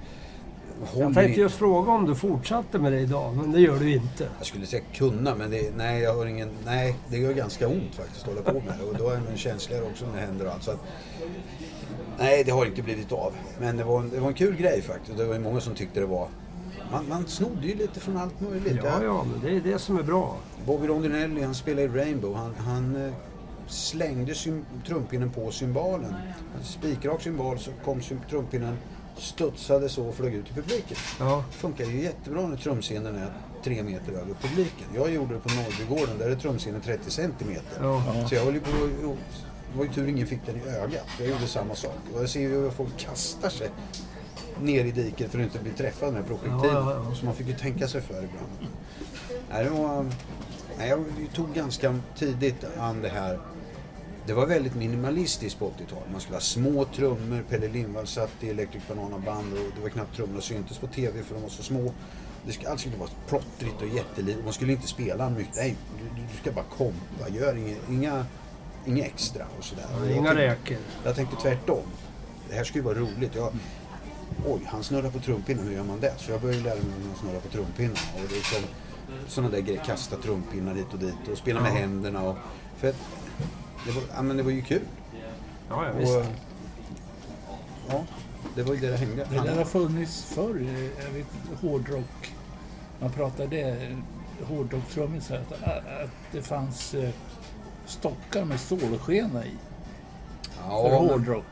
Jag 0.95 1.13
tänkte 1.13 1.41
just 1.41 1.55
fråga 1.55 1.91
om 1.91 2.05
du 2.05 2.15
fortsatte 2.15 2.79
med 2.79 2.91
det 2.91 2.99
idag, 2.99 3.35
men 3.35 3.51
det 3.51 3.59
gör 3.59 3.79
du 3.79 3.91
inte. 3.93 4.27
Jag 4.37 4.45
skulle 4.47 4.65
säga 4.65 4.83
kunna, 4.93 5.35
men 5.35 5.51
det, 5.51 5.71
nej, 5.77 6.01
jag 6.01 6.13
har 6.13 6.25
ingen, 6.25 6.49
nej, 6.65 6.95
det 7.09 7.17
gör 7.17 7.33
ganska 7.33 7.67
ont 7.67 7.95
faktiskt 7.95 8.21
att 8.21 8.27
hålla 8.27 8.41
på 8.41 8.53
med 8.53 8.73
det. 8.79 8.85
Och 8.85 8.95
då 8.97 9.09
är 9.09 9.19
man 9.19 9.37
känsligare 9.37 9.83
också 9.85 10.05
när 10.05 10.13
det 10.21 10.25
händer 10.25 10.45
och 10.45 10.51
allt. 10.53 10.63
Så 10.63 10.71
att, 10.71 10.79
nej, 12.19 12.43
det 12.43 12.51
har 12.51 12.65
inte 12.65 12.81
blivit 12.81 13.11
av. 13.11 13.33
Men 13.59 13.77
det 13.77 13.83
var, 13.83 13.99
en, 13.99 14.09
det 14.09 14.19
var 14.19 14.27
en 14.27 14.33
kul 14.33 14.55
grej 14.55 14.81
faktiskt. 14.81 15.17
Det 15.17 15.25
var 15.25 15.33
ju 15.33 15.39
många 15.39 15.59
som 15.59 15.75
tyckte 15.75 15.99
det 15.99 16.05
var... 16.05 16.27
Man, 16.91 17.07
man 17.09 17.27
snodde 17.27 17.67
ju 17.67 17.75
lite 17.75 17.99
från 17.99 18.17
allt 18.17 18.41
möjligt. 18.41 18.79
Ja, 18.83 19.03
ja, 19.03 19.23
men 19.31 19.41
det 19.41 19.57
är 19.57 19.73
det 19.73 19.79
som 19.79 19.97
är 19.97 20.03
bra. 20.03 20.35
Bobby 20.65 20.87
Rondinelli, 20.87 21.43
han 21.43 21.55
spelade 21.55 21.83
i 21.83 21.87
Rainbow. 21.87 22.35
Han, 22.35 22.55
han 22.55 22.95
eh, 23.05 23.13
slängde 23.67 24.33
trumpinnen 24.87 25.29
på 25.31 25.51
cymbalen. 25.51 26.13
En 26.57 26.63
spikrak 26.63 27.21
cymbal 27.21 27.59
så 27.59 27.71
kom 27.85 28.01
trumpinnen, 28.29 28.77
studsade 29.17 29.89
så 29.89 30.05
och 30.07 30.15
flög 30.15 30.33
ut 30.33 30.49
i 30.49 30.53
publiken. 30.53 30.97
Ja, 31.19 31.43
funkar 31.51 31.85
ju 31.85 32.01
jättebra 32.03 32.47
när 32.47 32.57
trumscenen 32.57 33.15
är 33.15 33.33
tre 33.63 33.83
meter 33.83 34.11
över 34.11 34.33
publiken. 34.41 34.87
Jag 34.95 35.11
gjorde 35.11 35.33
det 35.33 35.39
på 35.39 35.49
Norrbygården, 35.49 36.17
där 36.19 36.29
är 36.29 36.35
trumscenen 36.35 36.81
30 36.81 37.11
centimeter. 37.11 37.79
ja. 37.81 38.03
Så 38.29 38.35
jag 38.35 38.45
höll 38.45 38.53
ju 38.53 38.59
på 38.59 38.69
och- 39.07 39.17
det 39.71 39.77
var 39.77 39.85
ju 39.85 39.91
tur 39.93 40.07
ingen 40.07 40.27
fick 40.27 40.45
den 40.45 40.55
i 40.55 40.69
ögat. 40.69 41.05
Jag 41.19 41.27
gjorde 41.29 41.47
samma 41.47 41.75
sak. 41.75 41.95
Och 42.15 42.21
jag 42.21 42.29
ser 42.29 42.39
ju 42.39 42.49
hur 42.61 42.69
folk 42.69 42.97
kastar 42.97 43.49
sig 43.49 43.69
ner 44.61 44.85
i 44.85 44.91
diket 44.91 45.31
för 45.31 45.39
att 45.39 45.45
inte 45.45 45.59
bli 45.59 45.71
träffad 45.71 46.13
med 46.13 46.27
projektilen. 46.27 46.59
Ja, 46.63 46.93
ja, 46.93 47.03
ja. 47.09 47.15
Så 47.15 47.25
man 47.25 47.35
fick 47.35 47.47
ju 47.47 47.53
tänka 47.53 47.87
sig 47.87 48.01
för 48.01 48.13
ibland. 48.13 48.73
Nej, 49.51 49.63
det 49.63 49.69
var, 49.69 50.05
nej, 50.77 50.89
jag 50.89 51.05
tog 51.33 51.53
ganska 51.53 51.99
tidigt 52.15 52.65
an 52.77 53.01
det 53.01 53.09
här. 53.09 53.39
Det 54.25 54.33
var 54.33 54.45
väldigt 54.45 54.75
minimalistiskt 54.75 55.59
på 55.59 55.65
80-talet. 55.65 56.11
Man 56.11 56.21
skulle 56.21 56.35
ha 56.35 56.41
små 56.41 56.85
trummor. 56.85 57.43
Pelle 57.49 57.67
Lindvall 57.67 58.07
satt 58.07 58.43
i 58.43 58.49
Electric 58.49 58.83
Banana 58.87 59.17
Band 59.19 59.53
och 59.53 59.75
det 59.75 59.81
var 59.81 59.89
knappt 59.89 60.15
trummorna 60.15 60.41
syntes 60.41 60.77
på 60.77 60.87
TV 60.87 61.23
för 61.23 61.35
de 61.35 61.41
var 61.41 61.49
så 61.49 61.63
små. 61.63 61.93
Det 62.45 62.53
skulle, 62.53 62.69
allt 62.69 62.79
skulle 62.79 62.97
vara 62.97 63.09
plottrigt 63.27 63.81
och 63.81 63.87
jättelikt. 63.87 64.43
Man 64.43 64.53
skulle 64.53 64.71
inte 64.71 64.87
spela 64.87 65.29
mycket. 65.29 65.55
Nej, 65.55 65.75
du, 65.99 66.21
du 66.21 66.37
ska 66.41 66.51
bara 66.51 66.65
kompa. 66.77 67.29
Gör 67.29 67.55
inga, 67.55 67.75
inga, 67.89 68.25
inga 68.85 69.05
extra 69.05 69.45
och 69.57 69.63
sådär. 69.63 70.11
Inga 70.17 70.35
räkor. 70.35 70.77
jag 71.03 71.15
tänkte 71.15 71.35
tvärtom. 71.41 71.83
Det 72.49 72.55
här 72.55 72.63
skulle 72.63 72.83
ju 72.83 72.85
vara 72.85 72.99
roligt. 72.99 73.35
Jag, 73.35 73.53
oj, 74.45 74.61
han 74.65 74.83
snurrar 74.83 75.09
på 75.09 75.19
trumpinnen. 75.19 75.67
Hur 75.67 75.73
gör 75.75 75.83
man 75.83 75.99
det? 75.99 76.13
Så 76.17 76.31
jag 76.31 76.41
började 76.41 76.63
lära 76.63 76.75
mig 76.75 76.83
hur 77.01 77.07
man 77.07 77.15
snurrar 77.21 77.39
på 77.39 77.47
trumpinnen. 77.47 77.97
Och 78.15 78.21
det 78.29 78.35
är 78.35 78.37
liksom 78.37 78.61
sådana 79.27 79.51
där 79.51 79.59
grejer. 79.61 79.83
Kasta 79.85 80.15
trumpinnar 80.15 80.75
hit 80.75 80.93
och 80.93 80.99
dit 80.99 81.27
och 81.31 81.37
spela 81.37 81.61
med 81.61 81.71
Ja. 81.71 81.75
händerna. 81.75 82.23
Och, 82.23 82.37
för 82.77 82.89
att, 82.89 82.95
det, 83.85 83.91
var, 83.91 84.03
ja, 84.15 84.21
men 84.21 84.37
det 84.37 84.43
var 84.43 84.51
ju 84.51 84.61
kul. 84.61 84.81
Ja, 85.69 85.85
ja 85.85 85.91
Och, 85.91 85.99
visst. 86.01 86.19
ja, 87.89 88.03
det 88.55 88.63
var 88.63 88.73
ju 88.73 88.79
det 88.79 88.89
det 88.91 88.97
hängde. 88.97 89.27
Det 89.31 89.35
där 89.41 89.55
har 89.55 89.65
funnits 89.65 90.23
förr, 90.23 90.67
jag 91.05 91.11
vet 91.11 91.27
hårdrock. 91.61 92.33
Man 92.99 93.11
pratade 93.11 93.87
hårdrockstrummisar, 94.43 95.37
att, 95.37 95.63
att 96.03 96.09
det 96.31 96.41
fanns 96.41 96.93
eh, 96.93 97.09
stockar 97.85 98.45
med 98.45 98.59
stålskena 98.59 99.45
i 99.45 99.51
för 100.41 100.63
ja, 100.69 100.83
men, 100.83 101.09
hårdrock. 101.09 101.45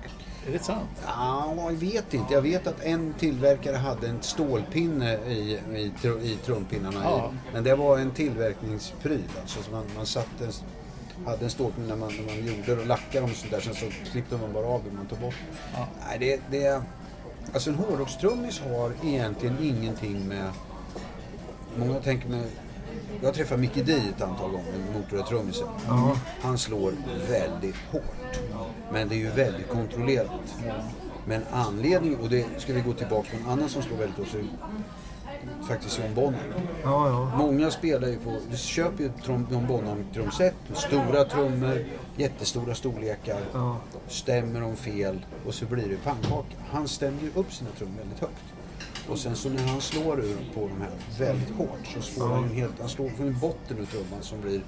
Är 0.47 0.51
det 0.51 0.59
sant? 0.59 0.89
ja, 1.05 1.53
jag 1.57 1.71
vet 1.71 2.13
inte. 2.13 2.33
Jag 2.33 2.41
vet 2.41 2.67
att 2.67 2.83
en 2.83 3.13
tillverkare 3.13 3.75
hade 3.75 4.07
en 4.07 4.21
stålpinne 4.21 5.17
i, 5.17 5.59
i, 5.75 5.91
i 6.23 6.37
trumpinnarna. 6.45 6.99
Ja. 7.03 7.31
I, 7.31 7.53
men 7.53 7.63
det 7.63 7.75
var 7.75 7.97
en 7.97 8.11
tillverkningspryl. 8.11 9.23
Alltså, 9.41 9.63
så 9.63 9.71
man, 9.71 9.85
man 9.95 10.05
satte 10.05 10.45
en, 10.45 10.51
hade 11.25 11.43
en 11.43 11.49
stålpinne 11.49 11.87
när 11.87 11.95
man, 11.95 12.13
när 12.17 12.35
man 12.35 12.57
gjorde 12.57 12.81
och 12.81 12.87
lackade 12.87 13.19
dem 13.19 13.31
och 13.31 13.37
sånt 13.37 13.51
där. 13.51 13.59
Sen 13.59 13.75
så 13.75 13.85
klippte 14.11 14.37
man 14.37 14.53
bara 14.53 14.65
av 14.65 14.81
det 14.89 14.95
man 14.95 15.05
tog 15.05 15.19
bort. 15.19 15.35
Ja. 15.73 15.87
Nej, 16.07 16.19
det, 16.19 16.57
det, 16.57 16.83
alltså 17.53 17.69
en 17.69 17.75
hårdrockstrummis 17.75 18.59
har 18.59 18.91
egentligen 19.03 19.57
ingenting 19.61 20.27
med... 20.27 20.51
Många 21.77 21.99
tänker 21.99 22.29
med... 22.29 22.43
Jag 23.21 23.27
har 23.27 23.33
träffat 23.33 23.59
Mickey 23.59 23.83
D 23.83 23.93
ett 24.15 24.21
antal 24.21 24.51
gånger, 24.51 24.73
motortrumisen. 24.93 25.67
Ja. 25.87 26.17
Han 26.41 26.57
slår 26.57 26.93
väldigt 27.29 27.75
hårt. 27.91 28.39
Men 28.91 29.09
det 29.09 29.15
är 29.15 29.19
ju 29.19 29.29
väldigt 29.29 29.69
kontrollerat. 29.69 30.55
Men 31.27 31.41
anledningen, 31.51 32.19
och 32.19 32.29
det 32.29 32.45
ska 32.57 32.73
vi 32.73 32.81
gå 32.81 32.93
tillbaka 32.93 33.27
på 33.31 33.37
en 33.37 33.49
annan 33.51 33.69
som 33.69 33.81
slår 33.81 33.97
väldigt 33.97 34.17
hårt, 34.17 34.27
så 34.27 34.37
är 34.37 34.45
faktiskt 35.67 35.99
John 35.99 36.13
Bonham. 36.15 36.33
Ja, 36.83 37.09
ja. 37.09 37.31
Många 37.37 37.71
spelar 37.71 38.07
ju 38.07 38.17
på, 38.19 38.37
du 38.51 38.57
köper 38.57 39.03
ju 39.03 39.11
John 39.27 39.67
Bonham-trumset, 39.67 40.53
stora 40.73 41.23
trummor, 41.23 41.85
jättestora 42.17 42.75
storlekar, 42.75 43.39
Ja. 43.53 43.77
stämmer 44.07 44.61
de 44.61 44.75
fel 44.75 45.25
och 45.47 45.53
så 45.53 45.65
blir 45.65 45.87
det 45.89 45.97
pannkaka. 46.03 46.55
Han 46.71 46.87
stämmer 46.87 47.21
ju 47.21 47.31
upp 47.35 47.53
sina 47.53 47.69
trummor 47.77 47.97
väldigt 47.97 48.19
högt. 48.19 48.43
Och 49.09 49.19
sen 49.19 49.35
så 49.35 49.49
när 49.49 49.67
han 49.67 49.81
slår 49.81 50.19
ur 50.19 50.37
på 50.53 50.67
de 50.67 50.81
här 50.81 50.91
väldigt 51.19 51.55
hårt 51.55 51.87
så 51.93 52.01
slår 52.01 52.27
han 52.27 52.49
ju 52.49 52.55
helt, 52.55 52.79
han 52.79 52.89
slår 52.89 53.09
från 53.09 53.39
botten 53.39 53.77
ur 53.77 53.85
trumman 53.85 54.21
som 54.21 54.41
blir 54.41 54.61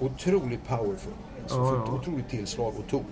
otroligt 0.00 0.66
powerful. 0.68 1.12
Alltså 1.42 1.58
Ja, 1.58 1.84
ja. 1.86 1.92
otroligt 1.92 2.28
tillslag 2.28 2.74
och 2.78 2.86
ton. 2.90 3.04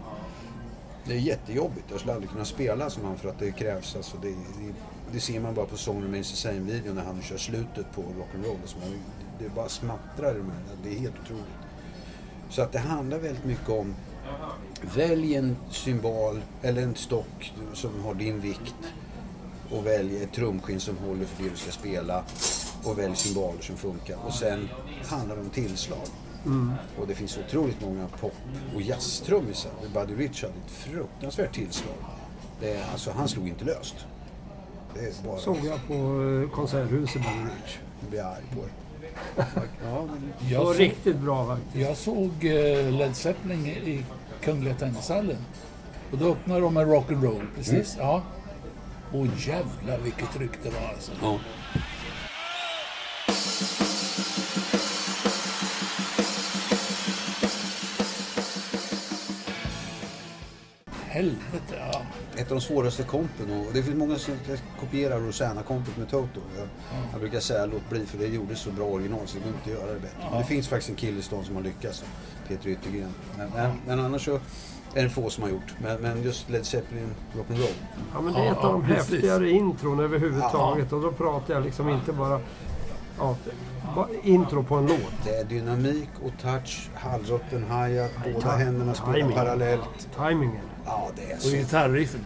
Det 1.05 1.12
är 1.15 1.19
jättejobbigt. 1.19 1.85
Jag 1.91 1.99
skulle 1.99 2.15
aldrig 2.15 2.31
kunna 2.31 2.45
spela 2.45 2.91
som 2.91 3.05
han 3.05 3.17
för 3.17 3.29
att 3.29 3.39
det 3.39 3.53
krävs. 3.53 3.97
Alltså 3.97 4.17
det, 4.23 4.29
det, 4.29 4.73
det 5.12 5.21
ser 5.21 5.41
man 5.41 5.55
bara 5.55 5.67
på 5.67 5.77
Song 5.77 6.03
Remains 6.03 6.31
the 6.31 6.37
Same-videon 6.49 6.95
när 6.95 7.05
han 7.05 7.23
kör 7.23 7.37
slutet 7.37 7.87
på 7.95 8.01
rock'n'roll. 8.03 8.57
Alltså 8.62 8.79
man- 8.79 8.99
det 9.39 9.49
bara 9.55 9.69
smattrar 9.69 10.31
i 10.31 10.39
de 10.39 10.51
här. 10.51 10.77
Det 10.83 10.89
är 10.97 10.99
helt 11.01 11.15
otroligt. 11.25 11.45
Så 12.51 12.62
att 12.62 12.73
det 12.73 12.79
handlar 12.79 13.19
väldigt 13.19 13.45
mycket 13.45 13.69
om 13.69 13.95
Välj 14.97 15.35
en 15.35 15.57
symbol 15.71 16.41
eller 16.62 16.83
en 16.83 16.95
stock 16.95 17.53
som 17.75 18.05
har 18.05 18.15
din 18.15 18.41
vikt 18.41 18.74
och 19.71 19.87
välj 19.87 20.23
ett 20.23 20.33
trumskinn 20.33 20.81
som 20.81 20.97
håller 20.99 21.25
för 21.25 21.43
det 21.43 21.51
du 21.51 21.57
ska 21.57 21.71
spela 21.71 22.25
och 22.85 22.99
välj 22.99 23.17
symboler 23.17 23.61
som 23.62 23.77
funkar. 23.77 24.17
Och 24.27 24.33
sen 24.35 24.69
handlar 25.07 25.37
det 25.37 25.43
om 25.43 25.51
tillslag. 25.51 25.99
Och 27.01 27.07
det 27.07 27.14
finns 27.14 27.39
otroligt 27.39 27.81
många 27.81 28.09
pop 28.21 28.33
och 28.75 28.83
jazztrummisar. 28.83 29.73
Buddy 29.95 30.14
Rich 30.14 30.43
hade 30.43 30.55
ett 30.67 30.71
fruktansvärt 30.71 31.55
tillslag. 31.55 31.95
Det, 32.61 32.85
alltså, 32.93 33.11
han 33.11 33.29
slog 33.29 33.49
inte 33.49 33.64
löst. 33.64 33.95
Det 34.95 35.01
är 35.01 35.12
bara... 35.27 35.39
Såg 35.39 35.57
jag 35.64 35.87
på 35.87 35.95
eh, 35.95 36.51
Konserthuset 36.57 37.23
Buddy 37.23 37.45
Rich. 37.45 37.79
Jag 38.01 38.11
blir 38.11 38.23
arg 38.23 38.45
på 38.55 38.61
det. 38.61 38.71
Ja, 39.85 40.07
men... 40.07 40.33
Det 40.41 40.55
Jag 40.55 40.64
var 40.64 40.73
såg, 40.73 40.81
riktigt 40.83 41.17
bra 41.17 41.47
faktiskt. 41.47 41.77
jag 41.77 41.97
såg 41.97 42.45
eh, 42.45 42.91
Led 42.93 43.17
Zeppelin 43.17 43.67
i 43.67 44.05
Kungliga 44.41 44.75
Tennishallen. 44.75 45.37
Och 46.12 46.19
då 46.19 46.29
öppnade 46.33 46.61
de 46.61 46.75
med 46.75 46.87
rock'n'roll, 46.87 47.47
precis. 47.57 47.97
Ja. 47.99 48.23
Och 49.17 49.27
jävlar 49.37 49.99
vilket 49.99 50.33
tryck 50.33 50.51
det 50.62 50.71
var 50.71 50.89
alltså. 50.89 51.12
ja. 51.23 51.39
Helvete, 61.07 61.91
ja. 61.93 62.03
ett 62.37 62.51
av 62.51 62.57
de 62.57 62.61
svåraste 62.61 63.03
kompen 63.03 63.51
och 63.51 63.67
det 63.73 63.83
finns 63.83 63.97
många 63.97 64.19
som 64.19 64.35
kopierar 64.81 65.21
Rosanna-kompet 65.21 65.97
med 65.97 66.09
Toto. 66.09 66.41
Jag, 66.57 66.69
jag 67.12 67.21
brukar 67.21 67.41
säga 67.41 67.67
låt 67.67 67.91
bli 67.91 68.07
för 68.07 68.19
det 68.19 68.27
gjorde 68.27 68.57
så 68.57 68.71
bra 68.71 68.85
original 68.85 69.27
så 69.27 69.39
det 69.39 69.45
går 69.45 69.53
inte 69.55 69.71
att 69.71 69.87
göra 69.87 69.95
det 69.95 70.01
bättre. 70.01 70.29
Men 70.31 70.39
det 70.39 70.47
finns 70.47 70.69
faktiskt 70.69 70.91
en 70.91 70.97
kille 70.97 71.19
i 71.19 71.23
stan 71.23 71.45
som 71.45 71.57
har 71.57 71.62
lyckats, 71.62 72.05
Peter 72.49 72.69
Yttergren. 72.69 73.14
Men, 73.39 73.51
men, 73.51 73.71
men 73.87 74.01
annars 74.01 74.25
så 74.25 74.41
är 74.97 75.03
det 75.03 75.09
få 75.11 75.30
som 75.30 75.42
har 75.42 75.51
gjort. 75.51 75.74
Men, 75.82 76.01
men 76.01 76.22
just 76.22 76.51
Led 76.51 76.66
Zeppelin 76.66 77.09
Rock'n'Roll. 77.32 77.74
Ja, 78.14 78.20
men 78.20 78.32
det 78.34 78.40
är 78.40 78.44
Ja, 78.44 78.53
ett 78.53 78.59
av 78.59 78.72
de 78.72 78.80
ja, 78.88 78.94
precis. 78.94 79.12
häftigare 79.12 79.51
intron 79.51 80.01
överhuvudtaget. 80.01 80.92
Och 80.92 81.01
då 81.01 81.12
pratar 81.12 81.55
jag 81.55 81.62
liksom 81.64 81.88
inte 81.88 82.12
bara 82.12 82.40
Ja, 83.19 83.37
intro 84.23 84.62
på 84.62 84.75
en 84.75 84.87
låt. 84.87 85.01
Det 85.25 85.31
är 85.37 85.45
dynamik 85.45 86.09
och 86.25 86.33
touch, 86.43 86.89
halvrutten 86.95 87.64
hi-hat, 87.71 88.11
båda 88.35 88.51
händerna 88.51 88.95
spelar 88.95 89.12
timing. 89.14 89.35
parallellt. 89.37 90.09
Timingen. 90.17 90.61
Ja, 90.87 91.09
det 91.17 91.31
är 91.33 91.37
Och 91.37 91.43
så. 91.43 91.51
gitarriffet. 91.57 92.21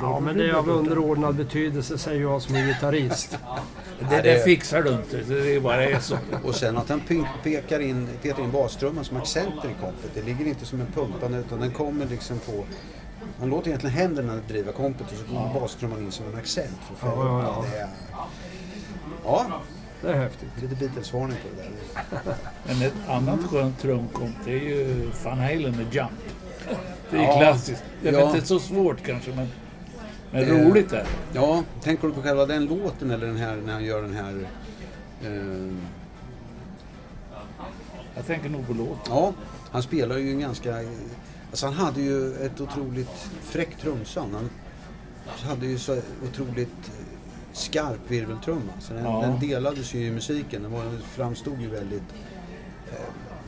Ja, 0.00 0.20
men 0.20 0.36
det 0.38 0.48
är 0.48 0.52
av 0.54 0.68
underordnad 0.68 1.34
betydelse 1.34 1.98
säger 1.98 2.20
jag 2.20 2.42
som 2.42 2.54
är 2.54 2.66
gitarrist. 2.66 3.38
Det 4.10 4.16
det- 4.16 4.22
där 4.22 4.38
fixar 4.38 4.82
du 4.82 4.90
inte. 4.90 5.16
Det 5.34 5.56
är 5.56 5.60
bara 5.60 5.84
är 5.84 5.98
så. 6.00 6.16
Och 6.44 6.54
sen 6.54 6.76
att 6.78 6.88
han 6.88 7.00
pe- 7.00 7.26
pekar 7.42 7.80
in, 7.80 8.08
petar 8.22 8.42
in 8.42 8.50
bastrumman 8.52 9.04
som 9.04 9.16
accenter 9.16 9.68
i 9.68 9.74
kompet. 9.80 10.10
Det 10.14 10.22
ligger 10.22 10.46
inte 10.46 10.66
som 10.66 10.80
en 10.80 10.86
pumpande 10.86 11.38
utan 11.38 11.60
den 11.60 11.70
kommer 11.70 12.06
liksom 12.06 12.38
på... 12.38 12.64
Han 13.40 13.48
låter 13.50 13.68
egentligen 13.68 13.96
händerna 13.96 14.38
driva 14.48 14.72
kompet 14.72 15.06
och 15.12 15.16
så 15.18 15.34
går 15.34 15.60
bastrumman 15.60 15.98
in 15.98 16.12
som 16.12 16.26
en 16.32 16.38
accent. 16.38 16.78
För 16.96 17.08
Ja, 17.08 17.14
ja, 17.16 17.42
ja. 17.42 17.64
Det 17.72 17.78
är, 17.78 17.88
ja, 19.24 19.60
Det 20.02 20.08
är 20.08 20.14
häftigt. 20.18 20.48
lite 20.62 20.74
Beatles-varning 20.74 21.36
på 21.42 21.48
det 21.56 21.62
där. 21.62 22.34
Men 22.66 22.82
ett 22.82 23.08
annat 23.08 23.40
skönt 23.40 23.78
trumkomp 23.80 24.36
det 24.44 24.50
är 24.52 24.60
ju 24.60 25.10
Van 25.24 25.38
Halen 25.38 25.76
med 25.76 25.94
Jump. 25.94 26.10
Det 27.10 27.16
är 27.16 27.22
Ja, 27.22 27.38
klassiskt. 27.38 27.82
Det 28.02 28.08
är 28.08 28.12
ja. 28.12 28.34
inte 28.34 28.46
så 28.46 28.58
svårt 28.58 29.02
kanske 29.02 29.30
men, 29.34 29.48
men 30.30 30.42
Eh, 30.42 30.48
roligt 30.68 30.92
är 30.92 30.96
det. 30.96 31.06
Ja, 31.32 31.62
tänker 31.82 32.08
du 32.08 32.14
på 32.14 32.22
själva 32.22 32.46
den 32.46 32.64
låten 32.66 33.10
eller 33.10 33.26
den 33.26 33.36
här 33.36 33.56
när 33.56 33.72
han 33.72 33.84
gör 33.84 34.02
den 34.02 34.14
här... 34.14 34.46
Eh, 35.24 35.74
Jag 38.14 38.26
tänker 38.26 38.48
nog 38.48 38.66
på 38.66 38.72
låten. 38.74 38.98
ja, 39.08 39.32
han 39.70 39.82
spelar 39.82 40.16
ju 40.18 40.30
en 40.30 40.40
ganska... 40.40 40.76
Alltså 41.50 41.66
han 41.66 41.74
hade 41.74 42.00
ju 42.00 42.34
ett 42.36 42.60
otroligt 42.60 43.28
fräckt 43.42 43.80
trumsound. 43.80 44.34
Han 45.26 45.48
hade 45.48 45.66
ju 45.66 45.78
så 45.78 45.98
otroligt 46.28 46.90
skarp 47.52 48.00
virveltrumma. 48.10 48.72
Så 48.80 48.94
den, 48.94 49.04
Ja. 49.04 49.20
den 49.20 49.40
delades 49.48 49.94
ju 49.94 50.06
i 50.06 50.10
musiken. 50.10 50.62
Den 50.62 50.72
var, 50.72 50.84
framstod 51.02 51.60
ju 51.60 51.68
väldigt... 51.68 52.02
eh, 52.92 52.96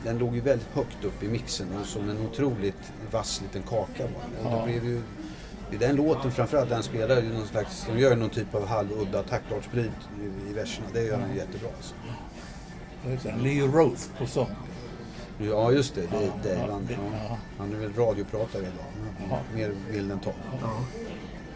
Den 0.03 0.17
låg 0.17 0.35
ju 0.35 0.41
väldigt 0.41 0.67
högt 0.73 1.03
upp 1.03 1.23
i 1.23 1.27
mixen 1.27 1.67
och 1.79 1.85
som 1.85 2.09
en 2.09 2.17
otroligt 2.27 2.91
vass 3.11 3.41
liten 3.41 3.61
kaka 3.63 4.03
var 4.03 4.21
den. 4.37 4.45
Och 4.45 4.53
Ja. 4.53 4.65
det 4.65 4.71
blev 4.71 4.85
ju... 4.85 5.01
I 5.71 5.77
den 5.77 5.95
låten 5.95 6.31
framförallt, 6.31 6.69
den 6.69 6.83
spelar 6.83 7.21
ju 7.21 7.33
någon 7.33 7.47
slags... 7.47 7.85
De 7.93 7.99
gör 7.99 8.15
någon 8.15 8.29
typ 8.29 8.55
av 8.55 8.67
halvudda 8.67 9.23
taktartsbryt 9.23 9.91
i, 10.21 10.49
i 10.49 10.53
verserna. 10.53 10.87
Det 10.93 11.03
gör 11.03 11.19
han 11.19 11.29
ju 11.31 11.35
jättebra. 11.37 11.69
Alltså. 11.77 11.95
Leo 13.43 13.67
Roth 13.67 14.01
på 14.17 14.25
sång. 14.27 14.49
Ja, 15.39 15.71
just 15.71 15.95
det. 15.95 16.01
det, 16.01 16.31
det 16.43 16.53
Ja, 16.55 16.71
han, 16.71 16.87
ja. 17.29 17.37
han 17.57 17.73
är 17.73 17.77
väl 17.77 17.93
radiopratare 17.93 18.61
idag. 18.61 19.39
Mer 19.55 19.71
vild 19.91 20.11
än 20.11 20.19
Tom. 20.19 20.33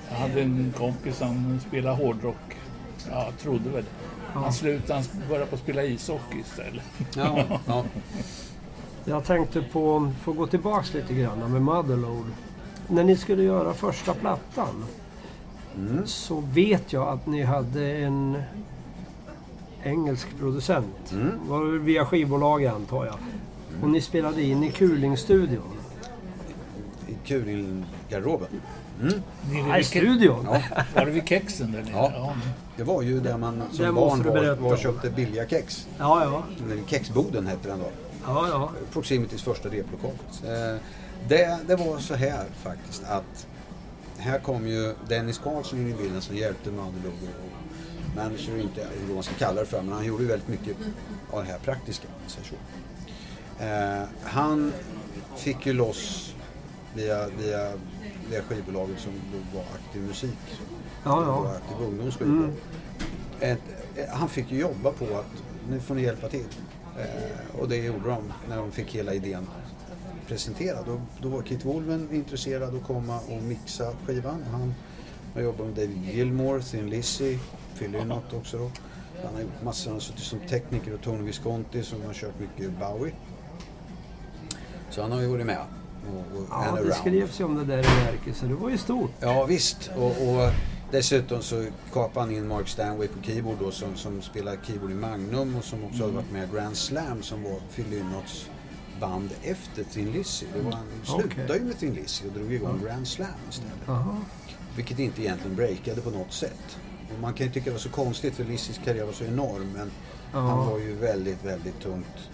Ja. 0.10 0.16
Jag 0.16 0.28
hade 0.28 0.41
en 0.41 0.74
kompis 0.78 1.18
som 1.18 1.60
spelade 1.68 1.95
hårdrock. 1.95 2.57
Ja, 3.12 3.26
jag 3.26 3.38
trodde 3.38 3.70
väl 3.70 3.84
det. 3.84 3.89
Han 4.39 4.53
slutade, 4.53 4.93
han 4.93 5.03
började 5.30 5.45
på 5.45 5.55
att 5.55 5.62
spela 5.62 5.84
ishockey 5.84 6.39
istället. 6.39 6.84
Ja, 7.16 7.43
ja. 7.66 7.84
Jag 9.05 9.26
tänkte 9.26 9.62
på, 9.62 10.12
få 10.22 10.34
gå 10.34 10.47
tillbaks 10.47 10.93
lite 10.93 11.14
grann 11.14 11.51
med 11.51 11.62
Motherload. 11.62 12.26
När 12.88 13.03
ni 13.03 13.16
skulle 13.18 13.43
göra 13.43 13.74
första 13.74 14.14
plattan 14.14 14.86
Mm. 15.76 16.07
så 16.07 16.39
vet 16.53 16.93
jag 16.93 17.07
att 17.07 17.28
ni 17.28 17.43
hade 17.43 17.91
en 17.97 18.38
engelsk 19.84 20.28
producent. 20.39 21.12
Mm. 21.12 21.32
Var 21.47 21.66
det 21.66 21.80
via 21.80 22.05
skivbolag 22.05 22.66
antar 22.66 23.05
jag. 23.05 23.16
Och 23.84 23.89
ni 23.89 24.01
spelade 24.01 24.43
in 24.43 24.64
i 24.64 24.72
Kulingstudion. 24.72 25.78
I 27.07 27.14
Kuringgarderoben. 27.28 28.47
Mm. 29.02 29.14
Nere 29.52 29.64
Nej, 29.68 29.78
vid 29.78 29.86
Ke- 29.86 29.89
studion! 29.89 30.47
Ja, 30.52 30.62
Var 30.95 31.06
det 31.06 31.12
vid 31.12 31.28
kexen 31.28 31.72
där 31.72 31.82
nere? 31.84 31.91
Ja. 31.93 32.34
det 32.78 32.84
var 32.84 33.02
ju 33.02 33.20
där 33.20 33.38
man 33.38 33.60
Det 33.72 33.76
som 33.76 33.95
måste 33.95 34.24
barn 34.24 34.45
var, 34.45 34.70
var 34.70 34.78
köpte 34.78 35.10
billiga 35.10 35.47
kex. 35.47 35.88
Ja, 35.97 36.24
ja. 36.24 36.43
Kexboden 36.88 37.47
hette 37.47 37.68
den 37.70 37.80
då. 37.80 37.89
ja, 38.26 38.47
ja. 38.47 38.72
Proximitys 38.91 39.43
första 39.43 39.70
replokal. 39.70 40.12
Eh, 40.45 40.78
Det, 41.28 41.58
det 41.68 41.76
var 41.76 41.97
så 42.00 42.16
här 42.16 42.45
faktiskt 42.64 43.04
att 43.04 43.47
här 44.18 44.39
kom 44.39 44.68
ju 44.68 44.93
Dennis 45.08 45.38
Karlsson 45.38 45.80
in 45.80 45.88
i 45.89 45.93
bilden 45.93 46.22
som 46.22 46.36
hjälpte 46.38 46.72
Madelog 46.72 47.14
och 47.14 48.16
manager, 48.16 48.58
inte 48.62 48.88
vad 49.06 49.14
man 49.16 49.24
ska 49.24 49.34
kalla 49.36 49.60
det 49.62 49.66
för, 49.68 49.82
men 49.82 49.93
han 49.93 50.06
gjorde 50.06 50.24
ju 50.24 50.30
väldigt 50.30 50.47
mycket 50.47 50.78
av 51.32 51.43
det 51.45 51.52
här 51.52 51.60
praktiska. 51.60 52.08
så. 52.28 52.39
Eh, 53.64 54.04
han 54.24 54.74
fick 55.38 55.66
ju 55.66 55.74
loss 55.74 56.34
via, 56.95 57.28
via 57.39 57.72
det 58.30 58.42
skivbolaget 58.42 59.00
som 59.00 59.12
då 59.34 59.58
var 59.58 59.66
Aktiv 59.76 60.02
Musik. 60.02 60.38
Ja, 61.04 61.20
Det 61.20 61.26
var 61.26 61.46
ja. 61.46 61.56
Aktiv 61.56 61.88
Ungdoms 61.88 62.18
skivbolag. 62.18 62.52
Ett, 63.40 63.60
eh, 63.96 64.10
han 64.10 64.30
fick 64.30 64.52
ju 64.52 64.60
jobba 64.60 64.92
på 64.92 65.06
att 65.06 65.44
nu 65.70 65.80
får 65.80 65.96
ni 65.96 66.02
hjälpa 66.02 66.28
till. 66.28 66.46
Eh, 67.00 67.60
och 67.60 67.70
det 67.70 67.78
gjorde 67.78 68.10
de 68.10 68.34
när 68.50 68.58
de 68.58 68.72
fick 68.72 68.96
hela 68.96 69.14
idén 69.14 69.48
presenterad. 70.28 70.86
Då, 70.86 71.02
då 71.22 71.30
var 71.30 71.42
Kit 71.42 71.66
Wolven 71.66 72.10
intresserad 72.12 72.76
att 72.76 72.84
komma 72.84 73.20
och 73.20 73.44
mixa 73.44 73.94
skivan. 74.06 74.44
Han 74.52 74.74
har 75.34 75.42
jobbat 75.42 75.66
med 75.66 75.76
David 75.76 76.04
Gilmore, 76.04 76.62
Thin 76.62 76.90
Lizzy, 76.90 77.38
Phil 77.78 77.92
Lynott 77.92 78.34
också 78.34 78.58
då. 78.58 78.72
Han 79.26 79.34
har 79.34 79.42
gjort 79.42 79.64
massor, 79.64 79.90
han 79.90 79.96
har 79.96 80.02
suttit 80.02 80.24
som 80.24 80.40
tekniker 80.40 80.94
och 80.94 81.02
Tony 81.02 81.24
Visconti 81.24 81.84
som 81.84 82.02
har 82.06 82.14
kört 82.14 82.40
mycket 82.40 82.80
Bowie. 82.80 83.14
Så 84.90 85.02
han 85.02 85.12
har 85.12 85.22
ju 85.22 85.28
varit 85.28 85.46
med. 85.46 85.66
Och, 86.08 86.38
och 86.39 86.45
Ja, 86.50 86.78
det 86.86 86.93
skrevs 86.93 87.39
ju 87.39 87.43
om 87.43 87.56
det 87.56 87.66
där 87.66 87.78
i 87.78 87.82
verket 88.06 88.36
så 88.36 88.45
det 88.45 88.54
var 88.54 88.70
ju 88.70 88.78
stort. 88.78 89.12
Ja 89.20 89.45
visst. 89.45 89.91
Och, 89.95 90.06
och 90.06 90.52
dessutom 90.91 91.41
så 91.41 91.66
kapade 91.93 92.20
han 92.26 92.32
in 92.36 92.47
Mark 92.47 92.68
Stanway 92.68 93.08
på 93.08 93.22
keyboard 93.24 93.58
då 93.60 93.72
som, 93.72 93.95
som 93.95 94.22
spelar 94.22 94.58
keyboard 94.68 94.91
i 94.91 94.93
Magnum 94.93 95.56
och 95.56 95.64
som 95.64 95.84
också 95.84 96.04
har 96.04 96.12
varit 96.12 96.32
med 96.32 96.50
i 96.50 96.56
Grand 96.56 96.78
Slam 96.78 97.22
som 97.24 97.43
var 97.43 97.60
Phil 97.76 97.86
Lynotts 97.89 98.50
band 99.02 99.30
efter 99.43 99.84
Thin 99.84 100.12
Lizzy. 100.12 100.45
Det 100.56 100.62
var, 100.62 100.72
han 100.72 100.86
slutade 101.04 101.43
Okej. 101.45 101.58
ju 101.60 101.64
med 101.66 101.80
Thin 101.80 101.93
Lizzy 101.93 102.28
och 102.28 102.34
drog 102.34 102.54
igång 102.54 102.82
Grand 102.86 103.08
Slam 103.08 103.28
istället. 103.50 103.74
Jaha. 103.86 104.16
Vilket 104.76 105.00
inte 105.00 105.22
egentligen 105.22 105.56
breakade 105.56 106.02
på 106.02 106.10
något 106.10 106.34
sätt. 106.34 106.78
Och 107.16 107.20
man 107.22 107.34
kan 107.34 107.47
ju 107.47 107.54
tycka 107.54 107.66
det 107.66 107.72
var 107.72 107.78
så 107.80 107.89
konstigt 107.89 108.36
för 108.36 108.43
Lizzys 108.43 108.80
karriär 108.86 109.06
var 109.06 109.14
så 109.14 109.24
enorm 109.24 109.72
men 109.74 109.91
Ja. 110.34 110.39
han 110.39 110.68
var 110.72 110.80
ju 110.80 110.95
väldigt, 110.95 111.45
väldigt 111.45 111.80
tungt 111.80 112.30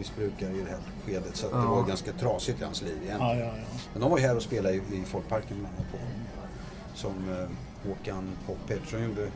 drogmissbrukare 0.00 0.52
i 0.52 0.62
det 0.64 0.70
här 0.70 0.78
skedet 1.06 1.36
så 1.36 1.46
att 1.46 1.52
det 1.52 1.68
var 1.68 1.82
ganska 1.82 2.12
trasigt 2.12 2.60
i 2.60 2.64
hans 2.64 2.82
liv 2.82 2.98
egentligen. 3.04 3.38
Ja, 3.38 3.44
ja, 3.44 3.52
ja. 3.56 3.78
Men 3.92 4.00
de 4.02 4.10
var 4.10 4.18
ju 4.18 4.24
här 4.26 4.36
och 4.36 4.42
spelade 4.42 4.74
i, 4.74 4.78
i 4.78 5.02
Folkparken 5.06 5.56
bland 5.60 5.74
annat 5.76 5.92
på. 5.92 5.98
Som 6.94 7.10
eh, 7.30 7.88
Håkan 7.88 8.36
Pop 8.46 8.58
Pettersson 8.66 9.02
gjorde 9.04 9.28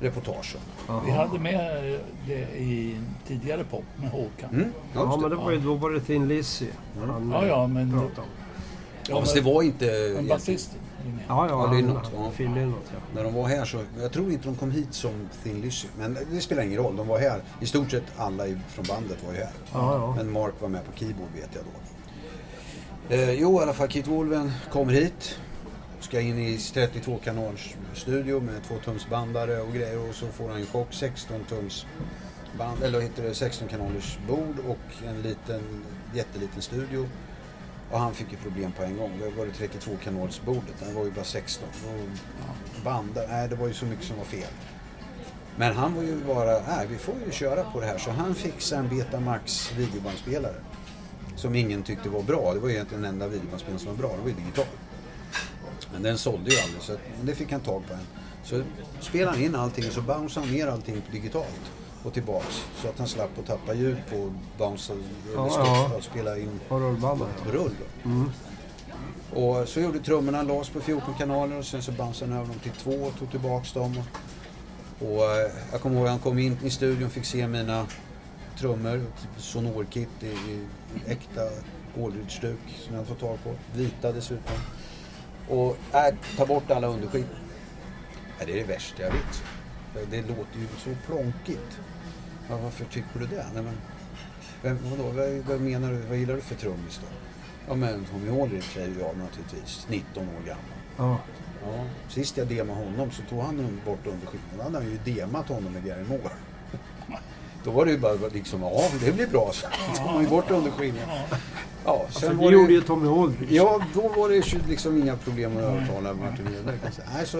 reportage 0.00 0.56
om. 0.88 1.04
Vi 1.06 1.10
hade 1.12 1.38
med 1.38 2.00
det 2.26 2.56
i 2.58 3.00
tidigare 3.26 3.64
pop 3.64 3.84
med 3.96 4.10
Håkan. 4.10 4.50
Mm, 4.52 4.72
Ja, 4.94 5.18
men 5.20 5.30
det. 5.30 5.36
var 5.36 5.50
ju, 5.50 5.58
då 5.60 5.74
var 5.74 5.90
det 5.90 6.00
Thin 6.00 6.28
Lizzy 6.28 6.66
han 7.00 7.30
Ja, 7.32 7.46
ja, 7.46 7.66
men... 7.66 7.90
pratade 7.90 8.20
om. 8.20 8.26
Ja, 9.08 9.20
fast 9.20 9.34
det 9.34 9.40
var 9.40 9.62
inte... 9.62 9.86
Ja, 11.28 11.48
ja. 11.48 11.66
Ja, 11.66 11.72
Lynott, 11.72 12.10
ja. 12.16 12.30
Phil 12.36 12.54
Lynott, 12.54 12.84
ja. 12.92 12.98
När 13.14 13.24
de 13.24 13.34
var 13.34 13.48
här 13.48 13.64
så, 13.64 13.80
jag 14.00 14.12
tror 14.12 14.32
inte 14.32 14.48
de 14.48 14.56
kom 14.56 14.70
hit 14.70 14.94
som 14.94 15.28
Thin 15.42 15.60
Lizzy. 15.60 15.88
Men 15.98 16.18
det 16.32 16.40
spelar 16.40 16.62
ingen 16.62 16.78
roll, 16.78 16.96
de 16.96 17.08
var 17.08 17.18
här. 17.18 17.42
I 17.60 17.66
stort 17.66 17.90
sett 17.90 18.04
alla 18.16 18.44
från 18.68 18.84
bandet 18.88 19.24
var 19.26 19.32
ju 19.32 19.38
här. 19.38 19.52
Ja, 19.72 19.94
ja. 19.94 20.14
Men 20.16 20.32
Mark 20.32 20.54
var 20.60 20.68
med 20.68 20.84
på 20.84 20.98
keyboard 20.98 21.28
vet 21.34 21.50
jag 21.54 21.64
då. 21.64 21.70
Eh, 23.14 23.32
jo, 23.32 23.60
i 23.60 23.62
alla 23.62 23.72
fall 23.72 23.88
Kit 23.88 24.06
Wolven 24.06 24.52
kommer 24.72 24.92
hit. 24.92 25.38
Ska 26.00 26.20
in 26.20 26.38
i 26.38 26.58
32 26.58 27.18
kanals 27.24 27.74
studio 27.94 28.40
med 28.40 28.62
2 28.68 28.74
tums 28.84 29.08
bandare 29.08 29.60
och 29.60 29.72
grejer 29.72 30.08
och 30.08 30.14
så 30.14 30.26
får 30.26 30.48
han 30.48 30.58
ju 30.60 30.66
chock 30.66 30.92
16 30.92 31.44
tums 31.48 31.86
band, 32.58 32.82
eller 32.82 33.00
heter 33.00 33.22
det, 33.22 33.34
16 33.34 33.68
kanalers 33.68 34.18
bord 34.28 34.56
och 34.68 35.06
en 35.08 35.22
liten, 35.22 35.62
jätteliten 36.14 36.62
studio. 36.62 37.06
Och 37.94 38.00
han 38.00 38.14
fick 38.14 38.32
ju 38.32 38.36
problem 38.36 38.72
på 38.72 38.82
en 38.82 38.96
gång. 38.96 39.10
Det 39.18 39.30
var 39.30 39.46
det 39.46 39.52
32 39.52 39.90
kanals 40.04 40.40
bordet, 40.44 40.74
det 40.78 40.94
var 40.94 41.04
ju 41.04 41.10
bara 41.10 41.24
16. 41.24 41.68
Och 41.68 42.84
band, 42.84 43.18
nej 43.28 43.48
det 43.48 43.56
var 43.56 43.66
ju 43.68 43.74
så 43.74 43.86
mycket 43.86 44.04
som 44.04 44.16
var 44.16 44.24
fel. 44.24 44.50
Men 45.56 45.76
han 45.76 45.94
var 45.94 46.02
ju 46.02 46.24
bara, 46.24 46.60
nej 46.68 46.86
vi 46.90 46.98
får 46.98 47.14
ju 47.26 47.32
köra 47.32 47.64
på 47.64 47.80
det 47.80 47.86
här. 47.86 47.98
Så 47.98 48.10
han 48.10 48.34
fixade 48.34 48.80
en 48.80 48.88
Betamax 48.88 49.72
videobandspelare. 49.76 50.54
Som 51.36 51.54
ingen 51.54 51.82
tyckte 51.82 52.08
var 52.08 52.22
bra. 52.22 52.54
Det 52.54 52.60
var 52.60 52.68
ju 52.68 52.74
egentligen 52.74 53.02
den 53.02 53.12
enda 53.12 53.28
videobandspelaren 53.28 53.78
som 53.78 53.90
var 53.90 53.98
bra. 53.98 54.16
Det 54.16 54.22
var 54.22 54.28
ju 54.28 54.34
digital. 54.34 54.66
Men 55.92 56.02
den 56.02 56.18
sålde 56.18 56.50
ju 56.50 56.60
aldrig 56.60 56.82
så 56.82 56.92
men 57.16 57.26
det 57.26 57.34
fick 57.34 57.52
han 57.52 57.60
tag 57.60 57.86
på 57.86 57.92
en. 57.92 58.06
Så 58.44 58.62
spelade 59.00 59.36
han 59.36 59.44
in 59.44 59.54
allting 59.54 59.86
och 59.86 59.92
så 59.92 60.02
bounceade 60.02 60.48
han 60.48 60.56
ner 60.56 60.66
allting 60.66 61.02
digitalt. 61.12 61.70
Och 62.04 62.12
tillbaks. 62.12 62.64
Så 62.82 62.88
att 62.88 62.98
han 62.98 63.08
slapp 63.08 63.38
att 63.38 63.46
tappa 63.46 63.74
ljud 63.74 63.96
på 64.10 64.32
bounce 64.58 64.92
eller 64.92 65.04
Ja, 65.34 65.90
och 65.96 66.02
spela 66.04 66.38
in 66.38 66.60
Och 66.68 66.80
rullbandet. 66.80 67.28
rull. 67.52 67.70
då. 68.02 68.10
Och 69.40 69.68
så 69.68 69.80
gjorde 69.80 69.98
trummorna, 69.98 70.42
lades 70.42 70.68
på 70.68 70.80
14 70.80 71.14
kanaler 71.18 71.58
och 71.58 71.64
sen 71.64 71.82
så 71.82 71.92
bounceade 71.92 72.32
han 72.34 72.42
över 72.42 72.52
dem 72.52 72.60
till 72.62 72.72
två 72.72 72.90
och 72.90 73.18
tog 73.18 73.30
tillbaks 73.30 73.72
dem. 73.72 74.02
Och 75.00 75.06
eh, 75.24 75.50
jag 75.72 75.80
kommer 75.80 75.96
ihåg 75.98 76.06
han 76.08 76.18
kom 76.18 76.38
in 76.38 76.58
i 76.62 76.70
studion 76.70 77.06
och 77.06 77.12
fick 77.12 77.24
se 77.24 77.46
mina 77.48 77.86
trummor, 78.58 79.02
sonorkit 79.36 80.08
i, 80.22 80.26
i 80.26 80.66
äkta 81.06 81.40
Aldridge-stuk 82.02 82.58
som 82.84 82.94
jag 82.94 82.94
hade 82.94 83.06
fått 83.06 83.20
tag 83.20 83.38
på. 83.44 83.54
Vita 83.78 84.12
dessutom. 84.12 84.56
Och 85.48 85.76
äh, 85.92 86.14
ta 86.36 86.46
bort 86.46 86.70
alla 86.70 86.86
underskivor. 86.86 87.28
Äh, 88.40 88.46
det 88.46 88.52
är 88.52 88.56
det 88.56 88.64
värsta 88.72 89.02
jag 89.02 89.10
vet. 89.10 89.42
Det 90.10 90.20
låter 90.22 90.58
ju 90.58 90.66
så 90.78 90.90
plonkigt. 91.06 91.78
Ja, 92.48 92.56
varför 92.56 92.84
tycker 92.84 93.18
du 93.18 93.26
det? 93.26 93.46
Nej, 93.54 93.62
men, 93.62 93.74
vem, 94.62 94.78
vadå, 94.90 95.10
vad, 95.10 95.28
vad 95.48 95.60
menar 95.60 95.92
du? 95.92 95.98
Vad 95.98 96.18
gillar 96.18 96.34
du 96.34 96.40
för 96.40 96.54
trummis 96.54 97.00
då? 97.02 97.06
Ja 97.68 97.74
men 97.74 98.04
Tommy 98.04 98.40
Aldrich 98.40 98.76
är 98.76 98.86
ju 98.86 98.98
jag 99.00 99.16
naturligtvis, 99.16 99.86
19 99.88 100.22
år 100.22 100.46
gammal. 100.46 100.64
Ja. 100.96 101.18
Ja, 101.62 101.84
sist 102.08 102.36
jag 102.36 102.46
demade 102.46 102.78
honom 102.78 103.10
så 103.10 103.22
tog 103.22 103.40
han 103.40 103.80
bort 103.84 103.98
hade 104.62 104.78
han 104.78 104.90
ju 104.90 105.14
demat 105.14 105.48
honom 105.48 105.72
med 105.72 105.84
Gary 105.84 106.04
Moore. 106.04 106.30
Då 107.64 107.70
var 107.70 107.84
det 107.84 107.90
ju 107.90 107.98
bara 107.98 108.28
liksom, 108.32 108.62
ja 108.62 108.90
det 109.00 109.12
blir 109.12 109.26
bra 109.26 109.50
så. 109.52 109.66
Tog 109.96 110.06
han 110.06 110.22
ju 110.22 110.28
bort 110.28 110.50
underskinnen. 110.50 111.08
Ja, 111.84 112.06
sen 112.10 112.28
det 112.36 112.42
var 112.44 112.52
gjorde 112.52 112.66
det, 112.66 112.72
ju 112.72 112.80
Tommy 112.80 113.08
Aldrich. 113.08 113.50
Ja, 113.50 113.80
då 113.94 114.08
var 114.08 114.28
det 114.28 114.34
ju 114.34 114.58
liksom 114.68 114.98
inga 115.02 115.16
problem 115.16 115.56
att 115.56 115.62
övertala 115.62 116.14
Martin 116.14 116.46
Edberg. 116.46 116.78
kan 116.78 116.84
jag 116.84 116.94
säga. 116.94 117.08
Nej, 117.14 117.26
så 117.26 117.38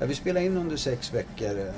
ja, 0.00 0.06
vi 0.06 0.14
spelade 0.14 0.46
in 0.46 0.56
under 0.56 0.76
sex 0.76 1.14
veckor 1.14 1.58
eh, 1.58 1.72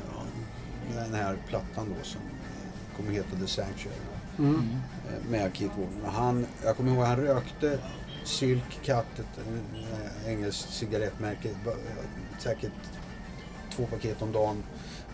den 0.95 1.15
här 1.15 1.37
plattan 1.49 1.95
då 1.99 2.05
som 2.05 2.21
eh, 2.21 2.97
kommer 2.97 3.12
heta 3.12 3.37
The 3.41 3.47
Sanctuary. 3.47 3.97
Mm. 4.39 4.55
eh, 5.09 5.31
Med 5.31 5.51
Keith 5.57 5.75
Walker. 5.79 6.19
Han, 6.19 6.47
jag 6.65 6.77
kommer 6.77 6.93
ihåg 6.95 7.05
han 7.05 7.17
rökte 7.17 7.79
Silk 8.25 8.81
Cut, 8.85 9.19
ett 9.19 9.39
eh, 10.25 10.31
engelskt 10.33 10.73
cigarettmärke, 10.75 11.49
säkert 12.39 12.73
två 13.77 13.87
paket 13.87 14.23
om 14.23 14.33
dagen. 14.33 14.62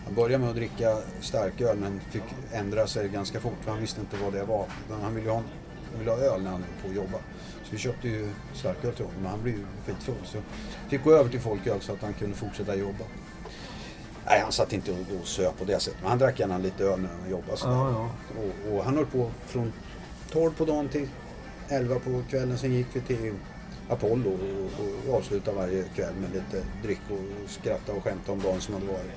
Han 0.05 0.15
började 0.15 0.37
med 0.37 0.49
att 0.49 0.55
dricka 0.55 0.97
starköl 1.21 1.77
men 1.77 1.99
fick 1.99 2.23
ändra 2.51 2.87
sig 2.87 3.09
ganska 3.09 3.39
fort 3.39 3.57
för 3.61 3.71
han 3.71 3.81
visste 3.81 3.99
inte 4.01 4.17
vad 4.23 4.33
det 4.33 4.43
var. 4.43 4.65
Han 5.03 5.15
ville 5.15 5.29
ha, 5.29 5.43
han 5.91 5.99
ville 5.99 6.11
ha 6.11 6.17
öl 6.17 6.41
när 6.43 6.51
han 6.51 6.63
höll 6.63 6.81
på 6.81 6.87
att 6.89 6.95
jobba. 6.95 7.17
Så 7.63 7.71
vi 7.71 7.77
köpte 7.77 8.07
ju 8.07 8.29
starköl 8.53 8.93
till 8.93 9.05
honom 9.05 9.21
men 9.21 9.31
han 9.31 9.43
blev 9.43 9.55
ju 9.55 9.65
skitfull. 9.85 10.15
Så 10.23 10.37
fick 10.89 11.03
gå 11.03 11.11
över 11.11 11.29
till 11.29 11.39
folköl 11.39 11.81
så 11.81 11.93
att 11.93 12.01
han 12.01 12.13
kunde 12.13 12.35
fortsätta 12.35 12.75
jobba. 12.75 13.05
Nej, 14.25 14.39
han 14.39 14.51
satt 14.51 14.73
inte 14.73 14.91
och, 14.91 15.27
söp 15.27 15.57
på 15.57 15.65
det 15.65 15.79
sättet. 15.79 15.99
Men 16.01 16.09
han 16.09 16.19
drack 16.19 16.39
gärna 16.39 16.57
lite 16.57 16.83
öl 16.83 16.99
när 16.99 17.09
han 17.09 17.29
jobbade. 17.29 17.57
sådär. 17.57 17.73
Ja, 17.73 17.89
ja. 17.91 18.09
Och, 18.41 18.73
och 18.73 18.83
han 18.83 18.95
höll 18.95 19.05
på 19.05 19.31
från 19.45 19.73
12 20.31 20.51
på 20.51 20.65
dagen 20.65 20.89
till 20.89 21.07
11 21.69 21.95
på 21.99 22.23
kvällen. 22.29 22.57
Sen 22.57 22.73
gick 22.73 22.87
vi 22.93 23.01
till 23.01 23.33
Apollo 23.89 24.29
och, 24.29 25.09
och 25.09 25.17
avslutade 25.17 25.57
varje 25.57 25.83
kväll 25.83 26.13
med 26.15 26.29
lite 26.31 26.65
dryck 26.83 27.01
och 27.09 27.49
skratta 27.49 27.93
och 27.93 28.03
skämta 28.03 28.31
om 28.31 28.39
dagen 28.39 28.61
som 28.61 28.73
hade 28.73 28.85
varit. 28.85 29.11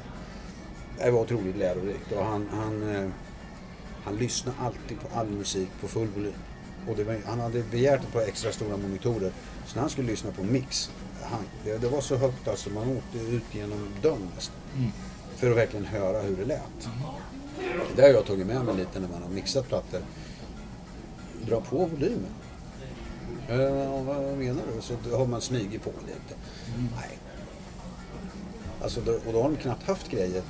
Det 0.99 1.11
var 1.11 1.21
otroligt 1.21 1.57
lärorikt 1.57 2.13
och 2.13 2.25
han, 2.25 2.49
han, 2.53 2.95
eh, 2.95 3.11
han 4.05 4.17
lyssnade 4.17 4.59
alltid 4.61 5.01
på 5.01 5.19
all 5.19 5.27
musik 5.27 5.69
på 5.81 5.89
full 5.89 6.09
volym. 6.09 6.33
Och 6.89 6.99
var, 6.99 7.17
han 7.27 7.41
hade 7.41 7.63
begärt 7.63 8.03
ett 8.03 8.13
par 8.13 8.21
extra 8.21 8.53
stora 8.53 8.77
monitorer. 8.77 9.33
Så 9.67 9.75
när 9.75 9.81
han 9.81 9.91
skulle 9.91 10.07
lyssna 10.07 10.31
på 10.33 10.43
mix, 10.43 10.91
han, 11.23 11.41
det, 11.65 11.79
det 11.79 11.89
var 11.89 12.01
så 12.01 12.17
högt 12.17 12.49
alltså 12.49 12.71
man 12.71 12.97
åkte 12.97 13.19
ut 13.19 13.45
genom 13.53 13.89
dörren 14.03 14.29
nästan. 14.35 14.57
För 15.37 15.51
att 15.51 15.57
verkligen 15.57 15.87
höra 15.87 16.23
hur 16.23 16.37
det 16.37 16.45
lät. 16.45 16.89
Det 17.97 18.03
har 18.03 18.09
jag 18.09 18.27
tagit 18.27 18.47
med 18.47 18.65
mig 18.65 18.77
lite 18.77 19.01
när 19.01 19.09
man 19.09 19.23
har 19.23 19.31
mixat 19.31 19.69
plattor. 19.69 20.01
Dra 21.47 21.61
på 21.61 21.77
volymen. 21.77 22.31
Eh, 23.49 24.05
vad 24.05 24.39
menar 24.39 24.63
du? 24.77 24.83
Så 24.83 25.17
har 25.17 25.27
man 25.27 25.41
smugit 25.41 25.85
på 25.85 25.91
lite. 26.07 26.41
Nej. 26.97 27.19
Alltså, 28.83 29.01
och 29.01 29.33
då 29.33 29.43
har 29.43 29.51
de 29.51 29.57
knappt 29.57 29.83
haft 29.83 30.11
grejer. 30.11 30.43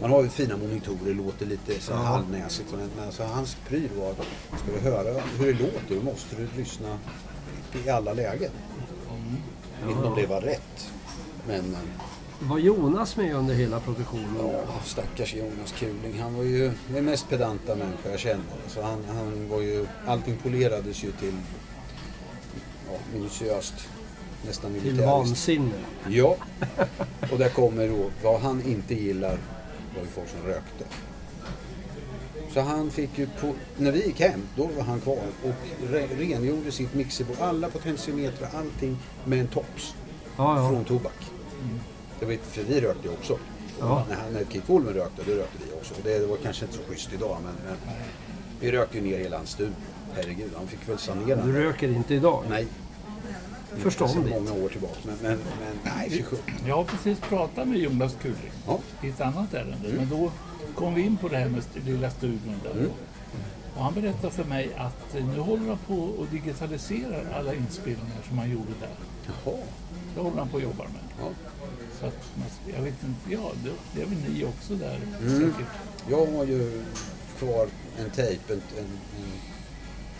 Man 0.00 0.10
har 0.10 0.22
ju 0.22 0.28
fina 0.28 0.56
monitorer, 0.56 1.14
låter 1.14 1.46
lite 1.46 1.80
så 1.80 1.92
här 1.94 2.00
Ja. 2.02 2.06
halvnäsigt. 2.08 2.68
Men 2.72 3.06
alltså, 3.06 3.22
hans 3.24 3.56
pryl 3.68 3.88
var 4.00 4.10
att 4.10 4.16
ska 4.62 4.72
du 4.74 4.90
höra 4.90 5.20
hur 5.38 5.46
det 5.52 5.58
låter 5.62 5.94
då 5.94 6.02
måste 6.02 6.36
du 6.36 6.48
lyssna 6.56 6.98
i 7.86 7.90
alla 7.90 8.12
lägen. 8.12 8.50
Jag 9.80 9.86
vet 9.86 9.96
inte 9.96 10.08
om 10.08 10.14
det 10.16 10.26
var 10.26 10.40
rätt. 10.40 10.90
Men 11.46 11.74
eh, 11.74 12.48
Var 12.48 12.58
Jonas 12.58 13.16
med 13.16 13.34
under 13.34 13.54
hela 13.54 13.80
produktionen? 13.80 14.34
Ja, 14.38 14.62
stackars 14.84 15.34
Jonas 15.34 15.72
Kuling. 15.78 16.20
Han 16.20 16.34
var 16.34 16.42
ju 16.44 16.72
den 16.88 17.04
mest 17.04 17.28
pedanta 17.28 17.74
människa 17.74 18.10
jag 18.10 18.18
känner. 18.20 18.44
Så 18.68 18.82
han, 18.82 19.04
han 19.08 19.48
var 19.48 19.60
ju, 19.60 19.86
allting 20.06 20.36
polerades 20.42 21.04
ju 21.04 21.12
till 21.12 21.34
ja, 22.90 22.98
minutiöst. 23.14 23.74
Nästan 24.46 24.72
Till 24.72 24.82
militäriskt. 24.82 25.06
vansinne. 25.12 25.72
Ja, 26.08 26.36
och 27.32 27.38
där 27.38 27.48
kommer 27.48 27.88
då, 27.88 28.10
vad 28.22 28.40
han 28.40 28.62
inte 28.62 28.94
gillar 28.94 29.38
var 29.96 30.02
ju 30.02 30.08
folk 30.08 30.28
som 30.28 30.42
rökte. 30.46 30.84
Så 32.54 32.60
han 32.60 32.90
fick 32.90 33.18
ju, 33.18 33.26
på, 33.40 33.54
när 33.78 33.92
vi 33.92 34.06
gick 34.06 34.20
hem, 34.20 34.40
då 34.56 34.66
var 34.76 34.82
han 34.82 35.00
kvar 35.00 35.18
och 35.44 35.90
re, 35.90 36.06
rengjorde 36.18 36.72
sitt 36.72 36.94
mixerbord, 36.94 37.36
alla 37.40 37.68
potentiometrar, 37.68 38.48
allting 38.54 38.96
med 39.24 39.40
en 39.40 39.46
tops 39.46 39.94
Ja, 40.36 40.56
ja. 40.62 40.68
från 40.68 40.84
tobak. 40.84 41.12
Det 42.20 42.26
var, 42.26 42.34
för 42.42 42.62
vi 42.62 42.80
rökte 42.80 43.08
ju 43.08 43.14
också. 43.14 43.38
Ja. 43.80 44.04
När, 44.08 44.16
han- 44.16 44.32
när 44.32 44.44
Keith 44.44 44.70
Wolmer 44.70 44.92
rökte, 44.92 45.22
då 45.26 45.32
rökte 45.32 45.58
vi 45.66 45.72
också. 45.80 45.94
Och 45.94 46.00
det 46.04 46.26
var 46.26 46.36
kanske 46.36 46.64
inte 46.64 46.76
så 46.76 46.82
schysst 46.88 47.12
idag, 47.12 47.36
men, 47.44 47.52
men 47.66 47.76
vi 48.60 48.72
rökte 48.72 48.96
ju 48.98 49.02
ner 49.04 49.18
hela 49.18 49.36
hans 49.36 49.50
studio. 49.50 49.74
Herregud, 50.14 50.50
han 50.56 50.66
fick 50.66 50.88
väl 50.88 50.98
sanera. 50.98 51.42
Du 51.46 51.52
röker 51.52 51.88
inte 51.88 52.14
idag? 52.14 52.44
Nej. 52.50 52.66
Förståndigt. 53.76 54.28
Sedan 54.34 54.44
många 54.44 54.64
år 54.64 54.68
tillbaka. 54.68 54.94
Men, 55.04 55.16
men, 55.22 55.38
men 55.60 55.78
nej, 55.96 56.10
fy 56.10 56.22
sjutton. 56.22 56.54
Jag 56.66 56.76
har 56.76 56.84
precis 56.84 57.20
pratat 57.20 57.68
med 57.68 57.78
Jonas 57.78 58.16
Kuling 58.22 58.50
Ja. 58.66 58.78
i 59.02 59.08
ett 59.08 59.20
annat 59.20 59.54
ärende. 59.54 59.88
Men 59.96 60.08
då 60.08 60.32
kom 60.74 60.94
vi 60.94 61.02
in 61.02 61.16
på 61.16 61.28
det 61.28 61.36
här 61.36 61.48
med 61.48 61.62
lilla 61.86 62.10
studion 62.10 62.54
där. 62.64 62.70
Mm. 62.70 62.90
Och 63.76 63.84
han 63.84 63.94
berättade 63.94 64.32
för 64.32 64.44
mig 64.44 64.70
att 64.76 65.14
eh, 65.14 65.24
nu 65.26 65.38
håller 65.40 65.68
han 65.68 65.78
på 65.86 65.94
och 65.94 66.26
digitaliserar 66.26 67.32
alla 67.38 67.54
inspelningar 67.54 68.22
som 68.28 68.38
han 68.38 68.50
gjorde 68.50 68.72
där. 68.80 68.88
Jaha. 69.44 69.56
Det 70.14 70.20
håller 70.20 70.36
han 70.38 70.48
på 70.48 70.56
och 70.56 70.62
jobbar 70.62 70.84
med. 70.84 71.02
Ja. 71.20 71.28
Så 72.00 72.06
att, 72.06 72.16
jag 72.76 72.82
vet 72.82 72.94
inte, 73.04 73.32
ja 73.32 73.50
det, 73.64 73.70
det 73.94 74.02
är 74.02 74.06
väl 74.06 74.18
ni 74.34 74.44
också 74.44 74.74
där 74.74 75.00
Mm. 75.20 75.40
säkert. 75.52 75.66
Jag 76.08 76.26
har 76.26 76.44
ju 76.44 76.82
kvar 77.38 77.66
en 77.98 78.10
tejp, 78.10 78.52
en, 78.52 78.60
en, 78.78 78.84
en 78.84 79.32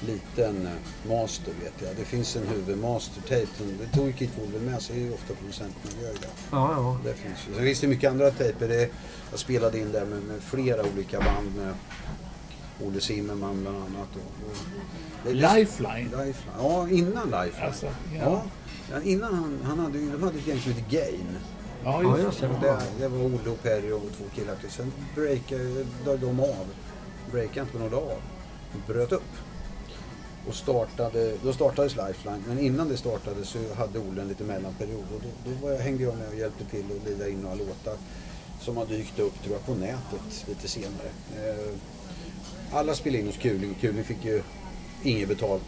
liten 0.07 0.67
eh, 0.67 1.09
master 1.11 1.53
vet 1.63 1.73
jag. 1.79 1.97
Det 1.97 2.05
finns 2.05 2.37
en 2.37 2.47
huvudmaster-tejp. 2.49 3.49
Det 3.81 3.97
tog 3.97 4.07
ju 4.07 4.13
Keith 4.13 4.41
Wolver 4.41 4.61
med 4.71 4.83
sig, 4.83 4.97
det 4.97 5.03
är 5.03 5.05
ju 5.05 5.13
ofta 5.15 5.35
producenterna 5.35 6.03
gör 6.03 6.13
det. 6.13 6.29
Ja, 6.51 6.73
ja. 6.73 6.99
Det 7.05 7.15
finns 7.15 7.39
ju. 7.49 7.55
Sen 7.55 7.65
finns 7.65 7.81
det 7.81 7.87
mycket 7.87 8.11
andra 8.11 8.31
tejper. 8.31 8.69
Det, 8.69 8.91
jag 9.31 9.39
spelade 9.41 9.79
in 9.79 9.93
där 9.93 10.05
med, 10.05 10.23
med 10.23 10.41
flera 10.43 10.83
olika 10.95 11.19
band 11.21 11.57
med 11.57 11.75
Olle 12.87 13.01
Zimmerman 13.01 13.61
bland 13.63 13.77
annat. 13.77 14.09
Och, 14.15 14.51
och, 14.51 14.57
det- 15.25 15.33
Lifeline. 15.35 16.11
Lifeline. 16.11 16.35
Ja, 16.59 16.89
innan 16.89 17.27
Lifeline. 17.31 17.67
Alltså, 17.67 17.87
ja. 17.87 17.93
ja. 18.21 18.43
Ja, 18.93 19.03
innan 19.03 19.35
han, 19.35 19.59
han 19.65 19.79
hade, 19.79 19.99
de 19.99 20.23
hade 20.23 20.39
ett 20.39 20.47
gäng 20.47 20.61
som 20.61 20.73
hette 20.73 20.97
Gain. 20.97 21.37
Ja, 21.85 22.03
Ja, 22.03 22.19
just 22.19 22.41
det. 22.41 22.49
Och 22.49 22.61
det, 22.61 22.79
det 22.99 23.09
var 23.09 23.19
Olle 23.19 23.51
och 23.51 23.63
Perry 23.63 23.93
och 23.93 24.03
två 24.19 24.25
killar 24.35 24.55
till. 24.57 24.71
Sen 24.71 24.93
breakade 25.15 25.85
de 26.21 26.41
av. 26.41 26.67
Breakade 27.33 27.61
inte 27.61 27.79
men 27.79 27.91
de 27.91 27.97
la 27.97 28.03
av. 28.03 28.19
De 28.73 28.93
bröt 28.93 29.13
upp. 29.13 29.23
Och 30.49 30.55
startade, 30.55 31.35
då 31.43 31.53
startades 31.53 31.93
Lifeline. 31.97 32.43
Men 32.49 32.59
innan 32.59 32.89
det 32.89 32.97
startade 32.97 33.45
så 33.45 33.59
hade 33.79 33.99
Olle 33.99 34.23
en 34.23 34.29
liten 34.29 34.47
mellanperiod. 34.47 35.05
Och 35.15 35.21
då, 35.23 35.51
då 35.51 35.67
var 35.67 35.73
jag, 35.73 35.79
hängde 35.81 36.03
jag 36.03 36.17
med 36.19 36.29
och 36.29 36.35
hjälpte 36.35 36.65
till 36.65 36.85
att 36.97 37.09
lira 37.11 37.29
in 37.29 37.41
några 37.41 37.55
låtar. 37.55 37.95
Som 38.61 38.77
har 38.77 38.87
dykt 38.87 39.19
upp 39.19 39.43
tror 39.43 39.53
jag 39.57 39.67
på 39.67 39.75
nätet 39.75 40.45
lite 40.49 40.69
senare. 40.69 41.09
Eh, 41.37 41.75
alla 42.73 42.95
spelade 42.95 43.21
in 43.21 43.27
hos 43.27 43.37
Kuling. 43.37 43.75
Kuling 43.81 44.05
fick 44.05 44.25
ju 44.25 44.43
inget 45.03 45.29
betalt. 45.29 45.67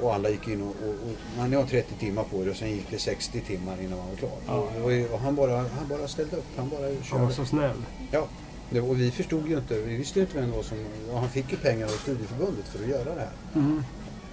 Och 0.00 0.14
alla 0.14 0.28
gick 0.30 0.48
in 0.48 0.62
och, 0.62 0.68
och, 0.68 0.88
och 0.88 1.38
man 1.38 1.52
har 1.54 1.64
30 1.66 1.94
timmar 1.98 2.24
på 2.24 2.44
det 2.44 2.50
och 2.50 2.56
sen 2.56 2.70
gick 2.70 2.90
det 2.90 2.98
60 2.98 3.40
timmar 3.40 3.76
innan 3.82 3.98
man 3.98 4.08
var 4.08 4.16
klar. 4.16 4.38
Ja. 4.46 4.54
Och, 4.54 5.14
och 5.14 5.20
han, 5.20 5.34
bara, 5.34 5.56
han 5.56 5.88
bara 5.88 6.08
ställde 6.08 6.36
upp. 6.36 6.44
Han 6.56 6.68
bara 6.68 6.80
Han 6.86 7.02
körde. 7.04 7.22
var 7.24 7.30
så 7.30 7.44
snäll. 7.44 7.76
Ja, 8.10 8.28
det, 8.70 8.80
och 8.80 9.00
vi 9.00 9.10
förstod 9.10 9.48
ju 9.48 9.56
inte, 9.58 9.80
vi 9.80 9.96
visste 9.96 10.18
ju 10.18 10.24
inte 10.24 10.38
vem 10.38 10.50
det 10.50 10.56
var 10.56 10.62
som, 10.62 10.78
ja, 11.10 11.18
han 11.18 11.28
fick 11.28 11.50
ju 11.52 11.56
pengar 11.56 11.86
av 11.86 11.90
studieförbundet 11.90 12.68
för 12.68 12.82
att 12.84 12.88
göra 12.90 13.14
det 13.14 13.20
här. 13.20 13.30
Mm. 13.54 13.82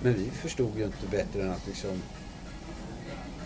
Men 0.03 0.13
vi 0.13 0.29
förstod 0.29 0.77
ju 0.77 0.83
inte 0.85 1.07
bättre 1.11 1.41
än 1.43 1.51
att 1.51 1.67
liksom, 1.67 2.01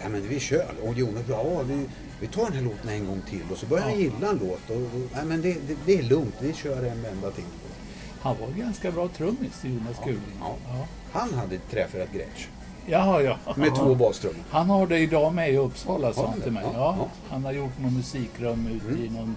ja 0.01 0.09
men 0.09 0.27
vi 0.27 0.39
kör. 0.39 0.71
Och 0.83 0.93
Jonas 0.93 1.25
bara, 1.27 1.37
ja 1.37 1.61
vi, 1.63 1.85
vi 2.19 2.27
tar 2.27 2.43
den 2.43 2.53
här 2.53 2.61
låten 2.61 2.89
en 2.89 3.05
gång 3.07 3.21
till 3.29 3.43
och 3.51 3.57
så 3.57 3.65
börjar 3.65 3.83
han 3.83 3.99
gilla 3.99 4.29
en 4.29 4.37
låt. 4.37 4.69
Och, 4.69 4.75
och, 4.75 5.01
ja, 5.15 5.25
men 5.25 5.41
det, 5.41 5.53
det, 5.67 5.75
det 5.85 5.97
är 5.99 6.03
lugnt, 6.03 6.35
vi 6.39 6.53
kör 6.53 6.83
en 6.83 7.01
vända 7.01 7.31
till. 7.31 7.43
Han 8.21 8.35
var 8.41 8.47
ganska 8.47 8.91
bra 8.91 9.07
trummis, 9.07 9.63
Jonas 9.63 9.97
Kuling. 10.03 10.21
ja. 10.39 10.55
Ja. 10.67 10.87
Han 11.11 11.33
hade 11.33 11.57
träffat 11.59 12.13
Gretsch 12.13 12.47
Jaha, 12.87 13.21
ja. 13.21 13.37
med 13.55 13.75
två 13.75 13.95
bastrummor. 13.95 14.43
Han 14.49 14.69
har 14.69 14.87
det 14.87 14.99
idag 14.99 15.33
med 15.33 15.53
i 15.53 15.57
Uppsala, 15.57 16.13
sa 16.13 16.27
han 16.27 16.41
till 16.41 16.51
mig. 16.51 16.63
Ja, 16.65 16.71
Ja, 16.73 16.95
ja. 16.99 17.09
Han 17.29 17.45
har 17.45 17.51
gjort 17.51 17.79
någon 17.79 17.93
musikrum 17.97 18.67
ute 18.67 18.87
Mm. 18.87 19.05
i 19.05 19.09
någon... 19.09 19.35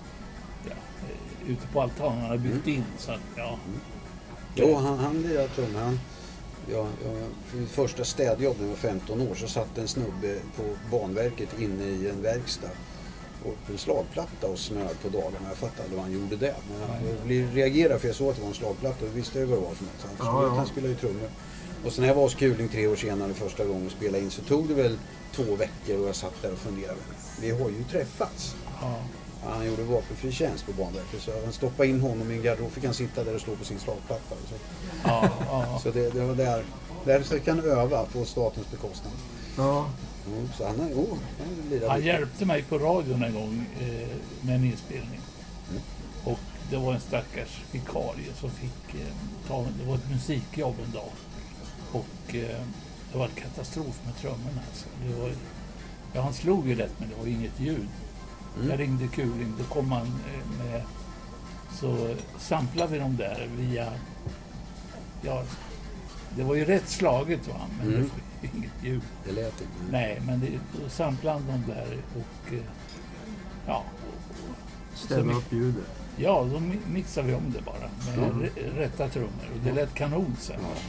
Ute 1.48 1.66
på 1.72 1.82
altanen. 1.82 2.20
Han 2.20 2.30
har 2.30 2.36
byggt 2.38 2.66
in 2.66 2.84
så 2.98 3.12
att, 3.12 3.20
ja. 3.36 3.58
Jo, 4.54 4.74
han, 4.74 4.98
han 4.98 5.22
lirade 5.22 5.48
trummor. 5.48 5.80
Han, 5.80 6.00
ja, 6.72 6.86
ja, 7.04 7.10
för 7.46 7.58
mitt 7.58 7.70
första 7.70 8.04
städjobb 8.04 8.56
när 8.58 8.64
jag 8.64 8.70
var 8.70 8.76
15 8.76 9.20
år 9.20 9.34
så 9.34 9.48
satt 9.48 9.78
en 9.78 9.88
snubbe 9.88 10.38
på 10.56 10.62
Banverket 10.90 11.60
inne 11.60 11.84
i 11.84 12.08
en 12.08 12.22
verkstad 12.22 12.70
och 13.44 13.54
på 13.66 13.72
en 13.72 13.78
slagplatta 13.78 14.46
och 14.46 14.58
smög 14.58 15.00
på 15.02 15.08
dagarna. 15.08 15.48
Jag 15.48 15.56
fattade 15.56 15.82
aldrig 15.82 15.96
vad 15.98 16.04
han 16.04 16.12
gjorde 16.20 16.36
det. 16.36 16.54
Men 17.26 17.36
jag, 17.36 17.56
reagerade 17.56 17.98
för 18.00 18.06
jag 18.08 18.16
såg 18.16 18.30
att 18.30 18.36
det 18.36 18.42
var 18.42 18.48
en 18.48 18.54
slagplatta 18.54 19.04
och 19.04 19.16
visste 19.16 19.38
jag 19.38 19.46
vad 19.46 19.58
det 19.58 19.62
var 19.62 19.74
för 19.74 19.84
något. 19.84 19.94
Så 20.00 20.06
han 20.06 20.16
förstod 20.16 20.34
Ja, 20.34 20.42
ja. 20.42 20.50
att 20.50 20.56
han 20.56 20.66
spelade 20.66 20.92
ju 20.92 20.98
trummor. 20.98 21.28
Och 21.84 21.92
sen 21.92 22.02
när 22.02 22.08
jag 22.08 22.14
var 22.14 22.22
hos 22.22 22.34
Kuling 22.34 22.68
tre 22.68 22.86
år 22.86 22.96
senare 22.96 23.34
första 23.34 23.64
gången 23.64 23.86
och 23.86 23.92
spelade 23.92 24.24
in 24.24 24.30
så 24.30 24.42
tog 24.42 24.68
det 24.68 24.74
väl 24.74 24.98
två 25.32 25.42
veckor 25.56 25.98
och 26.02 26.08
jag 26.08 26.14
satt 26.16 26.42
där 26.42 26.52
och 26.52 26.58
funderade. 26.58 26.98
Vi 27.40 27.50
har 27.50 27.68
ju 27.70 27.84
träffats. 27.90 28.54
ja. 28.80 28.96
Han 29.44 29.66
gjorde 29.66 29.82
vapenfri 29.82 30.32
tjänst 30.32 30.66
på 30.66 30.72
Banverket 30.72 31.22
så 31.22 31.30
han 31.44 31.52
stoppade 31.52 31.88
in 31.88 32.00
honom 32.00 32.30
i 32.30 32.34
en 32.34 32.42
garderob 32.42 32.70
fick 32.70 32.84
han 32.84 32.94
sitta 32.94 33.24
där 33.24 33.34
och 33.34 33.40
slå 33.40 33.56
på 33.56 33.64
sin 33.64 33.78
slagplatta. 33.78 34.34
Så, 34.48 34.54
Ja, 35.04 35.30
ja. 35.40 35.80
så 35.82 35.90
det, 35.90 36.10
det 36.10 36.20
var 36.20 36.34
där, 36.34 36.64
där 37.04 37.22
så 37.22 37.40
kan 37.40 37.60
öva 37.60 38.04
på 38.04 38.24
statens 38.24 38.70
bekostnad. 38.70 39.12
Ja. 39.56 39.90
Mm, 40.26 40.48
så 40.56 40.66
han 40.66 40.76
oh, 40.80 41.18
han 41.38 41.90
Han 41.90 42.02
hjälpte 42.02 42.44
mig 42.44 42.62
på 42.62 42.78
radion 42.78 43.22
en 43.22 43.34
gång 43.34 43.66
eh, 43.80 44.08
med 44.46 44.54
en 44.54 44.64
inspelning. 44.64 45.20
Mm. 45.70 45.82
Och 46.24 46.38
det 46.70 46.76
var 46.76 46.94
en 46.94 47.00
stackars 47.00 47.62
vikarie 47.72 48.32
som 48.40 48.50
fick 48.50 48.94
eh, 48.94 49.14
ta, 49.48 49.66
det 49.78 49.88
var 49.88 49.94
ett 49.94 50.10
musikjobb 50.10 50.74
en 50.86 50.92
dag. 50.92 51.10
Och 51.92 52.34
eh, 52.34 52.60
det 53.12 53.18
var 53.18 53.24
en 53.24 53.34
katastrof 53.34 54.00
med 54.04 54.16
trummorna. 54.16 54.62
Alltså. 54.68 54.86
Det 55.06 55.20
var, 55.22 55.30
ja, 56.12 56.22
han 56.22 56.34
slog 56.34 56.68
ju 56.68 56.74
rätt 56.74 56.92
men 56.98 57.08
det 57.08 57.14
var 57.14 57.26
inget 57.26 57.60
ljud. 57.60 57.88
Mm. 58.58 58.70
Jag 58.70 58.80
ringde 58.80 59.06
Kuling, 59.08 59.54
då 59.58 59.64
kom 59.64 59.92
han 59.92 60.06
eh, 60.06 60.64
med... 60.64 60.82
Så 61.80 62.14
samplade 62.38 62.92
vi 62.92 62.98
dem 62.98 63.16
där 63.16 63.48
via... 63.56 63.92
Ja, 65.22 65.42
det 66.36 66.42
var 66.42 66.54
ju 66.54 66.64
rätt 66.64 66.88
slaget 66.88 67.48
va, 67.48 67.54
men 67.78 67.88
Mm. 67.88 68.00
det 68.02 68.08
var 68.48 68.56
inget 68.58 68.72
ljud. 68.82 69.02
Det 69.24 69.32
lät 69.32 69.60
inte. 69.60 69.72
Nej, 69.92 70.22
men 70.26 70.40
det, 70.40 70.48
då 70.82 70.88
samplade 70.88 71.42
de 71.48 71.72
där 71.72 71.96
och 72.16 72.52
eh, 72.54 72.60
ja, 73.66 73.84
Ställa 74.94 75.32
upp 75.32 75.52
ljudet. 75.52 75.84
ja, 76.16 76.46
då 76.52 76.56
mi- 76.58 76.88
mixade 76.92 77.28
vi 77.28 77.34
om 77.34 77.52
det 77.52 77.62
bara 77.62 77.90
med 78.16 78.30
Mm. 78.30 78.48
rätta 78.76 79.08
trummor 79.08 79.48
och 79.54 79.60
det 79.64 79.72
lät 79.72 79.94
kanon 79.94 80.36
sen. 80.40 80.56
Ja, 80.62 80.80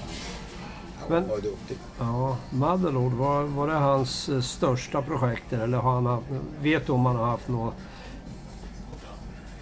Men- 1.09 1.27
var 1.29 1.35
duktig. 1.37 1.77
Ja, 1.99 2.37
Madelord, 2.51 3.11
var, 3.13 3.43
var 3.43 3.67
det 3.67 3.73
hans 3.73 4.29
eh, 4.29 4.41
största 4.41 5.01
projekt 5.01 5.53
eller 5.53 5.77
har 5.77 5.91
han 5.93 6.05
haft, 6.05 6.25
vet 6.61 6.85
du 6.85 6.91
om 6.91 7.05
han 7.05 7.15
har 7.15 7.25
haft 7.25 7.47
något? 7.47 7.73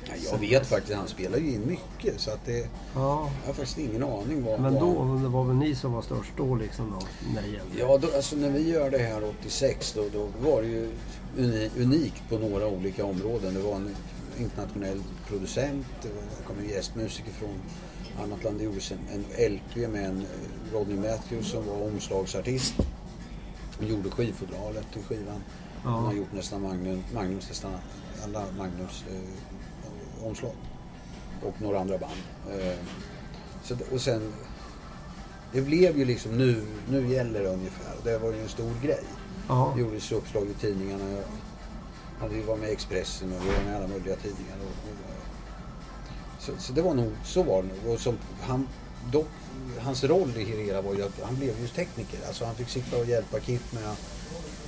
Ja, 0.05 0.13
jag 0.31 0.37
vet 0.39 0.67
faktiskt, 0.67 0.97
han 0.97 1.07
spelar 1.07 1.37
ju 1.37 1.51
in 1.53 1.67
mycket 1.67 2.19
så 2.21 2.31
att 2.31 2.45
det, 2.45 2.57
Ja, 2.95 3.29
jag 3.41 3.47
har 3.47 3.53
faktiskt 3.53 3.77
ingen 3.77 4.03
aning 4.03 4.43
vad 4.45 4.59
men 4.59 4.73
vad 4.73 4.81
då, 4.83 4.99
han- 5.03 5.23
det 5.23 5.29
var 5.29 5.43
väl 5.43 5.55
ni 5.55 5.75
som 5.75 5.93
var 5.93 6.01
störst 6.01 6.31
då 6.37 6.55
liksom 6.55 6.91
då, 6.99 7.05
när 7.33 7.41
det 7.41 7.47
gällde? 7.47 7.79
Ja, 7.79 7.97
då, 7.97 8.07
alltså 8.15 8.35
när 8.35 8.49
vi 8.49 8.69
gör 8.69 8.89
det 8.91 8.97
här 8.97 9.23
86 9.39 9.93
då, 9.95 10.03
då 10.13 10.27
var 10.49 10.61
det 10.61 10.67
ju 10.67 10.89
uni, 11.37 11.69
unikt 11.77 12.23
på 12.29 12.37
några 12.37 12.67
olika 12.67 13.05
områden. 13.05 13.53
Det 13.53 13.59
var 13.61 13.75
en 13.75 13.95
internationell 14.39 15.03
producent, 15.27 15.85
det 16.01 16.09
kom 16.47 16.55
en 16.59 16.69
gästmusiker 16.69 17.31
från 17.31 17.55
annat 18.23 18.43
land. 18.43 18.57
Det 18.57 18.63
gjordes 18.63 18.91
en, 18.91 18.99
en 19.11 19.51
LP 19.53 19.75
med 19.75 20.05
en 20.05 20.21
eh, 20.21 20.73
Rodney 20.73 20.97
Matthews 20.97 21.51
som 21.51 21.67
var 21.67 21.83
omslagsartist. 21.83 22.73
Han 23.79 23.87
gjorde 23.87 24.09
skivfodralet 24.09 24.85
till 24.93 25.03
skivan. 25.03 25.43
Ja. 25.83 25.89
Han 25.89 26.05
har 26.05 26.13
gjort 26.13 26.33
nästan 26.33 26.61
Magnum, 26.61 27.03
Magnums 27.13 27.49
nästan 27.49 27.71
alla 28.23 28.45
Magnums 28.57 29.03
eh, 29.11 30.27
omslag. 30.27 30.55
Och 31.43 31.61
några 31.61 31.79
andra 31.79 31.97
band. 31.97 32.21
Eh, 32.51 32.77
så, 33.63 33.75
och 33.91 34.01
sen 34.01 34.33
det 35.51 35.61
blev 35.61 35.97
ju 35.97 36.05
liksom 36.05 36.37
nu, 36.37 36.65
nu 36.89 37.07
gäller 37.07 37.43
det 37.43 37.49
ungefär. 37.49 37.95
Det 38.03 38.17
var 38.17 38.31
ju 38.31 38.41
en 38.41 38.49
stor 38.49 38.71
grej. 38.83 39.03
Ja, 39.47 39.73
Det 39.75 39.81
gjordes 39.81 40.11
uppslag 40.11 40.47
i 40.47 40.53
tidningarna. 40.53 41.05
Vi 42.31 42.41
var 42.41 42.55
med 42.55 42.69
i 42.69 42.71
Expressen 42.71 43.33
och 43.33 43.45
vi 43.45 43.49
var 43.49 43.63
med 43.63 43.73
i 43.73 43.75
alla 43.75 43.87
möjliga 43.87 44.15
tidningar. 44.15 44.55
Och, 44.61 44.89
och, 44.89 45.06
så, 46.47 46.51
så 46.59 46.73
det 46.73 46.81
var 46.81 46.93
nog, 46.93 47.11
så 47.23 47.43
var 47.43 47.61
det 47.63 47.67
nog. 47.67 47.93
Och 47.93 47.99
som 47.99 48.17
han, 48.41 48.67
dock, 49.11 49.27
hans 49.79 50.03
roll 50.03 50.31
i 50.37 50.43
det 50.45 50.63
hela 50.63 50.81
var 50.81 50.93
ju 50.93 51.03
att 51.05 51.21
han 51.23 51.35
blev 51.35 51.59
ju 51.61 51.67
tekniker. 51.67 52.19
Alltså 52.27 52.45
han 52.45 52.55
fick 52.55 52.69
sitta 52.69 52.97
och 52.97 53.05
hjälpa 53.05 53.39
Kit 53.39 53.73
med 53.73 53.89
att 53.91 53.99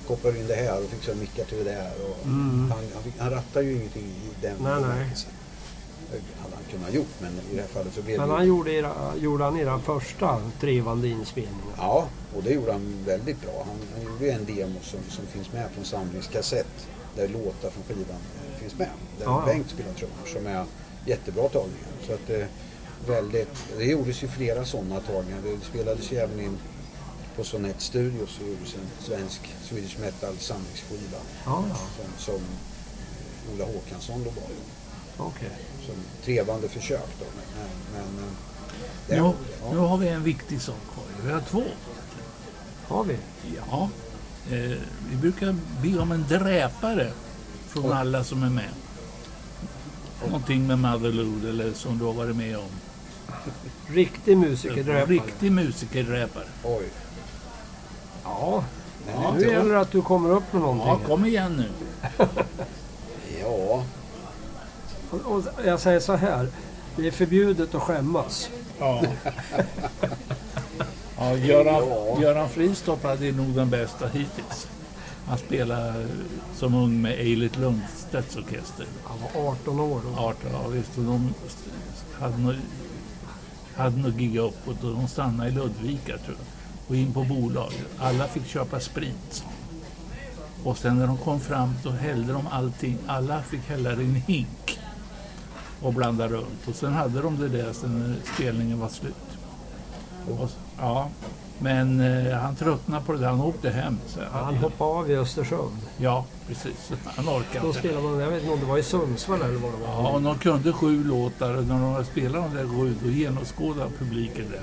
koppla 0.07 0.29
in 0.29 0.47
det 0.47 0.55
här 0.55 0.83
och 0.83 0.89
fixa 0.89 1.15
mickar 1.15 1.43
till 1.45 1.57
det 1.57 1.63
där. 1.63 1.91
Och 2.09 2.25
Mm. 2.25 2.71
han, 2.71 2.83
han, 2.93 3.03
fick, 3.03 3.13
han 3.19 3.29
rattar 3.29 3.61
ju 3.61 3.71
ingenting 3.75 4.03
i 4.05 4.29
den 4.41 4.55
Nej, 4.63 4.81
nej. 4.81 5.15
hade 6.41 6.55
han 6.55 6.63
kunnat 6.71 6.93
gjort 6.93 7.15
men 7.21 7.31
i 7.51 7.55
det 7.55 7.61
här 7.61 7.67
fallet 7.67 7.93
så 7.93 8.01
blev 8.01 8.17
men 8.17 8.29
det 8.29 8.35
han 8.35 8.47
gjorde, 8.47 8.71
era, 8.71 8.93
gjorde 9.17 9.43
han 9.43 9.57
era 9.59 9.79
första 9.79 10.41
trevande 10.59 11.07
inspelningar? 11.07 11.73
Ja, 11.77 12.07
och 12.35 12.43
det 12.43 12.51
gjorde 12.53 12.71
han 12.71 13.03
väldigt 13.05 13.41
bra. 13.41 13.65
Han, 13.67 13.75
han 13.95 14.13
gjorde 14.13 14.31
en 14.31 14.45
demo 14.45 14.79
som, 14.81 14.99
som 15.09 15.25
finns 15.25 15.53
med 15.53 15.73
på 15.73 15.79
en 15.79 15.85
samlingskassett 15.85 16.87
där 17.15 17.27
låtar 17.27 17.69
från 17.69 17.83
skivan 17.87 18.19
finns 18.59 18.77
med. 18.77 18.89
Där 19.17 19.25
ja. 19.25 19.43
Bengt 19.45 19.69
spelar 19.69 19.93
trummor 19.93 20.25
som 20.33 20.47
är 20.47 20.65
jättebra 21.09 21.49
tagningar. 21.49 21.87
Så 22.07 22.13
att, 22.13 22.29
eh, 22.29 22.45
väldigt, 23.07 23.55
det 23.77 23.83
gjordes 23.85 24.23
ju 24.23 24.27
flera 24.27 24.65
sådana 24.65 24.99
tagningar. 24.99 25.39
Det 25.43 25.65
spelades 25.65 26.11
ju 26.11 26.17
även 26.17 26.39
in 26.39 26.57
på 27.35 27.43
Sonett 27.43 27.81
Studios 27.81 28.29
så 28.29 28.43
gjordes 28.43 28.73
en 28.75 29.05
svensk 29.05 29.41
Swedish 29.63 29.99
Metal 29.99 30.37
samlingsskiva 30.37 31.17
Ja, 31.45 31.63
ja, 31.69 31.75
som, 31.75 32.33
som 32.33 32.41
Ola 33.55 33.65
Håkansson 33.65 34.23
låg 34.23 34.33
bakom. 34.33 35.27
okej. 35.27 35.51
Som 35.85 35.95
trevande 36.25 36.69
försök 36.69 37.07
då. 37.19 37.25
Men, 37.35 37.69
men, 37.93 38.23
eh, 38.23 38.31
det, 39.07 39.15
Nu, 39.15 39.21
ja. 39.21 39.33
nu 39.71 39.77
har 39.77 39.97
vi 39.97 40.07
en 40.07 40.23
viktig 40.23 40.61
sak 40.61 40.75
kvar. 40.93 41.05
Vi 41.25 41.31
har 41.31 41.41
två. 41.41 41.63
Har 42.87 43.03
vi? 43.03 43.17
Ja, 43.71 43.89
eh, 44.51 44.77
vi 45.09 45.15
brukar 45.21 45.55
be 45.81 45.99
om 45.99 46.11
en 46.11 46.25
dräpare 46.29 47.11
från 47.67 47.85
Oj. 47.85 47.91
alla 47.93 48.23
som 48.23 48.43
är 48.43 48.49
med. 48.49 48.69
Någonting 50.25 50.67
med 50.67 50.79
Motherlood 50.79 51.45
eller 51.49 51.73
som 51.73 51.97
du 51.99 52.05
har 52.05 52.13
varit 52.13 52.35
med 52.35 52.57
om. 52.57 52.69
Riktig 53.87 54.37
musikerdräpare? 54.37 55.05
Riktig 55.05 55.51
musikerdräpare. 55.51 56.43
Oj. 56.63 56.83
Ja, 58.23 58.63
Nej, 59.05 59.15
Ja, 59.23 59.33
nu 59.37 59.41
gäller 59.47 59.73
det 59.73 59.79
att 59.79 59.91
du 59.91 60.01
kommer 60.01 60.29
upp 60.31 60.53
med 60.53 60.61
Ja, 60.61 60.65
någonting. 60.65 61.07
kom 61.07 61.25
igen 61.25 61.55
nu. 61.57 61.69
Ja, 63.41 63.83
Och- 65.11 65.25
Och 65.25 65.43
jag 65.65 65.79
säger 65.79 65.99
så 65.99 66.15
här, 66.15 66.47
det 66.95 67.07
är 67.07 67.11
förbjudet 67.11 67.75
att 67.75 67.81
skämmas. 67.81 68.49
Ja. 68.79 69.03
ja, 71.17 71.35
Göran, 71.35 71.87
Ja. 71.89 72.21
Göran 72.21 72.49
Fristorp 72.49 73.05
är 73.05 73.31
nog 73.31 73.47
den 73.55 73.69
bästa 73.69 74.07
hittills. 74.07 74.67
Han 75.29 75.37
spelade 75.37 76.07
som 76.55 76.73
ung 76.73 77.01
med 77.01 77.11
Eilert 77.11 77.57
Lundstedts 77.57 78.35
orkester. 78.35 78.85
Han 79.03 79.17
var 79.21 79.51
18 79.51 79.79
år 79.79 80.01
då. 80.03 80.19
18, 80.21 80.51
ja 80.51 80.67
visst. 80.67 80.97
Och 80.97 81.03
de 81.03 81.33
hade 82.19 82.37
nog, 82.37 82.53
hade 83.75 83.97
nog 83.97 84.21
giggat 84.21 84.45
upp 84.45 84.67
och 84.67 84.75
de 84.81 85.07
stannade 85.07 85.49
i 85.49 85.53
Ludvika 85.53 86.17
tror 86.17 86.37
jag. 86.37 86.45
Och 86.87 86.95
in 86.95 87.13
på 87.13 87.23
bolaget. 87.23 87.87
Alla 87.99 88.27
fick 88.27 88.45
köpa 88.45 88.79
sprit. 88.79 89.43
Och 90.63 90.77
sen 90.77 90.99
när 90.99 91.07
de 91.07 91.17
kom 91.17 91.39
fram 91.39 91.73
så 91.83 91.89
hällde 91.89 92.33
de 92.33 92.47
allting. 92.47 92.97
Alla 93.07 93.41
fick 93.41 93.61
hälla 93.61 93.95
det 93.95 94.01
i 94.01 94.05
en 94.05 94.15
hink. 94.15 94.79
Och 95.81 95.93
blanda 95.93 96.27
runt. 96.27 96.67
Och 96.67 96.75
sen 96.75 96.93
hade 96.93 97.21
de 97.21 97.39
det 97.39 97.49
där 97.49 97.73
sen 97.73 97.99
när 97.99 98.33
spelningen 98.33 98.79
var 98.79 98.89
slut. 98.89 99.37
Och, 100.27 100.49
ja. 100.77 101.09
Men 101.61 101.99
eh, 101.99 102.37
han 102.37 102.55
tröttnade 102.55 103.05
på 103.05 103.11
det 103.13 103.19
där. 103.19 103.27
Han 103.27 103.41
åkte 103.41 103.69
hem. 103.69 103.97
Så, 104.07 104.19
Han 104.31 104.55
hoppade 104.55 104.91
av 104.91 105.11
i 105.11 105.15
Östersund. 105.15 105.77
Ja, 105.97 106.25
precis. 106.47 106.91
Han 107.05 107.29
orkade 107.29 107.59
Då 107.61 107.67
inte. 107.67 107.79
spelade 107.79 108.03
man, 108.07 108.19
jag 108.19 108.29
vet 108.29 108.41
inte 108.41 108.53
om 108.53 108.59
det 108.59 108.65
var 108.65 108.77
i 108.77 108.83
Sundsvall 108.83 109.41
eller 109.41 109.57
vad 109.59 109.71
det 109.71 109.77
var. 109.77 109.87
Ja, 109.87 110.09
och 110.09 110.21
de 110.21 110.37
kunde 110.39 110.73
sju 110.73 111.03
låtar 111.03 111.53
och 111.57 111.63
när 111.63 111.95
de 111.97 112.05
spelat 112.05 112.51
de 112.51 112.57
där 112.57 112.67
sju 112.67 112.95
då 113.03 113.09
genomskådade 113.09 113.89
publiken 113.99 114.45
det. 114.51 114.61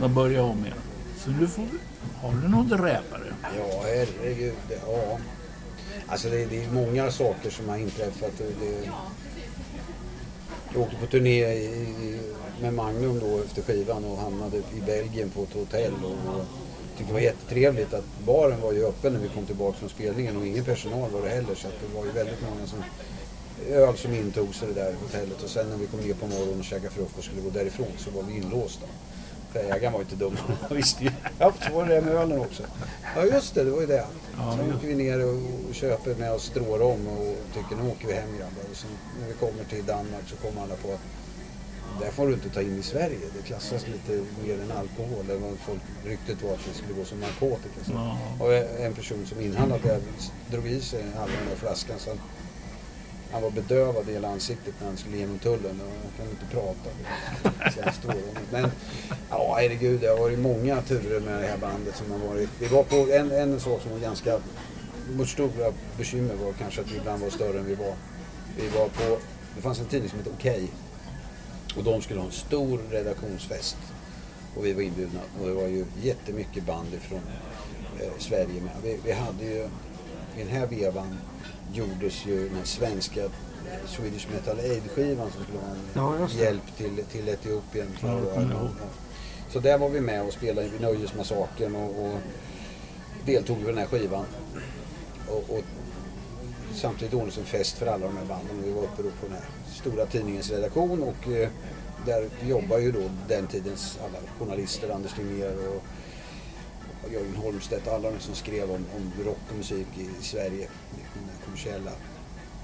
de 0.00 0.14
började 0.14 0.48
om 0.48 0.58
igen. 0.64 0.76
Så 1.24 1.30
nu 1.30 1.46
får 1.46 1.62
vi... 1.62 1.78
Har 2.22 2.32
du 2.42 2.48
någon 2.48 2.68
dräpare? 2.68 3.22
Ja, 3.42 3.82
herregud. 3.84 4.54
det- 4.68 4.80
Ja. 4.86 5.18
Alltså 6.10 6.28
det, 6.28 6.46
det 6.46 6.64
är 6.64 6.70
många 6.70 7.10
saker 7.10 7.50
som 7.50 7.68
har 7.68 7.76
inträffat. 7.76 8.32
Det, 8.38 8.44
det, 8.44 8.90
jag 10.74 10.82
åkte 10.82 10.96
på 10.96 11.06
turné 11.06 11.44
i, 11.52 11.64
i, 11.64 12.20
med 12.60 12.74
Magnum 12.74 13.18
då 13.18 13.38
efter 13.38 13.62
skivan 13.62 14.04
och 14.04 14.18
hamnade 14.18 14.56
i 14.56 14.80
Belgien 14.86 15.30
på 15.30 15.42
ett 15.42 15.54
hotell. 15.54 15.92
Och, 16.04 16.34
och 16.34 16.44
tyckte 16.96 17.10
det 17.10 17.12
var 17.12 17.20
jättetrevligt 17.20 17.94
att 17.94 18.04
baren 18.26 18.60
var 18.60 18.72
ju 18.72 18.86
öppen 18.86 19.12
när 19.12 19.20
vi 19.20 19.28
kom 19.28 19.46
tillbaka 19.46 19.78
från 19.78 19.88
spelningen 19.88 20.36
och 20.36 20.46
ingen 20.46 20.64
personal 20.64 21.10
var 21.10 21.22
det 21.22 21.28
heller. 21.28 21.54
Så 21.54 21.68
att 21.68 21.74
det 21.80 21.98
var 21.98 22.04
ju 22.04 22.12
väldigt 22.12 22.42
många 22.42 22.66
som 22.66 22.84
öl 23.70 23.96
som 23.96 24.14
intogs 24.14 24.62
i 24.62 24.66
det 24.66 24.72
där 24.72 24.94
hotellet 25.02 25.42
och 25.42 25.50
sen 25.50 25.70
när 25.70 25.76
vi 25.76 25.86
kom 25.86 26.00
ner 26.00 26.14
på 26.14 26.26
morgonen 26.26 26.58
och 26.58 26.64
käkade 26.64 26.90
frukost 26.90 27.18
och 27.18 27.24
skulle 27.24 27.40
gå 27.40 27.50
därifrån 27.50 27.92
så 27.98 28.10
var 28.10 28.22
vi 28.22 28.36
inlåsta. 28.36 28.86
För 29.52 29.60
ägaren 29.60 29.92
var 29.92 30.00
inte 30.00 30.16
dum. 30.16 30.36
Han 30.68 30.76
visste 30.76 31.04
ju. 31.04 31.10
Ja, 31.38 31.52
så 31.66 31.72
var 31.72 31.86
det 31.86 31.94
det 31.94 32.00
med 32.00 32.14
ölen 32.14 32.40
också. 32.40 32.62
Ja 33.16 33.24
just 33.24 33.54
det, 33.54 33.64
det 33.64 33.70
var 33.70 33.80
ju 33.80 33.86
det. 33.86 34.06
Sen 34.36 34.74
åker 34.76 34.86
vi 34.86 34.94
ner 34.94 35.24
och 35.24 35.38
och 35.68 35.74
köper 35.74 36.14
med 36.14 36.32
oss 36.32 36.44
strårom 36.44 37.08
och 37.08 37.36
tycker 37.54 37.82
nu 37.82 37.90
åker 37.90 38.06
vi 38.06 38.12
hem 38.12 38.36
grabbar. 38.38 38.70
Och 38.70 38.76
sen 38.76 38.90
när 39.20 39.28
vi 39.28 39.34
kommer 39.34 39.64
till 39.64 39.86
Danmark 39.86 40.24
så 40.26 40.36
kommer 40.36 40.62
alla 40.62 40.74
på 40.74 40.92
att 40.92 41.00
det 42.00 42.10
får 42.10 42.26
du 42.26 42.34
inte 42.34 42.48
ta 42.48 42.62
in 42.62 42.78
i 42.78 42.82
Sverige. 42.82 43.18
Det 43.36 43.42
klassas 43.42 43.86
lite 43.86 44.24
mer 44.44 44.54
än 44.54 44.72
alkohol. 44.72 45.26
Det 45.26 45.36
var 45.36 45.50
folk, 45.66 45.80
ryktet 46.04 46.42
var 46.42 46.52
att 46.52 46.64
det 46.68 46.78
skulle 46.78 46.94
gå 46.94 47.04
som 47.04 47.20
narkotika. 47.20 47.80
Så. 47.86 48.16
Och 48.44 48.54
en 48.54 48.94
person 48.94 49.26
som 49.26 49.40
inhandlade 49.40 49.82
det 49.82 50.00
drog 50.56 50.66
i 50.66 50.80
sig 50.80 51.02
halva 51.02 51.36
den 51.38 51.48
där 51.48 51.56
flaskan. 51.56 51.98
Så 51.98 52.10
han, 52.10 52.20
han 53.32 53.42
var 53.42 53.50
bedövad 53.50 54.08
i 54.08 54.12
hela 54.12 54.28
ansiktet 54.28 54.74
när 54.80 54.86
han 54.86 54.96
skulle 54.96 55.16
igenom 55.16 55.38
tullen 55.38 55.80
och 55.80 55.92
han 56.02 56.12
kunde 56.16 56.30
inte 56.30 56.46
prata. 56.50 56.90
Så. 58.02 58.12
Men 58.50 58.70
ja, 59.30 59.56
herregud, 59.60 60.00
det 60.00 60.06
har 60.06 60.18
varit 60.18 60.38
många 60.38 60.82
turer 60.82 61.20
med 61.20 61.42
det 61.42 61.46
här 61.46 61.58
bandet 61.58 61.96
som 61.96 62.10
har 62.10 62.18
varit. 62.28 62.48
Vi 62.58 62.66
var 62.66 62.82
på 62.82 62.96
en, 63.12 63.30
en 63.30 63.60
sak 63.60 63.82
som 63.82 63.90
var 63.90 63.98
ganska 63.98 64.40
vårt 65.16 65.28
stora 65.28 65.72
bekymmer 65.98 66.34
var 66.34 66.52
kanske 66.52 66.80
att 66.80 66.92
vi 66.92 66.96
ibland 66.96 67.22
var 67.22 67.30
större 67.30 67.58
än 67.58 67.66
vi 67.66 67.74
var. 67.74 67.94
Vi 68.56 68.68
var 68.68 68.88
på, 68.88 69.18
det 69.56 69.62
fanns 69.62 69.80
en 69.80 69.86
tidning 69.86 70.10
som 70.10 70.18
hette 70.18 70.30
Okej. 70.38 70.68
Och 71.76 71.84
de 71.84 72.02
skulle 72.02 72.20
ha 72.20 72.26
en 72.26 72.32
stor 72.32 72.80
redaktionsfest. 72.90 73.76
Och 74.56 74.66
vi 74.66 74.72
var 74.72 74.82
inbjudna. 74.82 75.20
Och 75.40 75.46
det 75.48 75.54
var 75.54 75.66
ju 75.66 75.84
jättemycket 76.02 76.66
band 76.66 76.94
ifrån 76.94 77.20
eh, 78.00 78.08
Sverige 78.18 78.60
med. 78.60 78.72
Vi, 78.82 78.98
vi 79.04 79.12
hade 79.12 79.44
ju, 79.44 79.68
i 80.36 80.38
den 80.44 80.48
här 80.48 80.66
vevan 80.66 81.18
gjordes 81.72 82.26
ju 82.26 82.48
den 82.48 82.64
svenska 82.66 83.24
eh, 83.24 83.30
Swedish 83.86 84.28
Metal 84.32 84.58
Aid-skivan 84.58 85.30
som 85.32 85.42
skulle 85.44 85.58
vara 85.58 85.70
en 86.18 86.20
Ja, 86.20 86.28
hjälp 86.44 86.76
till, 86.76 87.04
till 87.10 87.28
Etiopien. 87.28 87.86
var. 88.02 88.10
kommer 88.20 88.54
jag 88.54 88.62
ihåg. 88.62 88.70
Så 89.52 89.60
där 89.60 89.78
var 89.78 89.88
vi 89.88 90.00
med 90.00 90.22
och 90.22 90.32
spelade 90.32 90.66
i 90.66 90.70
Nöjesmassakern 90.80 91.76
och, 91.76 92.04
och 92.06 92.18
deltog 93.26 93.60
i 93.60 93.64
den 93.64 93.78
här 93.78 93.86
skivan. 93.86 94.24
Och, 95.28 95.36
och 95.56 95.62
samtidigt 96.78 97.14
ordnades 97.14 97.38
en 97.38 97.44
fest 97.44 97.78
för 97.78 97.86
alla 97.86 98.06
de 98.06 98.16
här 98.16 98.24
banden. 98.24 98.62
Vi 98.64 98.72
var 98.72 98.82
uppe 98.82 99.02
på 99.02 99.26
den 99.26 99.32
här 99.32 99.44
stora 99.80 100.06
tidningens 100.06 100.50
redaktion 100.50 101.02
och 101.02 101.28
eh, 101.28 101.48
där 102.06 102.28
jobbar 102.48 102.78
ju 102.78 102.92
då 102.92 103.10
den 103.28 103.46
tidens 103.46 103.98
alla 104.04 104.18
journalister, 104.38 104.90
Anders 104.90 105.14
Tegnér 105.14 105.56
och, 105.68 105.82
Jörgen 107.12 107.36
Holmstedt, 107.36 107.88
alla 107.88 108.10
de 108.10 108.20
som 108.20 108.34
skrev 108.34 108.70
om, 108.70 108.84
om 108.96 109.24
rock 109.24 109.38
och 109.50 109.56
musik 109.56 109.86
i 109.96 110.24
Sverige, 110.24 110.64
i 110.64 111.14
den 111.14 111.44
kommersiella 111.44 111.90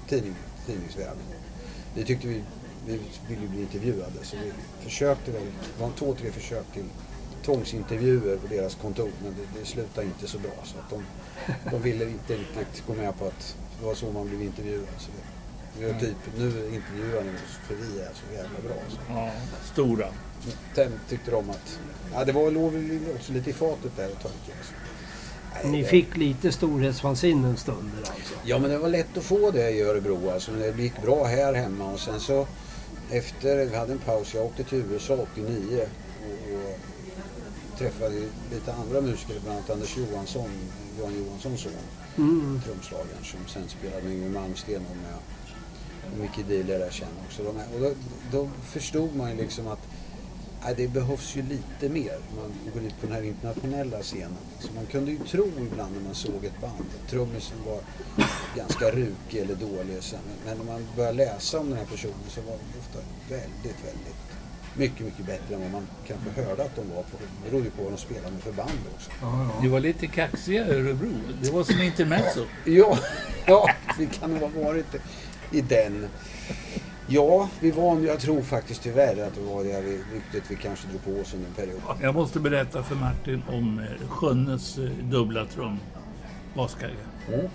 tidning, 0.07 0.35
tidningsvärlden. 0.65 1.23
Vi 1.95 2.05
tyckte 2.05 2.27
vi, 2.27 2.43
vi 2.87 2.99
ville 3.27 3.47
bli 3.47 3.61
intervjuade 3.61 4.23
så 4.23 4.37
vi 4.37 4.51
försökte 4.83 5.31
väl, 5.31 5.41
det 5.77 5.83
var 5.83 5.91
två, 5.97 6.13
tre 6.13 6.31
försök 6.31 6.65
till 6.73 6.85
tvångsintervjuer 7.45 8.37
på 8.37 8.47
deras 8.47 8.75
kontor 8.75 9.11
men 9.23 9.35
det, 9.35 9.59
det 9.59 9.65
slutade 9.65 10.07
inte 10.07 10.27
så 10.27 10.39
bra 10.39 10.51
så 10.63 10.77
att 10.77 10.89
de, 10.89 11.03
de 11.71 11.81
ville 11.81 12.05
inte 12.05 12.33
riktigt 12.33 12.83
gå 12.87 12.93
med 12.93 13.17
på 13.17 13.25
att 13.25 13.57
det 13.79 13.85
var 13.85 13.95
så 13.95 14.11
man 14.11 14.27
blev 14.27 14.41
intervjuad. 14.41 14.85
Så 14.97 15.09
vi, 15.15 15.85
vi 15.85 15.91
var 15.93 15.99
typ, 15.99 16.15
nu 16.37 16.45
intervjuar 16.47 17.23
ni 17.23 17.29
oss 17.29 17.57
för 17.67 17.75
vi 17.75 17.99
är 17.99 18.09
så 18.13 18.33
jävla 18.35 18.59
bra. 18.67 18.75
Så. 18.89 18.97
Ja, 19.09 19.31
stora. 19.73 20.07
Sen 20.75 20.99
tyckte 21.09 21.31
de 21.31 21.49
att, 21.49 21.79
ja 22.13 22.25
det 22.25 22.31
var, 22.31 22.51
låg 22.51 22.73
också 23.15 23.33
lite 23.33 23.49
i 23.49 23.53
fatet 23.53 23.91
där 23.97 24.05
ett 24.05 24.21
tag. 24.21 24.31
Alltså. 24.57 24.73
Nej, 25.63 25.71
Ni 25.71 25.81
det- 25.81 25.87
fick 25.87 26.17
lite 26.17 26.51
storhetsvansinne 26.51 27.55
stunder 27.57 27.97
alltså? 27.99 28.33
Ja 28.43 28.59
men 28.59 28.69
det 28.69 28.77
var 28.77 28.89
lätt 28.89 29.17
att 29.17 29.23
få 29.23 29.51
det 29.51 29.69
i 29.71 29.81
Örebro 29.81 30.29
alltså. 30.29 30.51
Det 30.51 30.83
gick 30.83 31.01
bra 31.01 31.23
här 31.25 31.53
hemma 31.53 31.91
och 31.93 31.99
sen 31.99 32.19
så 32.19 32.47
efter, 33.11 33.65
vi 33.65 33.75
hade 33.75 33.91
en 33.93 33.99
paus, 33.99 34.33
jag 34.33 34.45
åkte 34.45 34.63
till 34.63 34.83
USA 34.91 35.13
89 35.33 35.87
och, 36.21 36.55
och 36.55 36.79
träffade 37.77 38.15
lite 38.51 38.73
andra 38.73 39.01
musiker, 39.01 39.39
bland 39.43 39.57
annat 39.57 39.69
Anders 39.69 39.97
Johansson, 39.97 40.49
Johan 40.99 41.13
Johanssons 41.25 41.61
son, 41.61 41.71
Mm. 42.17 42.61
trumslagaren 42.65 43.23
som 43.23 43.39
sen 43.47 43.69
spelade 43.69 44.01
med 44.03 44.13
Yngwie 44.13 44.29
Malmsteen 44.29 44.85
och 44.91 44.97
med 44.97 45.15
och 46.11 46.19
Micke 46.19 46.47
Dealer 46.47 46.79
där 46.79 46.89
sen 46.89 47.07
också. 47.25 47.43
De 47.43 47.57
här, 47.57 47.67
och 47.75 47.81
då, 47.81 47.91
då 48.31 48.49
förstod 48.63 49.15
man 49.15 49.31
ju 49.31 49.37
liksom 49.37 49.67
att 49.67 49.87
nej, 50.63 50.73
det 50.77 50.87
behövs 50.87 51.35
ju 51.35 51.41
lite 51.41 51.89
mer. 51.89 52.17
Man 52.35 52.53
går 52.73 52.83
ut 52.83 53.01
på 53.01 53.07
den 53.07 53.15
här 53.15 53.23
internationella 53.23 54.01
scenen. 54.01 54.37
Så 54.59 54.67
man 54.75 54.85
kunde 54.85 55.11
ju 55.11 55.17
tro 55.17 55.47
ibland 55.57 55.95
när 55.95 56.03
man 56.03 56.15
såg 56.15 56.45
ett 56.45 56.61
band 56.61 56.85
att 57.03 57.09
trummisen 57.09 57.57
var 57.65 57.79
ganska 58.55 58.91
rukig 58.91 59.39
eller 59.39 59.55
dålig. 59.55 60.03
Sen. 60.03 60.19
Men 60.45 60.57
när 60.57 60.65
man 60.65 60.87
börjar 60.95 61.13
läsa 61.13 61.59
om 61.59 61.69
den 61.69 61.79
här 61.79 61.85
personen 61.85 62.29
så 62.29 62.41
var 62.41 62.57
de 62.57 62.79
ofta 62.79 62.99
väldigt, 63.29 63.85
väldigt 63.85 64.24
mycket, 64.77 64.99
mycket 65.05 65.25
bättre 65.25 65.55
än 65.55 65.61
vad 65.61 65.71
man 65.71 65.87
kanske 66.07 66.41
hörde 66.41 66.63
att 66.63 66.75
de 66.75 66.89
var. 66.95 67.03
På. 67.03 67.17
Det 67.43 67.49
berodde 67.49 67.65
ju 67.65 67.71
på 67.71 67.83
vad 67.83 67.91
de 67.93 67.97
spelade 67.97 68.31
med 68.31 68.41
för 68.43 68.51
band 68.51 68.69
också. 68.95 69.11
Ja, 69.21 69.49
ja. 69.63 69.69
var 69.69 69.79
lite 69.79 70.07
kaxiga 70.07 70.65
Örebro. 70.67 71.11
Det 71.41 71.51
var 71.51 71.63
som 71.63 71.81
intermezzo. 71.81 72.45
Ja, 72.65 72.97
ja, 73.45 73.69
vi 73.99 74.05
kan 74.05 74.33
nog 74.33 74.51
ha 74.51 74.63
varit 74.63 74.95
i 75.51 75.61
den. 75.61 76.07
Ja, 77.07 77.49
vi 77.59 77.71
var, 77.71 77.99
jag 77.99 78.19
tror 78.19 78.41
faktiskt 78.41 78.83
tyvärr 78.83 79.27
att 79.27 79.35
det 79.35 79.41
var 79.41 79.63
det 79.63 79.81
vi- 79.81 80.03
ryktet 80.13 80.43
vi 80.51 80.55
kanske 80.55 80.87
drog 80.87 81.03
på 81.03 81.21
oss 81.21 81.33
under 81.33 81.47
en 81.47 81.53
period. 81.53 81.81
Jag 82.01 82.15
måste 82.15 82.39
berätta 82.39 82.83
för 82.83 82.95
Martin 82.95 83.43
om 83.49 83.79
eh, 83.79 84.07
Sjönnes 84.09 84.77
eh, 84.77 84.83
dubbla 84.89 85.45
trum. 85.45 85.79
Baskagge. 86.53 86.93
Mm. 87.33 87.45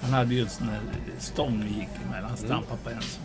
Han 0.00 0.10
hade 0.12 0.34
ju 0.34 0.40
en 0.42 0.48
sån 0.48 0.68
här 0.68 0.80
stång 1.18 1.62
gick 1.68 1.88
emellan, 2.06 2.36
stampade 2.36 2.80
på 2.84 2.90
en 2.90 3.02
sån. 3.02 3.22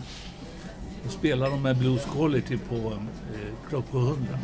Då 1.04 1.10
spelade 1.10 1.50
de 1.50 1.62
med 1.62 1.76
Blues 1.76 2.04
Quality 2.04 2.58
på 2.68 2.74
eh, 2.74 3.68
Klocko 3.68 3.98
100. 3.98 4.38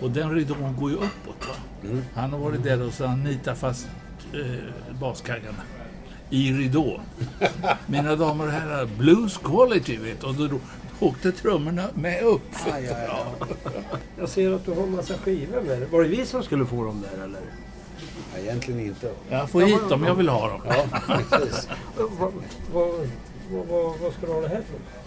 Och 0.00 0.10
den 0.10 0.34
ridån 0.34 0.76
går 0.80 0.90
ju 0.90 0.96
uppåt. 0.96 1.48
Va? 1.48 1.54
Mm. 1.84 2.02
Han 2.14 2.32
har 2.32 2.38
varit 2.38 2.62
där 2.62 2.86
och 2.86 2.92
så 2.92 3.06
han 3.06 3.24
nitat 3.24 3.58
fast 3.58 3.88
eh, 4.32 4.94
baskaggarna 5.00 5.62
i 6.30 6.52
ridån. 6.52 7.00
Mina 7.86 8.16
damer 8.16 8.46
och 8.46 8.52
herrar, 8.52 8.88
Blues 8.98 9.38
Quality 9.38 9.96
vet 9.96 10.20
du. 10.20 10.26
Och 10.26 10.34
då, 10.34 10.46
då 10.46 10.58
åkte 11.00 11.32
trummorna 11.32 11.88
med 11.94 12.22
upp. 12.22 12.42
Aj, 12.64 12.88
aj, 12.88 13.08
aj. 13.10 13.48
Jag 14.18 14.28
ser 14.28 14.52
att 14.52 14.64
du 14.64 14.72
har 14.72 14.82
en 14.82 14.96
massa 14.96 15.14
skivor 15.18 15.60
med 15.60 15.80
dig. 15.80 15.88
Var 15.90 16.02
det 16.02 16.08
vi 16.08 16.26
som 16.26 16.42
skulle 16.42 16.66
få 16.66 16.84
dem 16.84 17.02
där 17.02 17.24
eller? 17.24 17.40
Ja, 18.34 18.38
egentligen 18.40 18.80
inte. 18.80 19.12
Jag 19.28 19.50
får 19.50 19.60
hit 19.60 19.88
dem, 19.88 20.04
jag 20.04 20.14
vill 20.14 20.28
ha 20.28 20.48
dem. 20.48 20.60
Ja, 20.68 20.84
vad, 22.18 22.32
vad, 22.72 23.08
vad, 23.68 23.98
vad 23.98 24.12
ska 24.12 24.26
du 24.26 24.32
ha 24.32 24.40
det 24.40 24.48
här 24.48 24.62
för? 24.62 25.01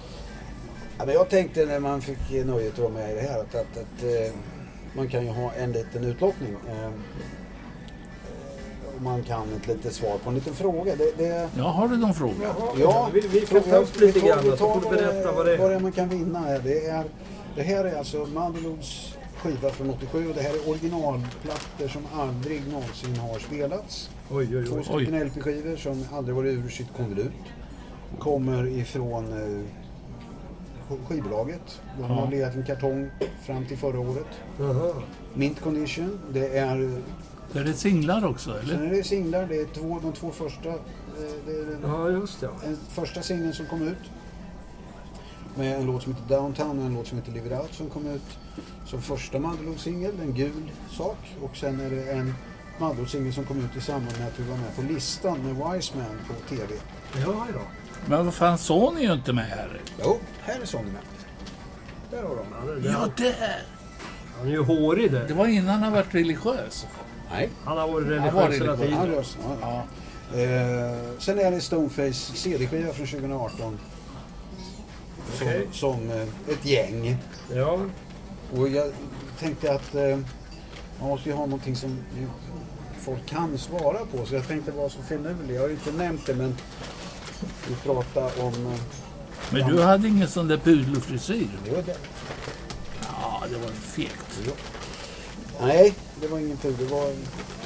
Ja, 0.98 1.06
men 1.06 1.16
jag 1.16 1.30
tänkte 1.30 1.66
när 1.66 1.80
man 1.80 2.02
fick 2.02 2.46
nöjet 2.46 2.74
att 2.74 2.80
vara 2.80 2.90
med 2.92 3.12
i 3.12 3.16
det 3.16 3.22
här 3.22 3.40
att, 3.40 3.56
att, 3.56 3.78
att 3.78 4.04
eh, 4.04 4.34
man 4.96 5.08
kan 5.08 5.24
ju 5.26 5.30
ha 5.32 5.52
en 5.54 5.72
liten 5.72 6.04
utlottning. 6.04 6.56
Eh, 6.70 6.90
och 8.96 9.02
man 9.02 9.24
kan 9.24 9.54
ett 9.54 9.68
litet 9.68 9.94
svar 9.94 10.18
på 10.24 10.30
en 10.30 10.36
liten 10.36 10.54
fråga. 10.54 10.96
Det, 10.96 11.18
det, 11.18 11.50
Ja, 11.58 11.64
har 11.64 11.88
du 11.88 11.98
någon 11.98 12.14
fråga? 12.14 12.56
Ja, 12.80 13.10
vi, 13.14 13.20
vi 13.20 13.42
kan 13.42 13.62
ta 13.64 13.76
upp 13.78 14.00
lite 14.02 14.20
grann 14.20 14.44
så 14.44 14.58
får 14.58 14.82
du 14.92 14.96
berätta 14.96 15.32
vad 15.32 15.46
det 15.46 15.58
Vad 15.58 15.70
det 15.70 15.74
är. 15.74 15.78
är 15.78 15.80
man 15.80 15.92
kan 15.92 16.10
vinna 16.10 16.40
här. 16.40 16.60
Det, 16.64 16.86
är, 16.86 17.04
det 17.56 17.62
här 17.64 17.86
är 17.86 17.98
alltså 17.98 18.26
Mandeloods 18.34 19.18
skiva 19.38 19.70
från 19.70 19.90
87 19.90 20.30
och 20.30 20.36
det 20.36 20.42
här 20.42 20.50
är 20.54 20.70
originalplattor 20.70 21.88
som 21.88 22.02
aldrig 22.14 22.68
någonsin 22.68 23.16
har 23.18 23.40
spelats. 23.40 24.10
Oj, 24.32 24.58
oj, 24.58 24.66
Två 24.68 24.76
oj. 24.76 24.84
stycken 24.84 25.28
LP-skivor 25.28 25.76
som 25.76 26.06
aldrig 26.14 26.36
varit 26.36 26.54
ur 26.54 26.70
sitt 26.70 26.94
konvolut. 26.98 27.32
Kommer 28.20 28.68
ifrån 28.68 29.26
eh, 29.34 29.66
skivbolaget. 31.08 31.82
De 32.00 32.04
har 32.04 32.32
legat 32.32 32.56
i 32.56 32.58
en 32.58 32.66
kartong 32.66 33.10
fram 33.46 33.66
till 33.66 33.78
förra 33.78 34.00
året. 34.00 34.28
Jaha. 34.60 34.94
Mint 35.34 35.62
condition. 35.62 36.20
Det 36.34 36.58
är, 36.58 37.02
Är 37.54 37.64
det 37.64 37.74
singlar 37.74 38.26
också, 38.26 38.50
sen 38.50 38.70
eller? 38.70 38.86
är 38.88 38.92
det 38.92 39.04
singlar. 39.04 39.46
Det 39.48 39.56
är 39.62 39.66
två, 39.66 40.00
de 40.04 40.14
två 40.14 40.32
första. 40.32 40.70
eh, 40.70 40.76
Det 41.46 41.52
är 41.52 41.66
den 41.66 41.82
Ja, 41.92 42.10
just 42.10 42.42
det. 42.42 42.50
den 42.64 42.78
första 42.90 43.22
singeln 43.22 43.54
som 43.54 43.66
kom 43.66 43.82
ut. 43.82 43.98
Med 45.58 45.76
en 45.80 45.86
låt 45.86 46.04
som 46.04 46.14
heter 46.14 46.36
Downtown 46.36 46.80
och 46.80 46.86
en 46.86 46.94
låt 46.94 47.08
som 47.08 47.18
heter 47.18 47.32
Live 47.32 47.48
It 47.56 47.62
Out 47.62 47.74
som 47.74 47.90
kom 47.90 48.06
ut 48.08 48.38
som 48.86 49.02
första 49.02 49.40
Mandelord-singel, 49.40 50.12
en 50.22 50.34
gul 50.34 50.72
sak. 50.98 51.18
Och 51.42 51.58
sen 51.58 51.80
är 51.80 51.90
det 51.90 52.12
en 52.12 52.34
Mandelord-singel 52.80 53.34
som 53.34 53.46
kom 53.46 53.58
ut 53.60 53.76
i 53.78 53.82
samband 53.82 54.18
med 54.20 54.28
att 54.28 54.40
vi 54.40 54.44
var 54.50 54.58
med 54.58 54.76
på 54.76 54.82
listan 54.82 55.38
med 55.44 55.56
Wiseman 55.56 56.06
på 56.28 56.56
TV. 56.56 56.74
Ja, 57.26 57.46
ja. 57.54 57.60
Men 58.08 58.26
vad 58.26 58.34
fan, 58.34 58.58
Sony 58.58 59.02
är 59.02 59.08
ju 59.08 59.14
inte 59.14 59.34
med 59.34 59.46
här. 59.46 59.82
Jo, 60.04 60.20
här 60.42 60.60
är 60.62 60.66
sången 60.66 60.88
med. 60.94 61.02
Där 62.12 62.28
har 62.28 62.36
de. 62.36 62.46
Han 62.60 62.70
är, 62.70 62.90
Ja, 62.92 63.08
där! 63.18 63.62
han 64.38 64.48
är 64.48 64.52
ju 64.52 64.64
hårig 64.64 65.12
Det 65.12 65.20
där. 65.28 65.36
var 65.36 65.48
innan 65.48 65.84
han 65.84 65.94
var 65.94 66.04
religiös. 66.12 66.88
Nej. 67.32 67.50
Han 67.66 67.78
har 67.78 67.88
varit 67.88 68.20
Han 68.22 68.36
var 68.36 68.44
religiös 68.50 68.62
hela 68.62 68.78
tiden. 68.78 69.12
lös. 69.12 69.38
Ja. 69.62 69.84
Ja. 70.34 70.40
Eh, 70.40 70.96
sen 71.20 71.40
är 71.40 71.52
det 71.52 71.62
Stoneface 71.62 72.14
CD-skiva 72.14 72.94
från 72.94 73.08
2018. 73.08 73.80
Som, 75.38 75.48
Okej. 75.48 75.68
som 75.72 76.12
eh, 76.12 76.22
ett 76.54 76.66
gäng. 76.66 77.18
Ja. 77.54 77.80
Och 78.56 78.70
jag 78.70 78.92
tänkte 79.40 79.74
att 79.74 79.96
eh, 79.96 80.18
man 81.00 81.10
måste 81.10 81.30
ju 81.30 81.36
ha 81.36 81.46
någonting 81.46 81.76
som 81.76 81.98
folk 83.00 83.26
kan 83.26 83.58
svara 83.58 83.98
på. 84.12 84.26
Så 84.26 84.36
jag 84.36 84.48
tänkte 84.48 84.72
vara 84.72 84.90
så 84.90 85.02
finurlig. 85.02 85.56
Jag 85.56 85.62
har 85.62 85.68
ju 85.68 85.74
inte 85.74 85.92
nämnt 85.92 86.26
det 86.26 86.36
men 86.36 86.56
vi 87.68 87.76
pratar 87.76 88.44
om... 88.44 88.54
Eh, 88.54 88.80
Men 89.50 89.68
du 89.76 89.82
hade 89.82 90.08
ingen 90.08 90.28
sån 90.28 90.48
där 90.48 90.58
pudelfrisyr? 90.58 91.48
det 91.66 91.72
var 91.72 91.82
det. 91.82 91.98
Ja, 93.22 93.44
det 93.50 93.58
var 93.58 93.72
fegt. 93.72 94.40
Nej, 95.62 95.94
det 96.22 96.28
var 96.28 96.40
ingen 96.40 96.58
tur. 96.58 96.76
Det 96.80 96.86
var, 96.86 97.12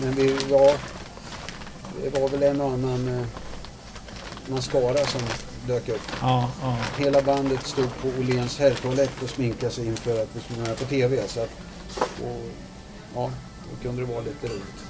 men 0.01 0.11
vi 0.15 0.33
var... 0.33 0.73
Det 2.03 2.19
var 2.19 2.29
väl 2.29 2.43
en 2.43 2.61
och 2.61 2.71
annan 2.71 3.07
eh, 3.19 3.25
mascara 4.47 5.05
som 5.05 5.21
dök 5.67 5.89
upp. 5.89 6.01
Ja, 6.21 6.49
ja. 6.61 6.77
Hela 6.97 7.21
bandet 7.21 7.67
stod 7.67 7.97
på 8.01 8.07
Åhléns 8.07 8.59
herrtoalett 8.59 9.23
och 9.23 9.29
sminkade 9.29 9.71
sig 9.71 9.85
inför 9.85 10.23
att 10.23 10.29
vi 10.33 10.39
skulle 10.41 10.61
vara 10.61 10.75
på 10.75 10.85
TV. 10.85 11.27
Så 11.27 11.39
att, 11.41 11.49
och, 12.23 12.41
ja, 13.15 13.31
då 13.71 13.83
kunde 13.83 14.01
det 14.01 14.07
vara 14.13 14.21
lite 14.21 14.47
roligt. 14.47 14.83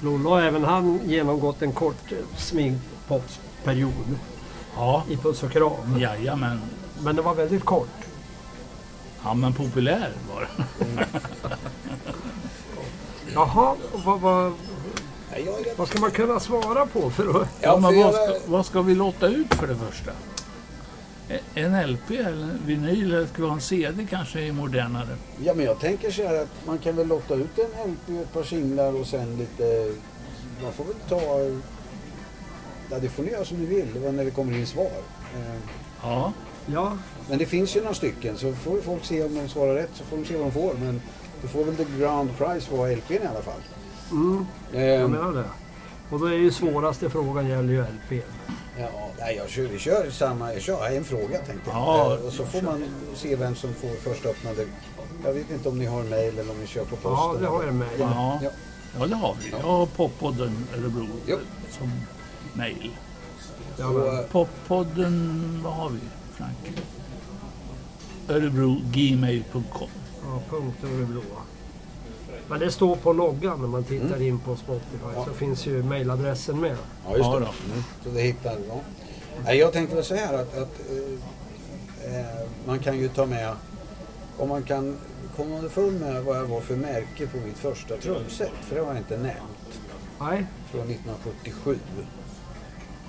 Lollo 0.00 0.30
har 0.30 0.40
även 0.42 0.64
han 0.64 1.00
genomgått 1.04 1.62
en 1.62 1.72
kort 1.72 2.12
eh, 2.12 2.18
sminkpopsperiod 2.38 4.18
Ja, 4.76 5.04
i 5.08 5.16
Puss 5.16 5.42
och 5.42 5.50
kram. 5.50 5.98
jajamän. 5.98 6.60
Men 7.02 7.16
det 7.16 7.22
var 7.22 7.34
väldigt 7.34 7.64
kort. 7.64 7.88
Ja, 9.24 9.34
men 9.34 9.52
populär 9.52 10.12
var 10.34 10.48
den. 10.78 10.98
Jaha, 13.34 13.76
och 13.92 14.00
vad, 14.04 14.20
vad, 14.20 14.52
Vad 15.76 15.88
ska 15.88 16.00
man 16.00 16.10
kunna 16.10 16.40
svara 16.40 16.86
på 16.86 17.10
för 17.10 17.42
att... 17.42 17.48
Ja, 17.60 17.76
men 17.76 17.92
för 17.94 18.02
vad 18.04 18.14
ska, 18.14 18.34
vad 18.46 18.66
ska 18.66 18.82
vi 18.82 18.94
låta 18.94 19.28
ut 19.28 19.54
för 19.54 19.66
det 19.66 19.76
första? 19.76 20.10
En 21.54 21.92
LP 21.92 22.10
eller 22.10 22.58
vinyl 22.66 23.14
eller 23.14 23.26
ska 23.26 23.42
vi 23.42 23.48
ha 23.48 23.54
en 23.54 23.60
CD 23.60 24.06
kanske 24.10 24.40
är 24.40 24.52
modernare? 24.52 25.16
Ja, 25.44 25.54
men 25.54 25.64
jag 25.66 25.80
tänker 25.80 26.10
så 26.10 26.22
här 26.22 26.42
att 26.42 26.66
man 26.66 26.78
kan 26.78 26.96
väl 26.96 27.06
lotta 27.06 27.34
ut 27.34 27.58
en 27.58 27.90
LP, 27.92 28.22
ett 28.22 28.32
par 28.32 28.42
singlar 28.42 29.00
och 29.00 29.06
sen 29.06 29.36
lite... 29.36 29.92
Man 30.62 30.72
får 30.72 30.84
väl 30.84 30.94
ta... 31.08 31.20
Ja, 32.90 32.98
det 32.98 33.08
får 33.08 33.22
ni 33.22 33.30
göra 33.30 33.44
som 33.44 33.56
ni 33.58 33.66
vill 33.66 33.86
det 33.94 34.00
var 34.00 34.12
när 34.12 34.24
det 34.24 34.30
kommer 34.30 34.56
in 34.58 34.66
svar. 34.66 34.84
Eh, 35.34 35.54
Ja, 36.02 36.32
Ja, 36.66 36.96
Men 37.28 37.38
det 37.38 37.46
finns 37.46 37.76
ju 37.76 37.80
några 37.80 37.94
stycken 37.94 38.36
så 38.38 38.52
får 38.52 38.76
ju 38.76 38.82
folk 38.82 39.04
se 39.04 39.22
om 39.24 39.34
de 39.34 39.48
svarar 39.48 39.74
rätt 39.74 39.90
så 39.94 40.04
får 40.04 40.16
de 40.16 40.24
se 40.24 40.36
vad 40.36 40.46
de 40.46 40.52
får. 40.52 40.74
Men 40.74 41.00
då 41.42 41.48
får 41.48 41.64
väl 41.64 41.76
the 41.76 41.84
ground 41.98 42.30
prize 42.38 42.74
vara 42.76 42.90
LPn 42.90 43.12
i 43.12 43.26
alla 43.26 43.42
fall. 43.42 43.60
mm, 44.10 44.46
Eh, 44.72 44.84
jag 44.84 45.10
menar 45.10 45.32
det. 45.32 45.44
Och 46.10 46.20
då 46.20 46.26
är 46.26 46.32
ju 46.32 46.50
svåraste 46.52 47.10
frågan 47.10 47.48
gäller 47.48 47.72
ju 47.72 47.80
LP. 47.82 48.22
ja, 48.78 48.88
nej, 49.18 49.36
jag 49.36 49.48
kör, 49.48 49.62
vi 49.62 49.78
kör 49.78 50.10
samma, 50.10 50.52
jag 50.52 50.62
kör 50.62 50.86
en 50.96 51.04
fråga 51.04 51.38
tänkte 51.38 51.70
jag. 51.70 51.76
Ja. 51.76 52.14
Eh, 52.18 52.26
och 52.26 52.32
så 52.32 52.44
får 52.44 52.62
man 52.62 52.84
se 53.14 53.36
vem 53.36 53.54
som 53.54 53.74
får 53.74 53.88
först 54.10 54.26
öppnade. 54.26 54.66
Jag 55.24 55.32
vet 55.32 55.50
inte 55.50 55.68
om 55.68 55.78
ni 55.78 55.84
har 55.86 56.02
mail 56.02 56.38
eller 56.38 56.50
om 56.50 56.58
ni 56.60 56.66
kör 56.66 56.84
på 56.84 56.96
posten. 56.96 57.10
Ja, 57.12 57.36
det 57.40 57.46
har 57.46 57.64
jag 57.64 57.74
med. 57.74 57.88
ja. 57.98 58.38
Ja. 58.42 58.50
ja 59.00 59.06
det 59.06 59.14
har 59.14 59.36
vi. 59.44 59.50
Jag 59.50 59.58
har 59.58 59.86
Poppodden 59.86 60.66
Örebro 60.74 61.06
Jo. 61.26 61.36
som 61.70 61.90
mail. 62.54 62.90
Ja, 63.78 64.24
Poppodden, 64.30 65.60
vad 65.64 65.72
har 65.72 65.90
vi 65.90 65.98
Frank? 66.34 66.82
Örebro 68.28 68.76
gmail.com. 68.92 69.88
ja, 70.24 70.42
punkt 70.50 70.84
Örebro. 70.84 71.22
Men 72.48 72.60
det 72.60 72.70
står 72.70 72.96
på 72.96 73.12
loggan 73.12 73.60
när 73.60 73.68
man 73.68 73.84
tittar 73.84 74.22
in 74.22 74.38
på 74.38 74.56
Spotify 74.56 74.96
Ja. 75.14 75.24
så 75.24 75.32
finns 75.34 75.66
ju 75.66 75.82
mailadressen 75.82 76.60
med. 76.60 76.76
Ja, 77.06 77.16
just 77.16 77.24
Ja, 77.26 77.34
det. 77.34 77.40
då. 77.40 77.72
Mm. 77.72 77.84
Så 78.04 78.08
det 78.10 78.20
hittar 78.22 78.56
ja. 78.68 78.80
Nej, 79.44 79.58
Jag 79.58 79.72
tänkte 79.72 79.94
väl 79.96 80.04
så 80.04 80.14
här 80.14 80.34
att, 80.34 80.58
att 80.58 80.80
eh, 82.04 82.16
eh, 82.20 82.26
man 82.66 82.78
kan 82.78 82.98
ju 82.98 83.08
ta 83.08 83.26
med, 83.26 83.52
om 84.38 84.48
man 84.48 84.62
kan 84.62 84.96
komma 85.36 85.54
underfund 85.56 86.00
med 86.00 86.24
vad 86.24 86.36
jag 86.38 86.44
var 86.46 86.60
för 86.60 86.76
märke 86.76 87.26
på 87.26 87.36
mitt 87.46 87.58
första 87.58 87.96
trumset, 87.96 88.50
för 88.62 88.74
det 88.74 88.80
har 88.82 88.88
jag 88.88 88.96
inte 88.98 89.16
nämnt, 89.16 89.80
Nej, 90.20 90.46
från 90.70 90.80
1977. 90.80 91.78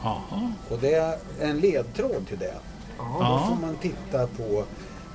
Jaha. 0.04 0.54
Och 0.70 0.78
det 0.82 0.94
är 0.94 1.18
en 1.42 1.60
ledtråd 1.60 2.28
till 2.28 2.40
det. 2.40 2.54
ja, 2.98 3.04
Då 3.20 3.56
får 3.56 3.62
man 3.68 3.76
titta 3.76 4.28
på 4.28 4.64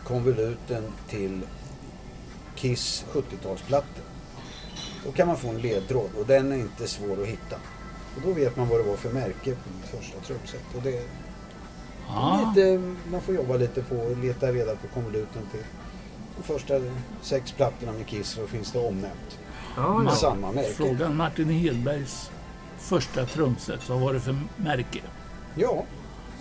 konvoluten 0.05 0.85
till 1.09 1.41
Kiss 2.55 3.05
70-talsplattor. 3.13 4.03
Då 5.05 5.13
kan 5.13 5.27
man 5.29 5.37
få 5.37 5.49
en 5.49 5.59
ledtråd 5.59 6.11
och 6.21 6.27
den 6.27 6.53
är 6.53 6.57
inte 6.57 6.89
svår 6.89 7.23
att 7.23 7.29
hitta. 7.29 7.57
Och 8.17 8.23
då 8.27 8.33
vet 8.33 8.57
man 8.57 8.69
vad 8.69 8.81
det 8.81 8.85
var 8.91 8.97
för 8.97 9.13
märke 9.13 9.55
på 9.55 9.71
mitt 9.77 9.87
första 9.91 10.21
trumset. 10.21 10.63
Och 10.77 10.83
det, 10.83 11.03
lite, 12.55 12.83
man 13.11 13.21
får 13.21 13.35
jobba 13.35 13.57
lite 13.57 13.83
på 13.83 13.97
och 13.97 14.17
leta 14.17 14.53
reda 14.53 14.77
på 14.77 14.89
konvoluten 14.95 15.43
till 15.51 15.61
de 16.37 16.43
första 16.43 16.75
sex 17.23 17.53
plattorna 17.53 17.93
med 17.93 18.07
Kiss 18.07 18.29
så 18.29 18.47
finns 18.47 18.73
det 18.73 18.79
omnämnt. 18.79 19.39
ja, 19.77 19.99
Med 19.99 20.13
ja. 20.13 20.17
samma 20.17 20.53
märke. 20.53 20.69
Frågan 20.73 21.17
Martin 21.17 21.49
Hedbergs 21.51 22.31
första 22.87 23.27
trumset, 23.27 23.89
vad 23.89 24.01
var 24.01 24.13
det 24.13 24.21
för 24.21 24.37
märke? 24.57 25.01
Ja, 25.55 25.85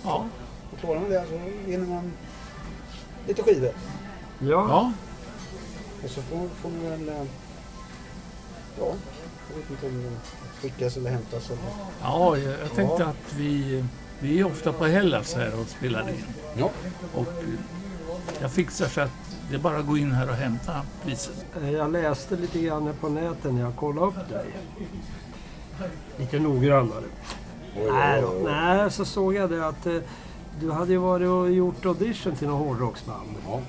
Ja. 0.03 0.25
och 0.73 0.79
klarar 0.79 0.99
man 0.99 1.09
det 1.09 1.25
så 1.29 1.39
vinner 1.69 1.87
man 1.87 2.11
lite 3.27 3.43
skivor. 3.43 3.71
ja. 4.39 4.47
ja. 4.69 4.91
Och 6.03 6.09
så 6.09 6.21
får, 6.21 6.47
får 6.61 6.69
man 6.69 6.89
väl... 6.89 7.09
eh, 7.09 7.23
Ja, 8.79 8.93
jag 9.49 9.57
vet 9.57 9.69
inte 9.69 9.85
om 9.87 10.03
de 10.03 10.09
skickas 10.61 10.97
eller 10.97 11.09
hämtas 11.11 11.49
eller... 11.49 11.61
Ja, 12.01 12.37
jag, 12.37 12.51
jag 12.61 12.73
tänkte 12.75 13.03
Ja. 13.03 13.05
att 13.09 13.33
vi, 13.37 13.83
vi 14.19 14.39
är 14.39 14.45
ofta 14.45 14.73
på 14.73 14.85
Hellas 14.85 15.35
här 15.35 15.59
och 15.61 15.67
spelar 15.67 16.09
in. 16.09 16.23
Ja, 16.57 16.69
Och 17.13 17.27
eh, 17.27 17.49
jag 18.41 18.51
fixar 18.51 18.87
så 18.87 19.01
att 19.01 19.11
det 19.49 19.55
är 19.55 19.59
bara 19.59 19.77
att 19.77 19.87
gå 19.87 19.97
in 19.97 20.11
här 20.11 20.29
och 20.29 20.35
hämta 20.35 20.81
priset. 21.03 21.45
Eh, 21.61 21.71
Jag 21.71 21.91
läste 21.91 22.35
lite 22.35 22.59
grann 22.59 22.93
på 23.01 23.09
nätet 23.09 23.53
när 23.53 23.61
jag 23.61 23.75
kollade 23.75 24.07
upp 24.07 24.29
dig. 24.29 24.45
Lite 26.17 26.39
noggrannare. 26.39 27.03
Oj, 27.77 27.91
Nej, 27.91 28.21
då. 28.21 28.33
Nej, 28.43 28.91
så 28.91 29.05
såg 29.05 29.33
jag 29.33 29.49
det 29.49 29.67
att 29.67 29.85
eh, 29.85 29.97
du 30.61 30.71
hade 30.71 30.91
ju 30.91 30.97
varit 30.97 31.27
och 31.29 31.51
gjort 31.51 31.85
audition 31.85 32.35
till 32.35 32.47
något 32.47 32.67
hårdrocksband. 32.67 33.29
Ja, 33.47 33.61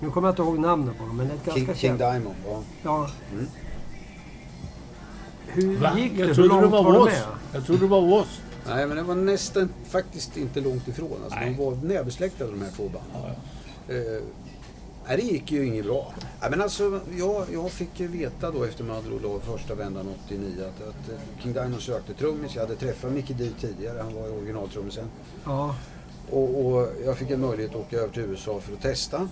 Nu 0.00 0.10
kommer 0.10 0.28
jag 0.28 0.32
inte 0.32 0.42
ihåg 0.42 0.58
namnet 0.58 0.98
på 0.98 1.04
dem, 1.06 1.16
men 1.16 1.26
det 1.28 1.32
är 1.32 1.36
ett 1.36 1.44
ganska 1.44 1.60
King, 1.60 1.74
King 1.74 1.88
känt. 1.90 1.98
Diamond. 1.98 2.34
Ja. 2.46 2.62
Ja. 2.82 3.08
Mm. 3.32 3.46
Hur 5.46 5.76
Va? 5.78 5.92
gick 5.98 6.12
det? 6.12 6.18
Jag 6.20 6.26
Hur 6.26 6.34
trodde 6.34 6.48
det 6.54 6.60
långt 6.60 6.72
var 6.72 6.82
var 6.84 6.92
du 6.98 7.04
med? 7.04 7.22
Jag 7.52 7.66
trodde 7.66 7.80
det 7.80 7.86
var 7.86 8.12
oss. 8.20 8.40
Nej, 8.66 8.86
men 8.86 8.96
det 8.96 9.02
var 9.02 9.14
nästan 9.14 9.68
faktiskt 9.88 10.36
inte 10.36 10.60
långt 10.60 10.88
ifrån. 10.88 11.10
Alltså, 11.24 11.38
Nej. 11.38 11.54
de 11.58 11.64
var 11.64 11.74
närbesläktade 11.76 12.50
de 12.50 12.62
här 12.62 12.70
två 12.76 12.82
banden. 12.82 13.02
Ja, 13.14 13.30
ja. 13.88 13.94
Eh, 13.94 14.22
nej, 15.08 15.16
det 15.16 15.22
gick 15.22 15.52
ju 15.52 15.66
inget 15.66 15.84
bra. 15.84 16.12
Nej, 16.40 16.50
men 16.50 16.62
alltså, 16.62 17.00
jag, 17.18 17.46
jag 17.52 17.70
fick 17.70 18.00
ju 18.00 18.06
veta 18.06 18.50
då 18.50 18.64
efter 18.64 18.84
man 18.84 18.96
hade 18.96 19.08
rullat 19.08 19.30
av 19.30 19.56
första 19.56 19.74
vändan 19.74 20.14
89 20.24 20.52
att, 20.60 20.88
att 20.88 21.08
eh, 21.08 21.42
King 21.42 21.52
Diamond 21.52 21.82
sökte 21.82 22.14
trummis. 22.14 22.54
Jag 22.54 22.62
hade 22.62 22.76
träffat 22.76 23.12
Mickey 23.12 23.34
D 23.34 23.50
tidigare, 23.60 23.98
han 24.02 24.14
var 24.14 24.28
originaltrummisen. 24.28 25.08
Ja. 25.44 25.76
Och, 26.30 26.66
och 26.66 26.88
jag 27.04 27.18
fick 27.18 27.30
en 27.30 27.40
möjlighet 27.40 27.70
att 27.70 27.80
åka 27.80 27.96
över 27.96 28.12
till 28.12 28.22
USA 28.22 28.60
för 28.60 28.72
att 28.72 28.82
testa. 28.82 29.28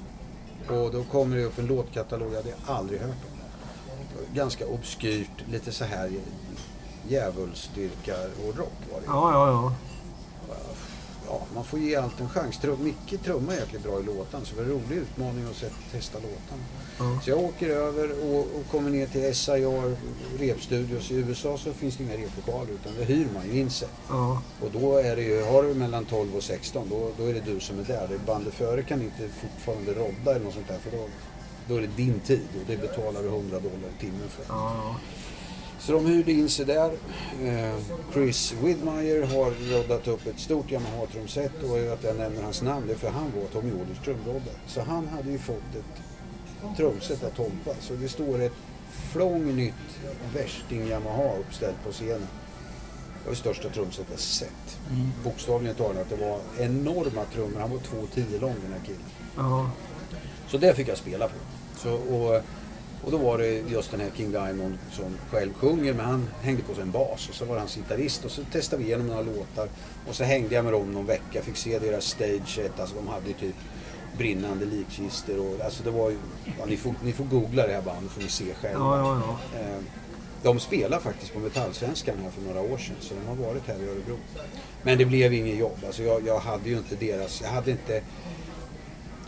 Och 0.68 0.93
då 0.93 1.05
kommer 1.05 1.37
det 1.37 1.45
upp 1.45 1.59
en 1.59 1.66
låtkatalog 1.66 2.33
jag 2.33 2.37
hade 2.37 2.55
aldrig 2.66 3.01
hört 3.01 3.11
om. 3.11 3.39
Ganska 4.35 4.66
obskyrt, 4.66 5.45
lite 5.51 5.73
så 5.73 5.85
här 5.85 6.11
djävulsdyrka 7.09 8.16
hårdrock 8.43 8.73
var 8.93 9.01
det. 9.01 9.07
Ja, 9.07 9.33
ja, 9.33 9.49
ja. 9.49 9.73
Ja, 11.33 11.41
man 11.55 11.64
får 11.64 11.78
ge 11.78 11.97
allt 11.97 12.20
en 12.20 12.28
chans. 12.28 12.59
Trum, 12.59 12.85
Micke 12.85 13.22
trummar 13.24 13.55
jäkligt 13.55 13.83
bra 13.83 14.01
i 14.01 14.03
låten 14.03 14.45
så 14.45 14.55
det 14.55 14.62
var 14.62 14.68
en 14.68 14.70
rolig 14.70 14.97
utmaning 14.97 15.45
att 15.45 15.64
testa 15.93 16.18
låten. 16.18 16.59
Ja. 16.99 17.20
Så 17.24 17.30
jag 17.30 17.39
åker 17.39 17.68
över 17.68 18.11
och, 18.24 18.39
och 18.39 18.70
kommer 18.70 18.91
ner 18.91 19.07
till 19.07 19.35
SIR 19.35 19.97
repstudios. 20.39 21.11
I 21.11 21.14
USA 21.14 21.59
så 21.59 21.72
finns 21.72 21.97
det 21.97 22.05
inga 22.05 22.16
replokaler 22.16 22.72
utan 22.72 22.93
det 22.99 23.05
hyr 23.05 23.26
man 23.35 23.47
ju 23.53 23.61
in 23.61 23.70
sig. 23.70 23.89
ja. 24.09 24.43
Och 24.61 24.70
då 24.80 24.97
är 24.97 25.16
det 25.16 25.22
ju, 25.22 25.43
har 25.43 25.62
du 25.62 25.74
mellan 25.74 26.05
12 26.05 26.37
och 26.37 26.43
16 26.43 26.89
då, 26.91 27.11
då 27.18 27.24
är 27.30 27.35
det 27.35 27.41
du 27.41 27.61
som 27.61 27.78
är 27.78 27.85
där. 27.85 28.09
Det 28.11 28.18
bandet 28.26 28.55
före 28.55 28.83
kan 28.83 29.03
inte 29.03 29.28
fortfarande 29.28 29.93
rodda 29.93 30.30
eller 30.30 30.45
något 30.45 30.55
sånt 30.55 30.68
där 30.68 30.78
för 30.78 30.97
då, 30.97 31.09
då 31.68 31.76
är 31.76 31.80
det 31.80 31.97
din 31.97 32.20
tid 32.20 32.49
och 32.61 32.64
det 32.66 32.76
betalar 32.76 33.22
du 33.22 33.28
100 33.28 33.61
dollar 33.61 33.89
i 33.99 34.01
timmen 34.01 34.28
för. 34.28 34.45
ja. 34.49 34.97
Så 35.83 35.93
de 35.93 36.07
hyrde 36.07 36.33
in 36.33 36.49
sig 36.49 36.66
där. 36.66 36.93
Eh, 37.43 37.74
Chris 38.12 38.55
Widmeyer 38.62 39.22
har 39.22 39.74
roddat 39.74 40.09
upp 40.09 40.26
ett 40.26 40.41
stort 40.41 40.70
Yamaha-trumset 40.70 41.62
och 41.62 41.93
att 41.93 42.05
jag 42.05 42.16
nämner 42.16 42.43
hans 42.43 42.62
namn 42.62 42.87
det 42.87 42.93
är 42.93 42.97
för 42.97 43.11
han 43.11 43.33
var 43.37 43.49
Tommy 43.53 43.72
Orders 43.72 43.99
trumroddare. 44.05 44.55
Så 44.66 44.80
han 44.80 45.09
hade 45.09 45.30
ju 45.30 45.39
fått 45.39 45.57
ett 45.57 46.76
trumset 46.76 47.24
av 47.24 47.30
Tompa. 47.30 47.70
Så 47.80 47.95
det 47.95 48.09
står 48.09 48.43
ett 48.43 48.53
flång 49.12 49.57
nytt 49.57 49.74
värsting 50.35 50.89
Yamaha 50.89 51.37
uppställt 51.37 51.85
på 51.85 51.93
scenen. 51.93 52.20
Det 52.20 53.24
var 53.24 53.30
det 53.30 53.37
största 53.37 53.68
trumset 53.68 54.07
jag 54.11 54.18
sett. 54.18 54.78
Mm. 54.91 55.12
Bokstavligen 55.24 55.76
talat, 55.76 56.09
det 56.09 56.16
var 56.16 56.39
enorma 56.59 57.24
trummor. 57.33 57.61
Han 57.61 57.70
var 57.70 57.78
2,10 57.78 58.41
lång 58.41 58.55
den 58.62 58.72
här 58.72 58.87
killen. 58.87 59.01
ja. 59.37 59.70
Så 60.49 60.59
det 60.59 60.74
fick 60.74 60.89
jag 60.89 60.99
spela 60.99 61.28
på. 61.28 61.35
Så, 61.76 61.93
och, 61.93 62.43
och 63.05 63.11
då 63.11 63.16
var 63.18 63.38
det 63.38 63.48
just 63.48 63.90
den 63.90 64.00
här 64.00 64.11
King 64.16 64.32
Diamond 64.32 64.78
som 64.92 65.16
själv 65.30 65.53
sjunger 65.55 65.92
men 65.94 66.07
han 66.07 66.28
hängde 66.42 66.62
på 66.62 66.74
sig 66.74 66.82
en 66.82 66.90
bas 66.90 67.28
och 67.28 67.34
så 67.34 67.44
var 67.44 67.59
han 67.59 67.66
gitarrist 67.66 68.24
och 68.24 68.30
så 68.30 68.42
testade 68.53 68.82
vi 68.82 68.88
igenom 68.88 69.07
några 69.07 69.22
låtar 69.22 69.68
och 70.09 70.14
så 70.14 70.24
hängde 70.24 70.55
jag 70.55 70.64
med 70.64 70.72
dem 70.72 70.92
någon 70.92 71.07
vecka, 71.07 71.42
fick 71.42 71.57
se 71.57 71.78
deras 71.78 72.05
stage 72.05 72.48
set, 72.55 72.80
alltså 72.80 72.96
de 72.96 73.09
hade 73.09 73.28
ju 73.28 73.32
typ 73.34 73.57
brinnande 74.18 74.64
likkistor 74.64 75.38
och 75.38 75.64
alltså 75.64 75.82
det 75.84 75.90
var 75.90 76.11
ju, 76.11 76.16
ja, 76.59 76.64
ni, 76.66 76.76
får, 76.76 76.94
ni 77.05 77.12
får 77.12 77.24
googla 77.24 77.66
det 77.66 77.72
här 77.72 77.82
bandet 77.82 78.12
får 78.12 78.22
ni 78.22 78.28
se 78.28 78.44
själva. 78.55 78.80
Ja, 78.80 78.98
ja, 78.98 79.38
ja. 79.55 79.59
Eh, 79.61 79.78
De 80.42 80.61
spelar 80.61 81.00
faktiskt 81.00 81.32
på 81.32 81.38
Metallsvenskan 81.38 82.14
här 82.22 82.30
för 82.30 82.42
några 82.42 82.61
år 82.61 82.78
sedan 82.78 82.96
så 83.00 83.14
de 83.14 83.26
har 83.28 83.48
varit 83.48 83.66
här 83.66 83.74
i 83.74 83.88
Örebro. 83.88 84.16
Men 84.82 84.98
det 84.98 85.05
blev 85.05 85.32
inget 85.34 85.59
jobb, 85.59 85.78
alltså 85.86 86.03
jag, 86.03 86.26
jag 86.26 86.38
hade 86.38 86.68
ju 86.68 86.76
inte 86.78 86.96
deras, 86.96 87.40
jag 87.42 87.48
hade 87.48 87.70
inte 87.70 88.03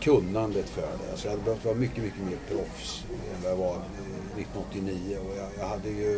kunnandet 0.05 0.69
för 0.69 0.81
det. 0.81 1.11
Alltså 1.11 1.27
jag 1.27 1.31
hade 1.31 1.43
behövt 1.43 1.65
vara 1.65 1.75
mycket, 1.75 2.03
mycket 2.03 2.19
mer 2.19 2.37
proffs 2.49 3.03
än 3.35 3.41
vad 3.43 3.51
jag 3.51 3.57
var 3.57 3.75
eh, 3.75 4.41
1989 4.41 5.17
och 5.29 5.37
jag, 5.37 5.49
jag 5.59 5.67
hade 5.67 5.89
ju 5.89 6.17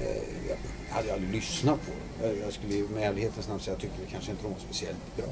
eh, 0.00 0.22
jag 0.48 0.94
hade 0.96 1.12
aldrig 1.12 1.32
lyssnat 1.32 1.80
på 1.86 1.92
det. 2.20 2.26
Jag, 2.26 2.38
jag 2.38 2.52
skulle 2.52 2.74
ju 2.74 2.88
med 2.88 3.10
ärlighetens 3.10 3.48
namn 3.48 3.60
säga 3.60 3.76
att 3.76 3.82
jag 3.82 3.92
tyckte 3.92 4.12
kanske 4.12 4.30
inte 4.30 4.42
de 4.42 4.52
var 4.52 4.60
speciellt 4.60 5.16
bra. 5.16 5.26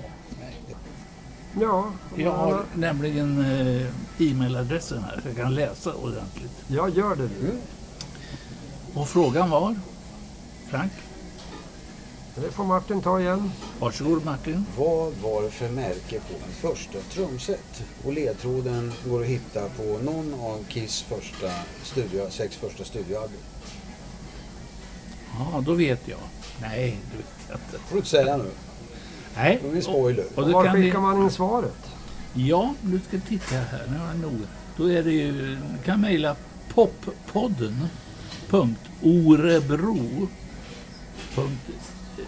Ja, 1.61 1.93
Jag 2.17 2.33
har 2.33 2.65
nämligen 2.75 3.41
eh, 3.41 3.87
e-mailadressen 4.31 5.05
här 5.05 5.21
så 5.23 5.29
jag 5.29 5.37
kan 5.37 5.55
läsa 5.55 5.95
ordentligt. 5.95 6.53
ja, 6.69 6.89
gör 6.89 7.17
det. 7.17 7.23
Mm. 7.23 7.59
Och 8.95 9.09
frågan 9.09 9.51
var? 9.51 9.77
Frank? 10.69 10.93
Det 12.41 12.51
får 12.51 12.64
Martin 12.64 13.01
ta 13.03 13.20
igen. 13.20 13.51
Varsågod 13.80 14.24
Martin. 14.24 14.66
Vad 14.78 15.12
var 15.22 15.43
det 15.43 15.51
för 15.51 15.68
märke 15.68 16.20
på 16.20 16.32
mitt 16.47 16.57
första 16.57 16.99
trumset? 17.01 17.82
Och 18.05 18.12
ledtråden 18.12 18.93
går 19.09 19.20
att 19.20 19.26
hitta 19.26 19.68
på 19.68 19.82
någon 19.82 20.34
av 20.34 20.64
Kiss 20.68 21.03
första 21.03 21.51
studio, 21.82 22.26
sex 22.30 22.57
första 22.57 22.84
studioalbum. 22.84 23.39
Ja, 25.39 25.62
då 25.66 25.74
vet 25.74 26.09
jag. 26.09 26.18
Nej, 26.61 26.99
det 27.11 27.16
vet 27.16 27.26
jag 27.49 27.57
inte. 27.57 27.78
får 27.78 27.95
du 27.95 27.97
inte 27.97 28.09
säga 28.11 28.37
nu. 28.37 28.51
Nej. 29.37 29.59
Då 29.62 29.68
är 29.70 29.74
det 29.74 29.82
spoiler. 29.82 30.24
Och 30.34 30.47
då 30.47 30.53
Var 30.53 30.64
kan 30.64 30.74
skickar 30.74 31.01
man 31.01 31.22
in 31.22 31.30
svaret? 31.30 31.76
ja, 32.34 32.74
du 32.80 33.01
ska 33.09 33.20
titta 33.28 33.55
här. 33.55 33.87
Nu 33.91 33.99
har 33.99 34.07
jag 34.07 34.18
nog. 34.18 34.41
Då 34.76 34.91
är 34.91 35.03
det 35.03 35.12
ju, 35.12 35.32
du 35.57 35.59
kan 35.84 36.01
mejla 36.01 36.37
poppodden 36.74 37.87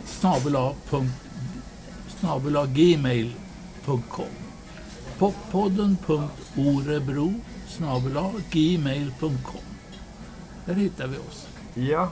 punkt 0.09 0.75
orebro 0.75 0.75
punkt 0.91 1.13
snabel-a 2.09 2.67
punkt 6.07 7.43
snabel-a 7.69 8.33
gmail.com 8.51 9.61
Där 10.65 10.75
hittar 10.75 11.07
vi 11.07 11.17
oss. 11.17 11.47
Ja. 11.75 12.11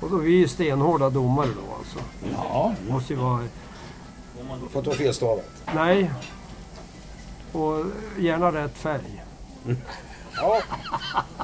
Och 0.00 0.10
då 0.10 0.16
är 0.16 0.22
vi 0.22 0.30
ju 0.30 0.48
stenhårda 0.48 1.10
domare 1.10 1.48
då 1.48 1.74
alltså. 1.78 1.98
Ja, 2.34 2.74
Måste 2.88 3.12
ju 3.12 3.18
vara... 3.18 3.42
Du 3.42 4.68
får 4.68 4.78
inte 4.78 4.90
vara 4.90 4.98
felstavat. 4.98 5.44
Nej. 5.74 6.10
Och 7.52 7.84
gärna 8.18 8.52
rätt 8.52 8.78
färg. 8.78 9.24
Ja, 10.40 10.62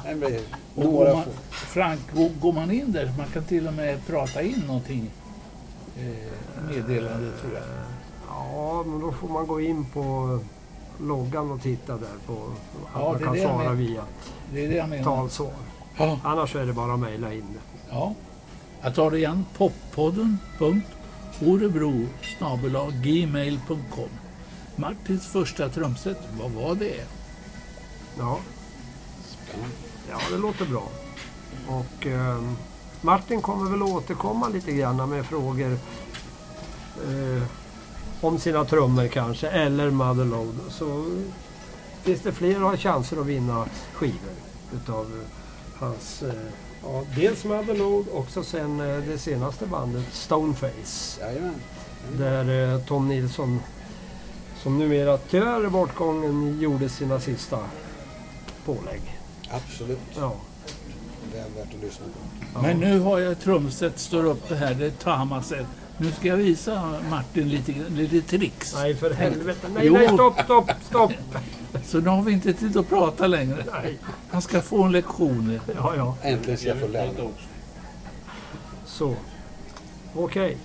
det 0.03 0.15
blir 0.15 0.41
några 0.75 1.13
man, 1.13 1.23
få. 1.23 1.31
Frank, 1.51 1.99
går, 2.41 2.53
man 2.53 2.71
in 2.71 2.91
där, 2.91 3.13
man 3.17 3.27
kan 3.27 3.43
till 3.43 3.67
och 3.67 3.73
med 3.73 4.05
prata 4.07 4.41
in 4.41 4.59
någonting 4.67 5.11
eh, 5.97 6.63
meddelande 6.69 7.31
tror 7.41 7.53
jag. 7.53 7.63
Ja, 8.29 8.83
men 8.87 8.99
då 8.99 9.11
får 9.11 9.27
man 9.29 9.47
gå 9.47 9.61
in 9.61 9.85
på 9.85 10.39
loggan 11.01 11.51
och 11.51 11.61
titta 11.61 11.93
där 11.97 12.15
på 12.27 12.33
att 12.33 12.89
Ja, 12.93 13.11
man 13.11 13.17
det 13.17 13.23
är 13.39 13.43
kan 13.43 13.57
svara 13.57 13.73
via 13.73 14.03
Det 14.53 14.65
är 14.65 14.69
det 14.69 14.75
jag 14.75 14.89
menar. 14.89 15.03
talsvar. 15.03 15.51
Ja. 15.97 16.19
Annars 16.23 16.55
är 16.55 16.65
det 16.65 16.73
bara 16.73 16.93
att 16.93 16.99
mejla 16.99 17.33
in 17.33 17.45
det. 17.53 17.89
ja. 17.91 18.13
Jag 18.81 18.95
tar 18.95 19.11
det 19.11 19.17
igen. 19.17 19.45
Poppodden. 19.57 20.39
punkt 20.57 20.87
Orebro 21.45 22.07
snabel-a 22.37 22.87
gmail.com 23.03 24.09
Martins 24.75 25.27
första 25.27 25.69
trumset, 25.69 26.17
vad 26.41 26.51
var 26.51 26.75
det? 26.75 27.03
Ja. 28.19 28.39
Ja 30.09 30.17
det 30.31 30.37
låter 30.37 30.65
bra. 30.65 30.89
Och 31.67 32.07
eh, 32.07 32.41
Martin 33.01 33.41
kommer 33.41 33.71
väl 33.71 33.83
återkomma 33.83 34.49
lite 34.49 34.71
grann 34.71 35.09
med 35.09 35.25
frågor 35.25 35.77
eh, 37.07 37.43
om 38.21 38.39
sina 38.39 38.65
trummor 38.65 39.07
kanske, 39.07 39.47
eller 39.47 39.89
Motherload. 39.89 40.59
Så 40.69 41.05
finns 42.03 42.21
det 42.21 42.31
flera 42.31 42.77
chanser 42.77 43.21
att 43.21 43.25
vinna 43.25 43.65
skivor 43.93 44.35
utav 44.73 45.05
eh, 45.05 45.79
hans 45.79 46.23
eh, 46.23 46.33
Ja, 46.87 47.03
dels 47.15 47.43
Motherload 47.43 48.07
och 48.07 48.29
så 48.29 48.43
sen 48.43 48.79
eh, 48.79 48.97
det 48.97 49.17
senaste 49.17 49.65
bandet 49.65 50.05
Stoneface. 50.11 51.21
Jajamän. 51.21 51.55
Där 52.17 52.73
eh, 52.73 52.81
Tom 52.81 53.07
Nilsson, 53.07 53.59
som 54.63 54.79
numera 54.79 55.17
tyvärr 55.17 55.63
är 55.63 55.69
bortgången, 55.69 56.59
gjorde 56.59 56.89
sina 56.89 57.19
sista 57.19 57.59
pålägg. 58.65 59.14
Absolut. 59.51 59.99
Ja. 60.15 60.35
Väl 61.33 61.51
värt 61.57 61.73
att 61.75 61.81
lyssna 61.81 62.05
på. 62.05 62.45
ja. 62.53 62.61
Men 62.61 62.77
nu 62.79 62.99
har 62.99 63.19
jag 63.19 63.39
trumset 63.39 63.99
står 63.99 64.25
uppe 64.25 64.55
här, 64.55 64.73
det 64.73 64.85
är 64.85 64.89
Tamaset. 64.91 65.65
Nu 65.97 66.11
ska 66.11 66.27
jag 66.27 66.37
visa 66.37 66.99
Martin 67.09 67.49
lite, 67.49 67.71
lite 67.89 68.21
tricks. 68.21 68.73
Nej 68.75 68.95
för 68.95 69.13
helvete. 69.13 69.67
Nej, 69.73 69.85
Jo. 69.87 69.93
nej, 69.93 70.07
stopp, 70.07 70.39
stopp, 70.43 70.71
stopp. 70.89 71.11
Så 71.85 71.99
nu 71.99 72.09
har 72.09 72.21
vi 72.21 72.31
inte 72.31 72.53
tid 72.53 72.77
att 72.77 72.89
prata 72.89 73.27
längre. 73.27 73.65
Nej. 73.71 73.97
Han 74.31 74.41
ska 74.41 74.61
få 74.61 74.83
en 74.83 74.91
lektion. 74.91 75.59
Ja, 75.75 75.93
ja. 75.95 76.15
Äntligen 76.21 76.57
ska 76.57 76.67
jag 76.67 76.79
få 76.79 76.87
lära 76.87 77.11
mig. 77.11 77.29
Så. 78.85 79.15
Okej. 80.15 80.57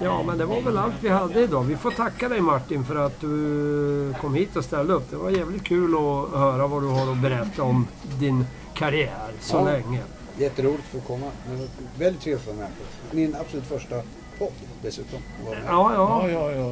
Ja, 0.00 0.22
men 0.22 0.38
det 0.38 0.44
var 0.46 0.60
väl 0.60 0.78
allt 0.78 0.94
vi 1.00 1.08
hade 1.08 1.40
idag. 1.40 1.62
Vi 1.62 1.76
får 1.76 1.90
tacka 1.90 2.28
dig 2.28 2.40
Martin 2.40 2.84
för 2.84 2.96
att 2.96 3.20
du 3.20 4.14
kom 4.20 4.34
hit 4.34 4.56
och 4.56 4.64
ställde 4.64 4.92
upp. 4.94 5.10
Det 5.10 5.16
var 5.16 5.30
jävligt 5.30 5.64
kul 5.64 5.94
att 5.94 6.38
höra 6.38 6.66
vad 6.66 6.82
du 6.82 6.86
har 6.88 7.12
att 7.12 7.22
berätta 7.22 7.62
om 7.62 7.86
din 8.20 8.44
karriär 8.74 9.30
så 9.40 9.56
Ja. 9.56 9.64
länge. 9.64 10.02
Jätteroligt 10.36 10.84
att 10.94 11.02
få 11.02 11.06
komma. 11.08 11.26
Det 11.50 11.56
var 11.56 11.66
väldigt 11.98 12.22
trevligt 12.22 12.48
att 12.48 12.56
vara 12.56 12.66
med. 12.68 12.72
Min 13.10 13.36
absolut 13.40 13.64
första 13.66 13.94
podd 14.38 14.52
dessutom. 14.82 15.18
Ja, 15.46 15.54
ja. 15.94 16.28
ja, 16.28 16.50
ja. 16.52 16.70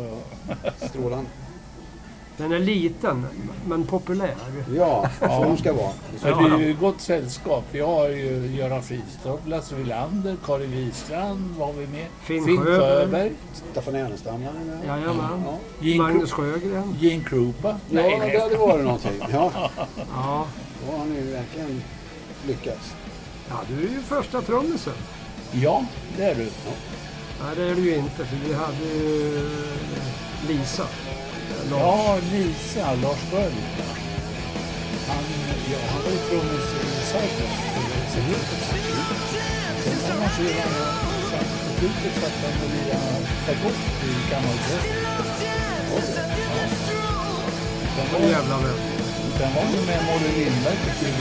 ja. 0.48 0.88
Strålande. 0.88 1.30
Den 2.36 2.52
är 2.52 2.58
liten, 2.58 3.26
men 3.68 3.86
populär. 3.86 4.34
Ja, 4.76 5.08
så 5.20 5.26
de 5.44 5.56
ska 5.56 5.72
vara. 5.72 5.92
Men 6.22 6.44
det 6.58 6.64
är 6.64 6.68
ju 6.68 6.74
gott 6.80 7.00
sällskap. 7.00 7.64
Vi 7.72 7.80
har 7.80 8.08
ju 8.08 8.46
Göran 8.56 8.82
Fridström, 8.82 9.38
Lasse 9.46 9.74
Wilander, 9.74 10.36
Karin 10.46 10.70
Wistrand, 10.70 11.54
vad 11.58 11.66
har 11.68 11.74
vi 11.74 11.86
med? 11.86 12.06
Finn 12.22 12.44
Finn 12.44 12.56
Sjöberg. 12.64 13.32
Staffan 13.72 13.94
Ernestam 13.94 14.44
var 14.44 14.52
med. 14.52 14.84
Jajamän. 14.86 15.42
Ja, 15.46 15.58
Gene, 15.80 16.02
Magnus 16.02 16.32
Sjögren. 16.32 16.96
Gene 17.00 17.24
Krupa. 17.24 17.68
ja 17.68 17.76
Nej, 17.88 18.10
det 18.20 18.26
nej. 18.26 18.40
hade 18.40 18.56
varit 18.56 18.84
någonting. 18.84 19.20
Ja, 19.32 19.70
Ja. 20.14 20.46
då 20.86 20.96
har 20.98 21.04
ni 21.06 21.14
ju 21.16 21.32
verkligen 21.32 21.82
lyckats. 22.46 22.94
ja, 23.48 23.54
du 23.68 23.74
är 23.86 23.90
ju 23.90 24.00
första 24.00 24.42
trummisen. 24.42 24.92
Ja, 25.52 25.84
det 26.16 26.24
är 26.24 26.34
du. 26.34 26.42
Nej, 27.44 27.56
det 27.56 27.62
är 27.62 27.74
du 27.74 27.82
ju 27.82 27.96
inte, 27.96 28.24
för 28.24 28.36
vi 28.48 28.54
hade 28.54 28.84
ju 28.84 29.48
Lisa. 30.48 30.86
Lars. 31.70 31.80
Ja, 31.80 32.18
Lisa, 32.32 32.94
Lars 33.02 33.22
Sköld. 33.30 33.54
Han, 35.08 35.24
ja, 35.72 35.78
han 35.90 36.02
var 36.02 36.10
ju 36.10 36.18
trummis 36.28 36.68
i 36.74 36.86
Cyclones. 37.10 37.76
Sen 39.84 40.10
har 40.10 40.20
man 40.20 40.30
sedan 40.36 40.72
satt 41.30 41.48
på 41.62 41.70
slutet 41.78 42.22
satt 42.22 42.36
han 42.42 42.54
och 42.64 42.70
lirade 42.74 43.26
fagott 43.46 43.80
i 44.04 44.30
gammal. 44.30 44.58
Den 47.96 48.06
var, 48.12 48.30
jävla 48.30 48.56
vän. 48.56 48.80
den 49.38 49.54
var 49.54 49.62
ju 49.62 49.86
med 49.86 50.00
Molly 50.06 50.44
Lindberg 50.44 50.76
på 50.76 50.90
Kul. 51.00 51.12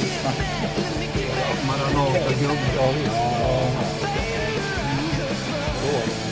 Maranata-gubben. 1.68 2.58
Ja, 2.76 2.92
visst. 2.92 3.16
Ja. 5.82 6.25